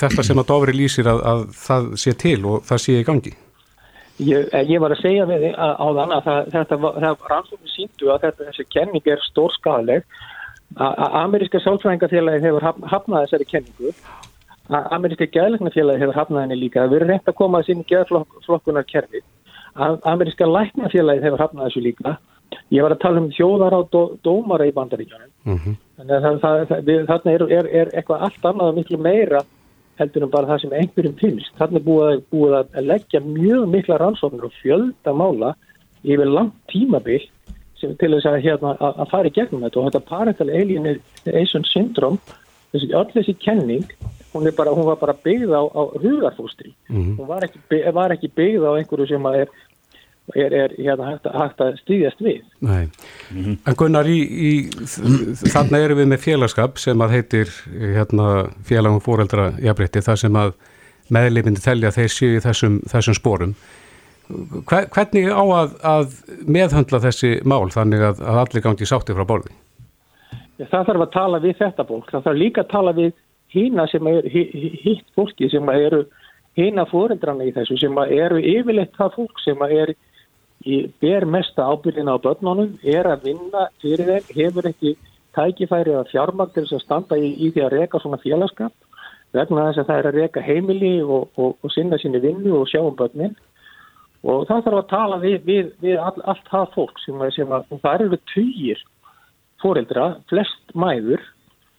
þetta 0.00 0.24
sem 0.24 0.40
að 0.40 0.48
Dofri 0.52 0.74
lýsir 0.76 1.08
að, 1.10 1.22
að 1.32 1.46
það 1.58 1.88
sé 2.04 2.14
til 2.22 2.38
og 2.48 2.62
það 2.68 2.82
sé 2.84 2.96
í 3.00 3.06
gangi? 3.08 3.32
Ég, 4.20 4.48
eh, 4.52 4.64
ég 4.68 4.80
var 4.84 4.92
að 4.92 5.00
segja 5.00 5.24
við 5.28 5.46
þig 5.46 5.54
að- 5.56 5.76
áðan 5.80 6.14
að 6.16 6.26
það, 6.28 6.50
þetta, 6.54 6.78
það 7.04 7.28
rannsóknir 7.32 7.72
síndu 7.74 8.12
að 8.12 8.24
þetta, 8.26 8.48
þessi 8.50 8.66
kenning 8.76 9.08
er 9.14 9.24
stór 9.24 9.56
skadaleg. 9.56 10.04
Ameríska 10.76 11.58
sálfræðingafélagi 11.64 12.44
hefur 12.44 12.62
haf, 12.68 12.76
hafnað 12.92 13.24
þessari 13.26 13.48
kenningu. 13.50 13.94
A- 14.70 14.86
Ameríska 14.96 15.26
geðlæknafélagi 15.34 16.00
hefur 16.04 16.14
hafnað 16.20 16.44
henni 16.44 16.56
líka. 16.60 16.84
Það 16.84 16.92
verður 16.94 17.08
reynt 17.12 17.28
að 17.30 17.38
koma 17.40 17.58
að 17.60 17.66
sinni 17.70 17.84
geðflokkunar 17.90 18.86
kerfi. 18.86 19.20
Ameríska 20.12 20.46
læknafélagi 20.46 21.22
hefur 21.24 21.42
hafnað 21.44 21.68
þessu 21.70 21.82
líka. 21.84 22.16
Ég 22.74 22.82
var 22.82 22.94
að 22.94 23.00
tala 23.04 23.20
um 23.22 23.30
þjóðar 23.34 23.74
á 23.78 23.80
dó, 23.90 24.00
dómara 24.26 24.66
í 24.66 24.72
bandaríkjónum. 24.74 25.30
Mm 25.46 25.76
Þannig 26.00 26.14
að 26.16 26.38
það, 26.40 26.60
það, 26.70 26.84
við, 26.88 27.00
þarna 27.10 27.32
er, 27.36 27.42
er, 27.58 27.66
er 27.80 27.88
eitthvað 27.98 28.22
allt 28.26 28.46
annað 28.48 28.68
og 28.70 28.76
miklu 28.78 28.98
meira 29.04 29.40
heldur 30.00 30.24
en 30.24 30.30
bara 30.32 30.48
það 30.48 30.60
sem 30.62 30.70
einhverjum 30.78 31.16
finnst. 31.20 31.50
Þarna 31.58 31.76
er 31.76 31.84
búið, 31.84 32.06
að- 32.14 32.22
búið 32.32 32.54
að 32.62 32.86
leggja 32.88 33.20
mjög 33.26 33.66
mikla 33.74 33.98
rannsóknir 34.00 34.46
og 34.48 34.54
fjölda 34.62 35.12
mála 35.12 35.50
yfir 36.02 36.30
langt 36.32 36.54
tímabil 36.72 37.26
sem 37.76 37.92
til 38.00 38.10
þess 38.14 38.26
að, 38.30 38.38
hérna, 38.46 38.72
að, 38.80 38.94
að 39.04 39.10
fara 39.12 39.28
í 39.28 39.34
gegnum 39.36 39.62
þetta 39.66 39.80
og 39.82 39.90
þetta 39.90 40.08
parental 40.08 40.48
alienation 40.50 41.64
syndrom, 41.68 42.16
þessi, 42.72 42.88
öll 42.96 43.12
þessi 43.12 43.36
kenning, 43.44 43.84
hún, 44.32 44.50
bara, 44.56 44.70
hún 44.70 44.86
var 44.86 45.00
bara 45.00 45.16
byggð 45.24 45.50
á, 45.54 45.62
á 45.66 45.82
hugarfóstri. 46.02 46.74
Mhm. 46.88 47.16
Hún 47.18 47.26
var 47.26 47.44
ekki, 47.44 47.60
var 47.92 48.14
ekki 48.14 48.30
byggð 48.36 48.66
á 48.66 48.72
einhverju 48.78 49.08
sem 49.08 49.26
að 49.26 49.40
er, 49.40 49.48
er, 50.34 50.52
er 50.52 50.74
hérna, 50.78 51.10
hægt, 51.10 51.26
hægt 51.34 51.60
að 51.60 51.78
stýðjast 51.82 52.22
við. 52.22 52.42
Nei. 52.60 52.88
En 53.66 53.76
Gunnar, 53.76 54.06
í, 54.06 54.20
í, 54.22 54.52
þarna 55.50 55.82
erum 55.82 56.02
við 56.02 56.10
með 56.12 56.24
félagskap 56.26 56.78
sem 56.78 57.00
að 57.02 57.16
heitir 57.16 57.54
hérna, 57.96 58.50
félagum 58.66 59.02
fóreldra 59.02 59.52
jafnrétti, 59.58 60.04
þar 60.06 60.22
sem 60.24 60.38
að 60.38 60.54
meðleifindi 61.10 61.62
telja 61.64 61.90
þeir 61.94 62.12
séu 62.14 62.36
í 62.36 62.42
þessum, 62.44 62.80
þessum 62.90 63.18
spórum. 63.18 63.54
Hver, 64.70 64.86
hvernig 64.94 65.26
á 65.26 65.42
að, 65.42 65.72
að 65.82 66.12
meðhöndla 66.46 67.00
þessi 67.02 67.40
mál 67.42 67.66
þannig 67.74 68.04
að, 68.12 68.20
að 68.22 68.44
allir 68.44 68.62
gangi 68.62 68.86
sátti 68.86 69.16
frá 69.16 69.26
borði? 69.26 69.56
Það 70.60 70.86
þarf 70.86 71.02
að 71.02 71.12
tala 71.16 71.40
við 71.42 71.56
þetta 71.58 71.86
fólk. 71.88 72.10
Það 72.12 72.24
þarf 72.28 72.38
líka 72.38 72.62
að 72.62 72.70
tala 72.70 72.92
við 72.94 73.10
hína 73.54 73.86
sem 73.90 74.06
er 74.06 74.26
hitt 74.30 75.06
fólki 75.16 75.48
sem 75.50 75.68
eru 75.74 76.04
hína 76.58 76.86
fóreldrana 76.90 77.46
í 77.46 77.54
þessu 77.54 77.78
sem 77.80 77.98
eru 78.06 78.40
yfirleitt 78.40 78.96
það 78.98 79.16
fólk 79.18 79.42
sem 79.44 79.62
er 79.68 79.94
í, 80.66 80.86
ber 81.00 81.26
mesta 81.26 81.66
ábyrðina 81.70 82.16
á 82.16 82.22
börnunum, 82.22 82.76
er 82.84 83.08
að 83.08 83.30
vinna 83.30 83.68
fyrir 83.82 84.10
þeim, 84.10 84.30
hefur 84.36 84.70
ekki 84.70 84.94
tækifæri 85.36 85.94
að 85.96 86.10
fjármagn 86.12 86.64
að 86.66 86.82
standa 86.82 87.18
í, 87.18 87.32
í 87.38 87.50
því 87.54 87.66
að 87.66 87.76
reka 87.76 88.00
svona 88.02 88.20
félagskap 88.22 88.74
vegna 89.36 89.68
þess 89.68 89.82
að 89.82 89.90
það 89.90 90.00
er 90.00 90.08
að 90.08 90.18
reka 90.18 90.42
heimili 90.42 90.94
og, 91.02 91.28
og, 91.38 91.54
og 91.62 91.72
sinna 91.74 91.98
sinni 92.02 92.20
vinnu 92.22 92.56
og 92.58 92.68
sjá 92.70 92.80
um 92.82 92.96
börnin. 92.98 93.36
Og 94.26 94.42
það 94.48 94.64
þarf 94.66 94.78
að 94.80 94.88
tala 94.90 95.18
við, 95.22 95.36
við, 95.46 95.68
við 95.80 96.00
all, 96.02 96.16
allt 96.28 96.48
það 96.50 96.72
fólk 96.74 96.98
sem, 97.04 97.22
sem 97.36 97.52
að, 97.54 97.70
það 97.80 98.06
eru 98.06 98.18
tugir 98.34 98.82
fóreldra, 99.62 100.08
flest 100.28 100.74
mæður 100.74 101.22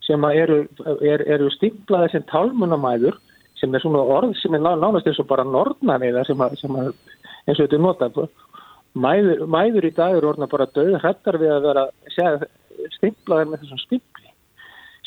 sem 0.05 0.23
eru, 0.31 0.63
er, 1.05 1.23
eru 1.29 1.49
stimplaði 1.53 2.15
sem 2.15 2.23
talmunamæður 2.31 3.17
sem 3.61 3.75
er 3.75 3.83
svona 3.83 4.01
orð 4.01 4.33
sem 4.41 4.55
er 4.57 4.63
ná- 4.63 4.79
nánast 4.79 5.07
eins 5.07 5.19
og 5.21 5.29
bara 5.29 5.45
norðnaviða 5.45 6.25
sem, 6.25 6.41
að, 6.41 6.55
sem 6.61 6.79
að, 6.81 6.93
eins 7.45 7.59
og 7.59 7.67
þetta 7.67 7.77
er 7.77 7.83
notað. 7.85 8.21
Mæður, 8.91 9.45
mæður 9.47 9.87
í 9.87 9.93
dag 9.95 10.17
eru 10.17 10.31
orðna 10.33 10.49
bara 10.51 10.67
döð 10.75 10.97
hrættar 10.99 11.37
við 11.39 11.53
að 11.53 11.67
vera 11.69 11.85
stimplaði 12.97 13.51
með 13.51 13.61
þessum 13.63 13.81
stimpli 13.85 14.33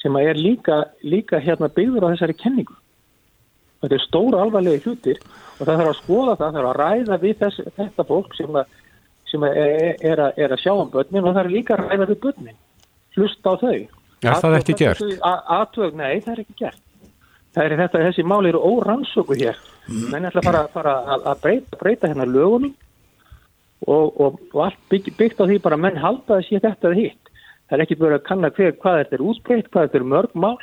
sem 0.01 0.17
er 0.21 0.39
líka, 0.39 0.85
líka 1.01 1.41
hérna 1.41 1.71
byggður 1.73 2.07
á 2.09 2.13
þessari 2.13 2.37
kenningu. 2.37 2.77
Þetta 3.81 3.97
er 3.97 4.05
stóra 4.05 4.41
alvarlega 4.45 4.85
hlutir 4.85 5.21
og 5.59 5.67
það 5.67 5.79
þarf 5.81 5.91
að 5.91 6.01
skoða 6.03 6.37
það, 6.37 6.41
það 6.45 6.57
þarf 6.59 6.71
að 6.71 6.79
ræða 6.81 7.19
við 7.23 7.37
þess, 7.41 7.69
þetta 7.79 8.07
fólk 8.09 8.37
sem, 8.37 8.59
að, 8.61 8.79
sem 9.31 9.45
að 9.45 9.61
er, 9.65 9.99
er, 10.13 10.23
að, 10.27 10.41
er 10.45 10.55
að 10.55 10.63
sjá 10.63 10.73
um 10.75 10.93
börnin 10.93 11.25
og 11.25 11.35
það 11.35 11.43
er 11.43 11.53
líka 11.53 11.77
að 11.77 11.85
ræða 11.85 12.09
við 12.13 12.21
börnin. 12.25 12.59
Hlusta 13.17 13.53
á 13.53 13.55
þau 13.65 14.04
Er 14.25 14.41
það 14.43 14.57
ekki 14.59 14.77
gert? 14.79 15.03
Atvög, 15.23 15.97
nei, 15.99 16.21
það 16.25 16.33
er 16.35 16.43
ekki 16.45 16.57
gert. 16.63 16.81
Það 17.55 17.67
er 17.67 17.77
þetta, 17.85 18.03
þessi 18.09 18.25
mál 18.27 18.49
eru 18.49 18.63
órannsöku 18.67 19.37
hér. 19.39 19.59
Menn 20.11 20.27
ætla 20.27 20.43
að 20.43 20.49
fara, 20.49 20.63
fara 20.75 20.95
að, 21.15 21.27
að 21.31 21.43
breyta, 21.45 21.79
breyta 21.81 22.11
hérna 22.11 22.27
lögunum 22.27 22.73
og, 23.87 24.21
og, 24.21 24.41
og 24.53 24.63
allt 24.65 24.81
bygg, 24.91 25.13
byggt 25.19 25.43
á 25.43 25.45
því 25.45 25.61
bara 25.63 25.79
menn 25.79 26.01
halda 26.01 26.41
sé 26.47 26.59
þetta 26.59 26.91
eða 26.91 27.01
hitt. 27.03 27.33
Það 27.69 27.77
er 27.77 27.85
ekki 27.85 27.99
verið 28.01 28.19
að 28.19 28.27
kanna 28.31 28.51
hver, 28.57 28.75
hvað 28.81 28.99
þetta 29.03 29.17
er 29.17 29.27
útbreytt 29.29 29.71
hvað 29.71 29.87
þetta 29.87 30.01
er 30.01 30.09
mörg 30.15 30.35
mál. 30.47 30.57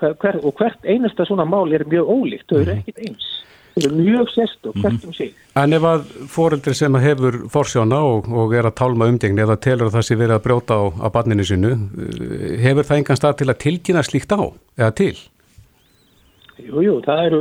Hver, 0.00 0.16
hver, 0.24 0.40
og 0.42 0.58
hvert 0.58 0.88
einasta 0.88 1.28
svona 1.28 1.46
mál 1.46 1.70
er 1.72 1.86
mjög 1.86 2.10
ólíkt 2.10 2.50
þau 2.50 2.62
eru 2.64 2.74
ekkit 2.80 3.04
eins 3.04 3.28
þau 3.74 3.82
eru 3.88 3.96
mjög 3.98 4.28
sérst 4.34 4.68
og 4.70 4.76
hvert 4.80 5.04
um 5.08 5.12
sig 5.16 5.32
En 5.58 5.72
ef 5.76 5.84
að 5.86 6.04
fóreldri 6.30 6.74
sem 6.74 6.94
að 6.98 7.04
hefur 7.08 7.36
forsjóna 7.52 7.98
og, 8.02 8.26
og 8.30 8.54
er 8.58 8.66
að 8.66 8.74
tálma 8.80 9.06
umgengni 9.10 9.42
eða 9.44 9.54
telur 9.62 9.86
að 9.90 9.96
það 10.00 10.06
sé 10.08 10.16
verið 10.18 10.34
að 10.38 10.42
brjóta 10.48 10.74
á, 10.78 10.82
á 10.98 11.06
barninu 11.14 11.44
sinu, 11.46 11.70
eh, 11.74 12.56
hefur 12.64 12.88
það 12.88 12.98
engan 13.02 13.20
stað 13.20 13.36
til 13.42 13.48
að 13.52 13.60
tilkynna 13.62 14.02
slíkt 14.06 14.34
á 14.34 14.42
eða 14.78 14.90
til? 14.98 15.14
Jú, 16.58 16.82
jú, 16.86 16.96
það 17.06 17.22
eru, 17.28 17.40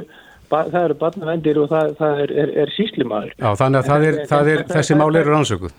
ba- 0.49 0.67
það 0.69 0.85
eru 0.89 0.97
barnavendir 1.01 1.59
og 1.63 1.69
það, 1.73 1.91
það 1.99 2.21
er, 2.25 2.35
er, 2.43 2.53
er 2.63 2.71
síslimaður. 2.77 3.33
Já, 3.37 3.49
þannig 3.61 3.79
að 3.81 3.89
það 3.91 4.05
er, 4.09 4.19
það 4.31 4.51
er, 4.53 4.63
þessi 4.73 4.97
mál 5.01 5.09
eru 5.19 5.33
rannsökuð. 5.35 5.75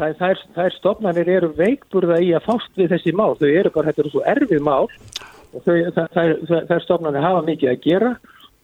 Það, 0.00 0.14
það, 0.18 0.30
er, 0.34 0.42
það 0.56 0.64
er 0.70 0.74
stofnanir 0.78 1.28
eru 1.36 1.48
veikburða 1.58 2.18
í 2.24 2.30
að 2.38 2.46
fást 2.46 2.78
við 2.80 2.94
þessi 2.94 3.12
mál. 3.18 3.34
Þau 3.42 3.48
eru 3.50 3.72
bara, 3.74 3.90
þetta 3.90 4.02
eru 4.06 4.12
svo 4.14 4.22
erfið 4.34 4.62
mál 4.66 4.86
og 4.86 5.64
þau, 5.66 5.74
það, 5.98 6.06
það, 6.14 6.34
er- 6.60 6.70
er 6.78 6.84
stofnanir 6.86 7.26
hafa 7.26 7.42
mikið 7.50 7.72
að 7.74 7.82
gera. 7.90 8.12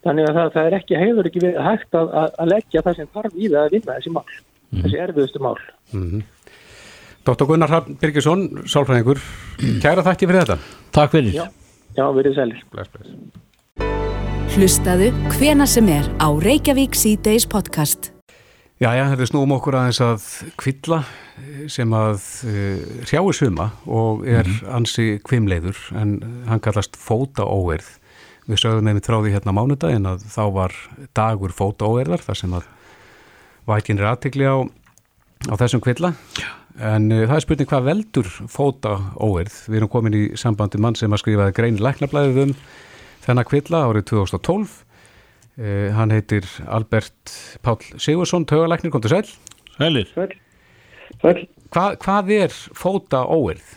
Þannig 0.06 0.28
að 0.28 0.36
það, 0.38 0.50
það 0.54 0.68
er 0.68 0.76
ekki, 0.76 0.98
hefur 1.00 1.28
ekki 1.28 1.42
verið 1.42 1.64
hægt 1.66 1.98
að, 1.98 2.10
að, 2.20 2.34
að 2.42 2.50
leggja 2.52 2.82
það 2.86 2.98
sem 3.00 3.08
þarf 3.16 3.36
í 3.36 3.48
það 3.48 3.62
að 3.62 3.72
vinna 3.74 3.96
þessi 3.96 4.12
mál. 4.14 4.26
Þessi 4.76 5.00
erfiðustu 5.02 5.42
mál. 5.42 5.56
Dr. 7.26 7.46
Gunnar 7.48 7.72
Hrafn 7.72 7.96
Birgisson, 7.98 8.44
sálfræðingur, 8.70 9.22
kæra 9.82 10.04
þakki 10.06 10.28
fyrir 10.30 10.44
þetta. 10.44 10.58
Takk 10.94 11.16
fyrir. 11.16 11.34
Já, 11.34 11.46
já 11.98 12.04
verið 12.14 12.38
sælir. 12.38 12.62
Bless, 12.70 12.92
bless. 12.94 13.42
Hlustaðu 14.54 15.10
hvena 15.34 15.66
sem 15.68 15.90
er 15.90 16.06
á 16.22 16.28
Reykjavík 16.30 16.94
C-Days 16.96 17.48
podcast. 17.50 18.12
Já, 18.76 18.92
já, 18.92 19.06
þetta 19.10 19.24
er 19.24 19.30
snúum 19.32 19.56
okkur 19.56 19.74
aðeins 19.80 20.02
að 20.04 20.24
kvilla 20.60 21.02
sem 21.72 21.92
að 21.96 22.22
uh, 22.46 22.80
hrjáir 23.08 23.36
suma 23.36 23.70
og 23.88 24.26
er 24.28 24.48
ansi 24.70 25.16
kvimleiður 25.26 25.80
en 25.96 26.18
hann 26.46 26.62
kallast 26.62 26.94
fótaóerð. 27.00 27.88
Við 28.46 28.62
mitt 28.86 29.08
frá 29.08 29.18
því 29.18 29.32
hérna 29.34 29.54
á 29.54 29.58
mánudaginn 29.58 30.06
að 30.06 30.26
þá 30.30 30.42
var 30.54 30.74
dagur 31.18 31.54
fótaóerðar 31.54 32.22
þar 32.22 32.38
sem 32.38 32.54
að 32.54 32.68
vækin 33.66 33.98
er 33.98 34.10
aðtikli 34.12 34.46
á, 34.46 34.56
á 35.50 35.54
þessum 35.58 35.82
kvilla. 35.82 36.12
En 36.76 37.10
uh, 37.10 37.24
það 37.26 37.36
er 37.36 37.46
spurning 37.46 37.70
hvað 37.70 37.88
veldur 37.90 38.32
fótaóerð. 38.52 39.60
Við 39.66 39.80
erum 39.80 39.92
komin 39.92 40.18
í 40.18 40.24
sambandi 40.38 40.78
mann 40.78 40.98
sem 40.98 41.10
að 41.10 41.24
skrifaði 41.24 41.56
grein 41.58 41.80
læknablaðið 41.82 42.42
um 42.44 42.58
þennan 43.26 43.48
kvilla 43.48 43.86
árið 43.88 44.10
2012 44.12 44.82
Uh, 45.56 45.88
hann 45.96 46.12
heitir 46.12 46.44
Albert 46.68 47.32
Pál 47.64 47.78
Sigursson, 47.96 48.44
tögalæknir, 48.44 48.90
kom 48.92 49.00
til 49.00 49.14
sæl. 49.14 49.30
Sælir. 49.78 50.10
Sæl. 50.12 50.34
Sæl. 51.22 51.46
Hva, 51.72 51.94
hvað 51.96 52.32
er 52.36 52.56
fóta 52.76 53.22
óerð? 53.24 53.70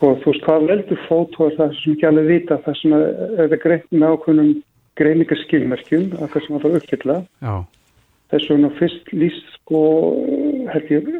Sko, 0.00 0.14
þú 0.22 0.32
veist, 0.32 0.44
hvað 0.46 0.62
veldur 0.70 1.00
fótó 1.04 1.46
er 1.50 1.56
það 1.58 1.74
sem 1.76 1.92
ekki 1.92 2.06
alveg 2.08 2.30
vita, 2.30 2.56
það 2.64 2.76
sem 2.80 2.92
er 2.96 3.50
það 3.50 3.58
greint 3.66 3.90
með 3.92 4.14
ákveðnum 4.14 4.54
greiningarskilmerkjum 4.96 6.06
að 6.16 6.30
það 6.32 6.46
sem 6.46 6.62
það 6.62 6.78
uppfylla. 6.78 7.16
Já. 7.44 7.54
Þess 8.32 8.48
vegna 8.48 8.70
fyrst 8.78 9.12
líst, 9.12 9.52
sko, 9.58 9.82
held 10.72 10.94
ég, 10.94 11.12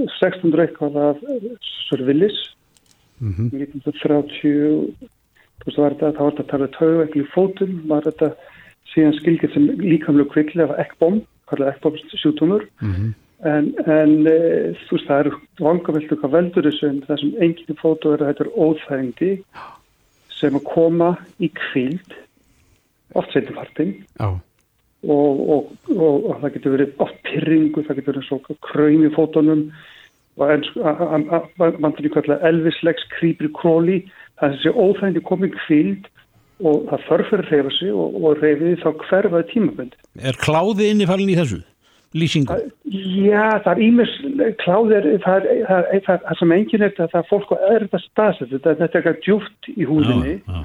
1600 0.00 0.64
eitthvað 0.64 0.96
af 1.02 1.20
Sörvillis, 1.90 2.40
Mm 3.22 3.34
-hmm. 3.34 3.48
1930, 3.54 4.96
þú 5.58 5.64
veist, 5.66 5.78
var 5.78 5.92
þetta, 5.94 6.12
þá 6.16 6.22
var 6.22 6.32
þetta 6.32 6.42
að 6.42 6.52
tala 6.52 6.68
tögu 6.76 7.02
ekki 7.04 7.20
í 7.22 7.28
fótum, 7.34 7.72
var 7.86 8.02
þetta 8.02 8.28
síðan 8.92 9.18
skilgjast 9.18 9.54
sem 9.54 9.68
líkamlu 9.78 10.24
kvilli 10.32 10.62
af 10.64 10.72
ekkbóm, 10.84 11.20
kallað 11.46 11.70
ekkbóm 11.72 11.94
sjútumur 12.22 12.66
en, 13.48 13.70
en 13.90 14.14
e, 14.30 14.38
þú 14.86 14.96
veist 14.96 15.08
það 15.08 15.22
eru 15.24 15.38
vangaveldu 15.60 16.18
hvað 16.20 16.34
veldur 16.36 16.68
þessu 16.68 16.88
en 16.88 17.00
það 17.08 17.22
sem 17.22 17.34
enginn 17.46 17.80
fótó 17.80 18.14
er 18.14 18.22
að 18.22 18.32
þetta 18.32 18.44
er 18.46 18.52
óþægindi 18.66 19.32
sem 20.38 20.58
að 20.58 20.68
koma 20.70 21.12
í 21.42 21.50
kvild 21.58 22.16
oft 23.18 23.34
setjufartin 23.34 23.94
Já. 24.20 24.28
og, 24.30 25.42
og, 25.56 25.72
og, 25.92 26.28
og 26.30 26.38
það 26.42 26.54
getur 26.56 26.76
verið 26.76 27.02
oft 27.04 27.18
pyrringu, 27.26 27.84
það 27.86 28.00
getur 28.00 28.16
verið 28.16 28.28
svo 28.28 28.58
kröym 28.70 29.06
í 29.08 29.12
fótunum 29.16 29.66
og 30.40 30.64
vantur 31.58 32.08
í 32.08 32.12
kallað 32.14 32.46
elvislegs 32.48 33.04
krýpri 33.18 33.50
króli 33.58 34.00
það 34.40 34.46
er 34.48 34.56
þessi 34.56 34.72
óþægindi 34.78 35.24
komið 35.28 35.58
kvild 35.66 36.08
og 36.62 36.86
það 36.88 37.04
þarf 37.08 37.30
fyrir 37.30 37.44
að 37.44 37.52
reyfa 37.52 37.74
sig 37.76 37.92
og, 37.92 38.16
og 38.22 38.42
reyfið 38.42 38.80
þá 38.82 38.88
hverfaði 39.08 39.46
tímabönd. 39.50 39.94
Er 40.22 40.38
kláði 40.38 40.88
innifalinn 40.92 41.32
í 41.32 41.38
þessu? 41.38 41.60
Lýsingu? 42.16 42.58
Já, 42.92 43.62
það 43.64 43.70
er 43.72 43.80
ímis 43.86 44.12
kláðir, 44.60 45.08
það 45.24 45.48
er 45.48 45.64
það, 45.68 45.88
er, 45.96 46.04
það, 46.06 46.20
það 46.26 46.38
sem 46.40 46.54
enginn 46.56 46.86
er 46.86 46.94
það, 46.98 47.10
það 47.14 47.22
er 47.22 47.30
fólk 47.30 47.54
er 47.56 47.86
þetta 47.86 48.00
staðsett, 48.04 48.52
þetta, 48.52 48.74
er 48.76 48.98
eitthvað 48.98 49.20
djúft 49.26 49.70
í 49.72 49.88
húðinni 49.88 50.34
Já, 50.34 50.52
já. 50.58 50.60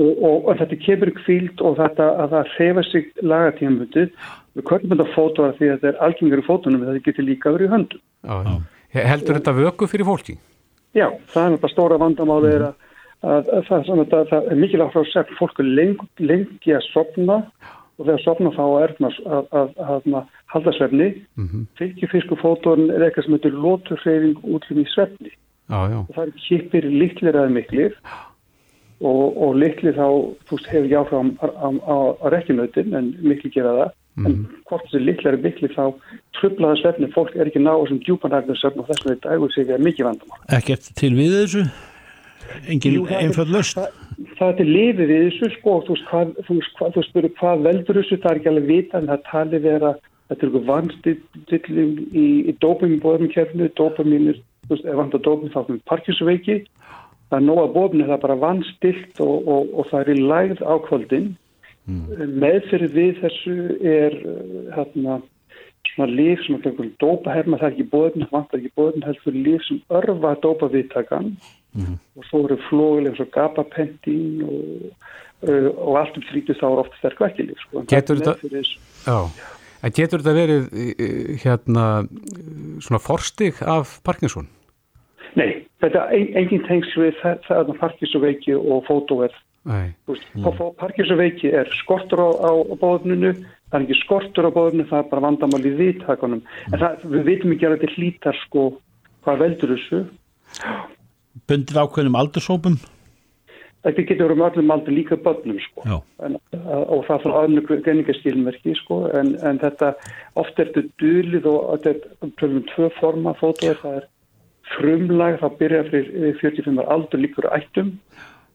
og, 0.00 0.10
og, 0.14 0.38
og 0.38 0.62
þetta 0.62 0.80
kemur 0.86 1.12
kvíld 1.20 1.62
og 1.68 1.76
þetta 1.82 2.08
að 2.24 2.34
það 2.36 2.54
reyfa 2.56 2.86
sig 2.88 3.12
lagatímaböndið. 3.34 4.32
Við 4.56 4.68
köllum 4.70 4.94
þetta 4.94 5.08
fótóa 5.12 5.52
því 5.58 5.68
að 5.68 5.76
þetta 5.76 5.92
er 5.92 6.02
algengar 6.08 6.42
í 6.42 6.48
fótónum, 6.48 6.88
þetta 6.88 7.06
getur 7.10 7.28
líka 7.28 7.52
verið 7.52 7.68
í 7.68 7.74
höndum. 7.74 8.04
Já, 8.24 8.34
já. 8.46 8.56
Heldur 8.96 9.36
þetta 9.36 9.56
vöku 9.60 9.88
fyrir 9.90 10.08
fólki? 10.08 10.38
Já, 10.96 11.10
það 11.28 11.42
er 11.42 11.50
náttúrulega 11.52 11.74
stóra 11.74 12.00
vandamáli 12.00 12.52
er 12.56 12.68
að 12.70 12.82
að, 13.24 13.48
að, 13.48 13.64
það, 13.68 13.90
að, 13.90 14.14
að 14.18 14.30
það 14.30 14.50
er 14.50 14.60
mikilvægt 14.60 14.94
frá 14.94 15.00
að 15.02 15.10
segja 15.12 15.38
fólk 15.38 15.60
lengi, 15.62 16.08
lengi 16.22 16.74
að 16.76 16.86
sopna 16.90 17.38
og 17.40 17.85
þegar 18.04 18.22
sopna 18.24 18.52
þá 18.52 18.64
er 18.82 18.94
að, 19.00 19.74
að 19.80 20.06
halda 20.52 20.72
svefni 20.76 21.08
mm 21.36 21.48
-hmm. 21.48 21.66
fylgjufísku 21.80 22.38
fótórn 22.42 22.90
er 22.90 23.06
eitthvað 23.06 23.24
sem 23.24 23.36
heitir 23.36 23.58
lóturreyfing 23.64 24.38
útlum 24.44 24.80
í 24.82 24.86
svefni 24.92 25.32
já, 25.32 25.80
já. 25.90 25.98
og 26.04 26.14
það 26.14 26.24
er 26.26 26.32
kipir 26.46 26.84
litlir 26.84 27.34
eða 27.34 27.52
miklir 27.52 27.96
og, 29.00 29.36
og 29.36 29.56
litlir 29.56 29.96
þá 29.96 30.08
fúst, 30.48 30.68
hefur 30.72 30.92
jáfram 30.92 31.36
á 31.40 31.96
rekkinautin 32.32 32.94
en 32.94 33.14
miklir 33.20 33.52
gera 33.52 33.72
það 33.80 33.90
mm 33.90 34.24
-hmm. 34.24 34.30
en 34.30 34.46
hvort 34.68 34.84
þessi 34.86 35.04
litlir 35.04 35.32
er 35.32 35.42
miklir 35.42 35.72
þá 35.72 35.94
trublaða 36.40 36.80
svefni, 36.80 37.12
fólk 37.12 37.36
er 37.36 37.46
ekki 37.46 37.64
ná 37.64 37.72
þessum 37.80 38.00
djúpanægna 38.04 38.56
svefn 38.56 38.80
og 38.80 38.88
þess 38.88 39.04
vegna 39.04 39.16
þetta 39.16 39.34
ægur 39.34 39.52
sig 39.52 39.70
að 39.70 39.86
mikið 39.88 40.04
vandamál 40.04 40.40
Ekkert 40.48 40.84
til 40.94 41.14
við 41.14 41.30
þessu? 41.40 41.62
Engin 42.68 43.06
einföld 43.08 43.50
löst? 43.50 43.76
Það, 43.76 44.05
það 44.38 44.48
er 44.48 44.58
til 44.58 44.66
lifið 44.70 45.10
við 45.10 45.24
þessu 45.26 45.50
sko, 45.56 45.78
þú 45.86 45.94
veist 45.96 46.10
hvað, 46.10 46.34
þú 46.46 46.58
hvað, 46.78 46.92
þú 46.94 47.04
spyrir 47.06 47.34
hvað 47.40 47.64
veldur 47.66 48.00
þessu, 48.00 48.18
það 48.22 48.30
er 48.30 48.40
ekki 48.40 48.52
alveg 48.52 48.68
vita 48.70 49.00
en 49.00 49.10
það 49.10 49.24
tali 49.30 49.60
vera, 49.66 49.92
þetta 50.28 50.36
er 50.38 50.48
eitthvað 50.48 50.68
vannstilling 50.70 52.00
í, 52.06 52.26
í 52.50 52.56
dópingbóðumkerfinu, 52.64 53.70
dópaminir, 53.78 54.42
þú 54.66 54.74
veist, 54.74 54.88
ef 54.88 55.00
vantar 55.00 55.24
dópin 55.26 55.54
þá 55.54 55.60
er 55.62 55.80
parkjusveiki, 55.92 56.58
það 57.30 57.38
er 57.40 57.46
nóga 57.46 57.66
bófni, 57.74 58.06
það 58.06 58.16
er 58.18 58.24
bara 58.26 58.40
vannstilt 58.46 59.22
og, 59.24 59.36
og, 59.44 59.72
og 59.74 59.90
það 59.92 60.02
er 60.02 60.12
í 60.12 60.28
lægð 60.32 60.64
ákvöldin. 60.64 61.32
Mm. 61.86 62.36
Meðfyrir 62.42 62.92
við 62.96 63.18
þessu 63.22 63.56
er 63.86 64.16
hérna 64.74 65.20
svona 65.96 66.12
líf 66.12 66.44
sem 66.44 66.58
er 66.58 66.70
einhvern 66.70 66.94
dópaherma, 67.02 67.58
það 67.60 67.68
er 67.68 67.74
ekki 67.74 67.88
bóðin, 67.92 68.26
það 68.26 68.36
vantar 68.36 68.60
ekki 68.60 68.72
bóðin, 68.78 69.06
heldur 69.08 69.38
líf 69.48 69.66
sem 69.66 69.82
örfa 70.00 70.34
dópaviðtakan 70.44 71.30
og 71.76 72.24
svo 72.30 72.44
eru 72.46 72.56
flóðileg 72.70 73.12
eins 73.12 73.22
og 73.24 73.32
gabapentín 73.34 74.46
og, 74.46 74.88
uh, 75.48 75.68
og 75.74 76.00
allt 76.00 76.16
um 76.16 76.24
þrítið 76.30 76.60
þá 76.60 76.66
er 76.68 76.82
ofta 76.84 77.00
sterk 77.02 77.22
vekkilíf 77.26 77.62
sko. 77.66 77.84
Getur 77.90 78.22
það 78.22 78.32
er 78.32 78.42
þetta-. 78.44 78.76
Já. 79.08 79.18
En 79.84 79.94
getur 79.94 80.22
þetta 80.24 80.36
verið 80.36 80.68
hérna 81.42 81.86
svona 82.82 83.02
forstig 83.02 83.60
af 83.62 83.98
Parkinson? 84.06 84.48
Nei, 85.36 85.66
þetta 85.84 86.06
er 86.16 86.38
engin 86.40 86.64
tengs 86.66 86.94
við 86.96 87.12
það, 87.20 87.42
það 87.46 87.72
er 87.72 87.80
parkísuveiki 87.82 88.56
og 88.56 88.86
fótóverð. 88.88 89.36
Mm. 89.66 89.92
Parkísuveiki 90.78 91.50
er 91.58 91.68
skortur 91.82 92.22
á, 92.22 92.28
á 92.32 92.52
bóðnunu, 92.80 93.34
það 93.70 93.78
er 93.78 93.86
ekki 93.86 94.00
skortur 94.02 94.48
á 94.48 94.56
bóðnunu, 94.56 94.88
það 94.90 95.02
er 95.02 95.08
bara 95.12 95.24
vandamál 95.26 95.62
í 95.62 95.72
viðtakunum. 95.80 96.42
En 96.72 96.82
það, 96.82 97.06
við 97.14 97.30
vitum 97.30 97.54
ekki 97.54 97.68
að 97.68 97.76
þetta 97.76 97.94
hlítar 97.96 98.42
sko 98.44 98.66
hvað 99.26 99.40
veldur 99.42 99.72
þessu. 99.74 100.02
Bundið 101.50 101.80
ákveðnum 101.82 102.20
aldursópum? 102.20 102.76
Þetta 103.86 104.02
getur 104.02 104.26
verið 104.26 104.40
með 104.40 104.48
öllum 104.50 104.74
aldur 104.74 104.96
líka 104.96 105.18
börnum 105.22 105.58
sko. 105.62 106.00
En, 106.26 106.38
og 106.74 107.04
það 107.06 107.22
frá 107.22 107.34
öðnu 107.44 107.62
greiningastílmerki 107.68 108.74
sko. 108.80 109.04
En, 109.14 109.34
en 109.46 109.60
þetta 109.62 109.92
oft 110.42 110.58
er 110.58 110.72
þetta 110.72 111.02
dulið 111.02 111.46
og 111.50 111.84
þetta 111.84 112.38
er 112.46 112.54
við 112.56 112.64
tvö 112.72 112.88
forma 112.98 113.34
fótóið, 113.38 113.76
það 113.82 113.98
er 114.00 114.08
frumlag, 114.74 115.38
það 115.42 115.60
byrja 115.60 115.84
fyrir 115.92 116.40
45 116.40 116.80
ára 116.82 116.96
aldur 116.96 117.22
líkur 117.22 117.46
ættum 117.54 117.92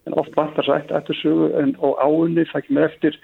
en 0.09 0.17
oft 0.17 0.35
vantar 0.35 0.65
þess 0.65 0.81
ætt 0.81 0.93
ættursögu 0.97 1.51
en, 1.61 1.75
og 1.85 1.99
áunni 2.01 2.45
það 2.49 2.65
kemur 2.67 2.87
eftir 2.87 3.17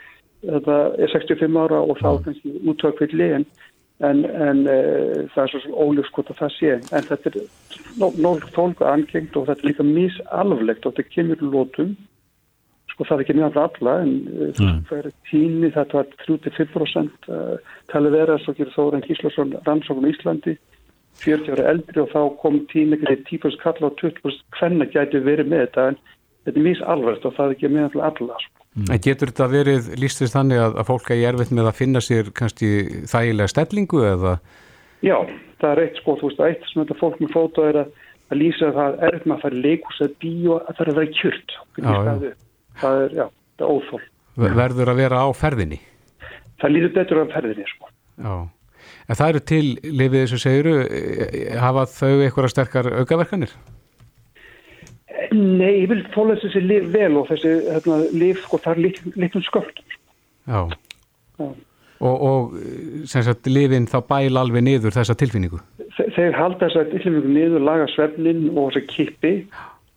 þetta 0.43 0.77
er 1.01 1.13
65 1.13 1.57
ára 1.63 1.79
og 1.81 1.97
þá 2.01 2.09
kannski 2.25 2.53
útvökvilli 2.67 3.29
en, 3.39 3.45
en, 4.05 4.25
en 4.25 4.61
e, 4.69 4.77
það 5.33 5.43
er 5.43 5.53
svo 5.53 5.63
sem 5.63 5.79
óljóks 5.85 6.13
hvort 6.15 6.33
að 6.33 6.43
það 6.43 6.53
sé 6.57 6.75
en 6.77 7.07
þetta 7.09 7.31
er 7.31 8.19
nóg 8.21 8.45
fólk 8.55 8.83
angengt 8.85 9.39
og 9.39 9.49
þetta 9.49 9.65
er 9.65 9.71
líka 9.71 9.88
misalvlegt 9.88 10.85
og 10.85 10.97
þetta 10.97 11.15
kemur 11.15 11.43
lótum 11.47 11.95
sko 12.93 13.05
það 13.05 13.17
er 13.17 13.25
ekki 13.25 13.38
mjög 13.38 13.59
alla 13.61 13.95
en 14.03 14.13
Nei. 14.57 14.77
það 14.89 14.97
er 14.97 15.11
tíni 15.29 15.71
þetta 15.73 15.99
var 15.99 16.11
35% 16.23 17.29
uh, 17.29 17.73
talið 17.91 18.17
vera 18.17 18.38
svo 18.41 18.55
gerir 18.57 18.73
Þóren 18.73 19.05
Gíslason 19.05 19.53
rannsókn 19.67 20.07
í 20.07 20.13
Íslandi 20.15 20.57
40 21.21 21.55
ára 21.55 21.71
eldri 21.73 22.01
og 22.03 22.11
þá 22.13 22.21
kom 22.41 22.59
tími 22.71 22.97
ekki 22.97 23.39
10% 23.41 23.61
kalla 23.63 23.89
og 23.89 23.97
20% 24.01 24.59
hvenna 24.59 24.89
gæti 24.93 25.21
verið 25.25 25.49
með 25.49 25.65
þetta 25.65 25.88
en 25.91 25.99
þetta 26.45 26.53
er 26.53 26.67
mís 26.69 26.83
alveg 26.93 27.25
og 27.25 27.35
það 27.38 27.45
er 27.45 27.55
ekki 27.57 27.73
með 27.73 27.97
alla 28.09 28.38
sko. 28.43 28.56
En 28.78 28.99
getur 29.01 29.32
þetta 29.32 29.47
verið 29.49 29.88
lístist 29.97 30.36
þannig 30.36 30.59
að, 30.61 30.75
að 30.82 30.86
fólk 30.91 31.07
er 31.15 31.23
erfitt 31.32 31.53
með 31.57 31.69
að 31.71 31.78
finna 31.80 32.01
sér 32.05 32.28
kannski 32.38 32.67
þægilega 33.09 33.49
stellingu 33.53 34.03
eða? 34.05 34.34
Já, 35.05 35.15
það 35.61 35.71
er 35.71 35.82
eitt 35.88 35.97
sko, 36.01 36.15
þú 36.19 36.30
veist, 36.30 36.43
eitt 36.45 36.67
sem 36.69 36.84
þetta 36.84 36.97
fólk 36.99 37.17
með 37.23 37.34
fótó 37.34 37.65
er 37.69 37.80
að, 37.82 37.89
að 38.30 38.39
lýsa 38.43 38.69
að 38.69 38.78
það 38.78 38.97
er 38.99 39.07
erfitt 39.09 39.25
með 39.32 39.36
að 39.38 39.41
fara 39.47 39.57
í 39.57 39.63
leikus 39.65 40.01
eða 40.05 40.13
bíó 40.21 40.57
að 40.59 40.69
það 40.78 40.84
er 40.86 40.91
að 40.93 40.99
vera 41.01 41.15
kjört. 41.21 41.55
Já, 41.78 41.89
já. 41.89 42.36
Það 42.78 43.01
er, 43.07 43.15
já, 43.17 43.25
það 43.57 43.65
er 43.65 43.73
óþól. 43.73 44.03
Ver- 44.38 44.57
Verður 44.61 44.91
að 44.93 45.01
vera 45.01 45.23
á 45.25 45.28
ferðinni? 45.34 45.80
Það 46.61 46.73
líður 46.75 46.93
betur 46.99 47.23
af 47.23 47.34
ferðinni 47.34 47.65
sko. 47.71 47.89
Já. 48.21 48.36
En 49.07 49.15
það 49.17 49.30
eru 49.34 49.41
til 49.49 49.65
lifið 49.88 50.21
þessu 50.25 50.39
segiru, 50.43 50.75
hafa 51.61 51.88
þau 51.89 52.13
eitthvað 52.28 52.49
sterkar 52.53 52.89
aukaverkanir? 53.01 53.53
Nei, 55.34 55.71
ég 55.84 55.89
vil 55.91 56.01
þóla 56.13 56.36
þessi 56.41 56.61
lif 56.63 56.86
vel 56.93 57.17
og 57.19 57.28
þessi 57.32 57.53
hérna, 57.67 57.97
lif, 58.13 58.43
sko, 58.45 58.59
það 58.63 58.75
er 58.78 58.84
lit, 58.86 58.99
litum 59.15 59.43
skömmtum. 59.47 59.95
Já. 60.47 60.61
Já. 61.41 61.47
Og, 61.97 62.21
og 62.30 62.57
sem 63.09 63.23
sagt 63.25 63.47
lifin 63.49 63.88
þá 63.89 63.97
bæl 64.05 64.38
alveg 64.38 64.61
niður 64.67 64.93
þessa 64.93 65.15
tilfinningu? 65.17 65.57
Þe- 65.97 66.11
Þeir 66.13 66.36
halda 66.38 66.67
þess 66.67 66.78
að 66.84 66.91
tilhengjum 66.93 67.32
niður, 67.34 67.63
laga 67.65 67.88
svefnin 67.89 68.43
og 68.53 68.67
þess 68.75 68.84
að 68.84 68.91
kippi 68.93 69.32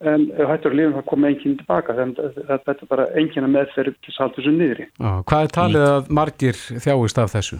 en 0.01 0.23
ef 0.33 0.49
hættur 0.49 0.73
lifa 0.79 0.95
það 0.97 1.05
koma 1.11 1.29
enginn 1.29 1.59
tilbaka 1.61 1.93
þannig 1.99 2.23
að 2.49 2.63
þetta 2.71 2.87
bara 2.89 3.05
enginn 3.21 3.45
að 3.45 3.53
meðferð 3.59 3.99
til 4.01 4.15
að 4.15 4.23
halda 4.23 4.39
þessu 4.39 4.55
niðri. 4.57 4.87
Já, 4.97 5.11
hvað 5.29 5.45
er 5.45 5.53
talið 5.59 5.85
að 5.91 6.09
margir 6.21 6.63
þjáist 6.87 7.21
af 7.21 7.35
þessu? 7.37 7.59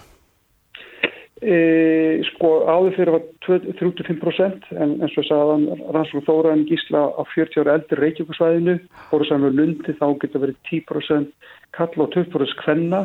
E, 1.41 2.21
sko 2.29 2.49
áður 2.69 2.97
fyrir 2.99 3.15
var 3.15 3.23
35% 3.47 4.67
en 4.77 4.99
eins 5.01 5.15
og 5.17 5.25
sagðan 5.25 5.63
Rannsókn 5.95 6.27
Þóraðin 6.27 6.67
gísla 6.69 7.07
á 7.17 7.23
40 7.33 7.63
ára 7.63 7.79
eldur 7.79 8.03
Reykjavíkusvæðinu, 8.05 8.75
fóru 9.09 9.29
saman 9.29 9.47
með 9.47 9.57
lundi 9.63 9.95
þá 9.97 10.05
getur 10.21 10.45
verið 10.45 10.59
10% 10.69 11.33
kalla 11.79 12.05
og 12.05 12.13
20% 12.13 12.61
kvenna 12.61 13.01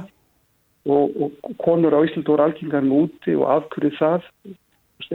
og, 0.83 1.15
og 1.15 1.55
konur 1.63 1.95
á 1.95 2.03
Íslandu 2.03 2.33
voru 2.33 2.47
algengarinn 2.49 2.93
úti 2.97 3.37
og 3.39 3.47
afkurðið 3.55 3.97
það 4.01 4.27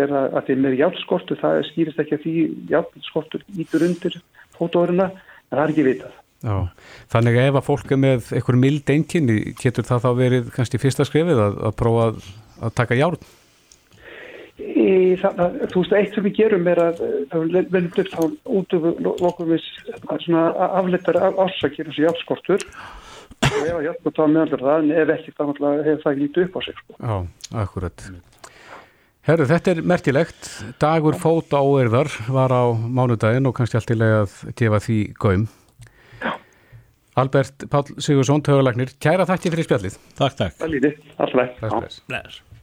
er 0.00 0.12
að, 0.14 0.26
að 0.38 0.48
þeim 0.48 0.66
er 0.68 0.78
hjálpskortu, 0.80 1.36
það 1.40 1.60
skýrist 1.70 2.00
ekki 2.02 2.16
að 2.16 2.24
því 2.24 2.34
hjálpskortur 2.70 3.44
ítur 3.60 3.86
undir 3.86 4.18
fótóðurina, 4.56 5.10
en 5.50 5.56
það 5.56 5.64
er 5.64 5.72
ekki 5.74 5.86
vitað. 5.86 6.18
Já, 6.40 6.54
þannig 7.12 7.36
að 7.36 7.50
ef 7.50 7.56
að 7.58 7.66
fólk 7.66 7.90
er 7.92 8.00
með 8.00 8.28
einhver 8.38 8.56
mild 8.56 8.92
einkinni, 8.94 9.34
getur 9.60 9.84
það 9.84 10.06
þá 10.06 10.10
verið 10.16 10.52
kannski 10.54 10.80
fyrsta 10.80 11.04
skrifið 11.04 11.42
að, 11.44 11.58
að 11.68 11.74
prófa 11.76 12.06
að, 12.06 12.30
að 12.60 12.74
taka 12.80 12.98
járn? 12.98 13.28
Í, 14.60 15.16
það, 15.20 15.36
það, 15.38 15.54
þú 15.72 15.82
veist, 15.82 15.94
eitt 15.96 16.16
sem 16.16 16.26
við 16.26 16.34
gerum 16.36 16.66
er 16.68 16.80
að 16.84 16.98
það 17.30 17.54
verður 17.72 18.10
þá 18.12 18.18
út 18.58 18.74
af 18.76 18.88
lokum 19.24 19.52
við 19.54 19.68
svona 20.24 20.42
afleitar 20.68 21.20
ásakir 21.40 21.88
þessu 21.88 22.04
hjálpskortur 22.04 22.66
og 23.40 23.62
ef 23.64 23.76
að 23.78 23.86
hjálpa 23.86 24.12
þá 24.16 24.24
meðalur 24.34 24.64
það, 24.66 24.82
en 24.82 24.90
ef 25.02 25.14
ekki 25.16 25.32
þá 25.36 25.44
hefur 25.46 26.02
það 26.02 26.10
ekki 26.10 26.26
lítið 26.26 26.44
upp 26.44 26.58
á 26.58 26.60
sig. 26.66 26.82
Sko. 26.82 26.98
Já, 27.00 27.16
akkurat. 27.62 28.04
Herru, 29.28 29.46
þetta 29.50 29.72
er 29.72 29.80
merkilegt. 29.84 30.50
Dagur 30.80 31.16
fóta 31.20 31.60
óerðar 31.60 32.12
var 32.32 32.52
á 32.52 32.64
mánudaginn 32.72 33.48
og 33.50 33.56
kannski 33.56 33.80
allt 33.80 33.92
í 33.92 33.98
leið 33.98 34.16
að 34.18 34.36
gefa 34.60 34.82
því 34.86 34.98
gaum. 35.20 35.48
Albert 37.20 37.66
Pál 37.68 37.84
Sigursson, 38.00 38.44
tögurlagnir, 38.46 38.94
kæra 39.02 39.26
þakki 39.28 39.52
fyrir 39.52 39.68
spjallið. 39.68 39.98
Takk, 40.20 40.38
takk. 40.40 40.62
Alltaf. 41.20 42.46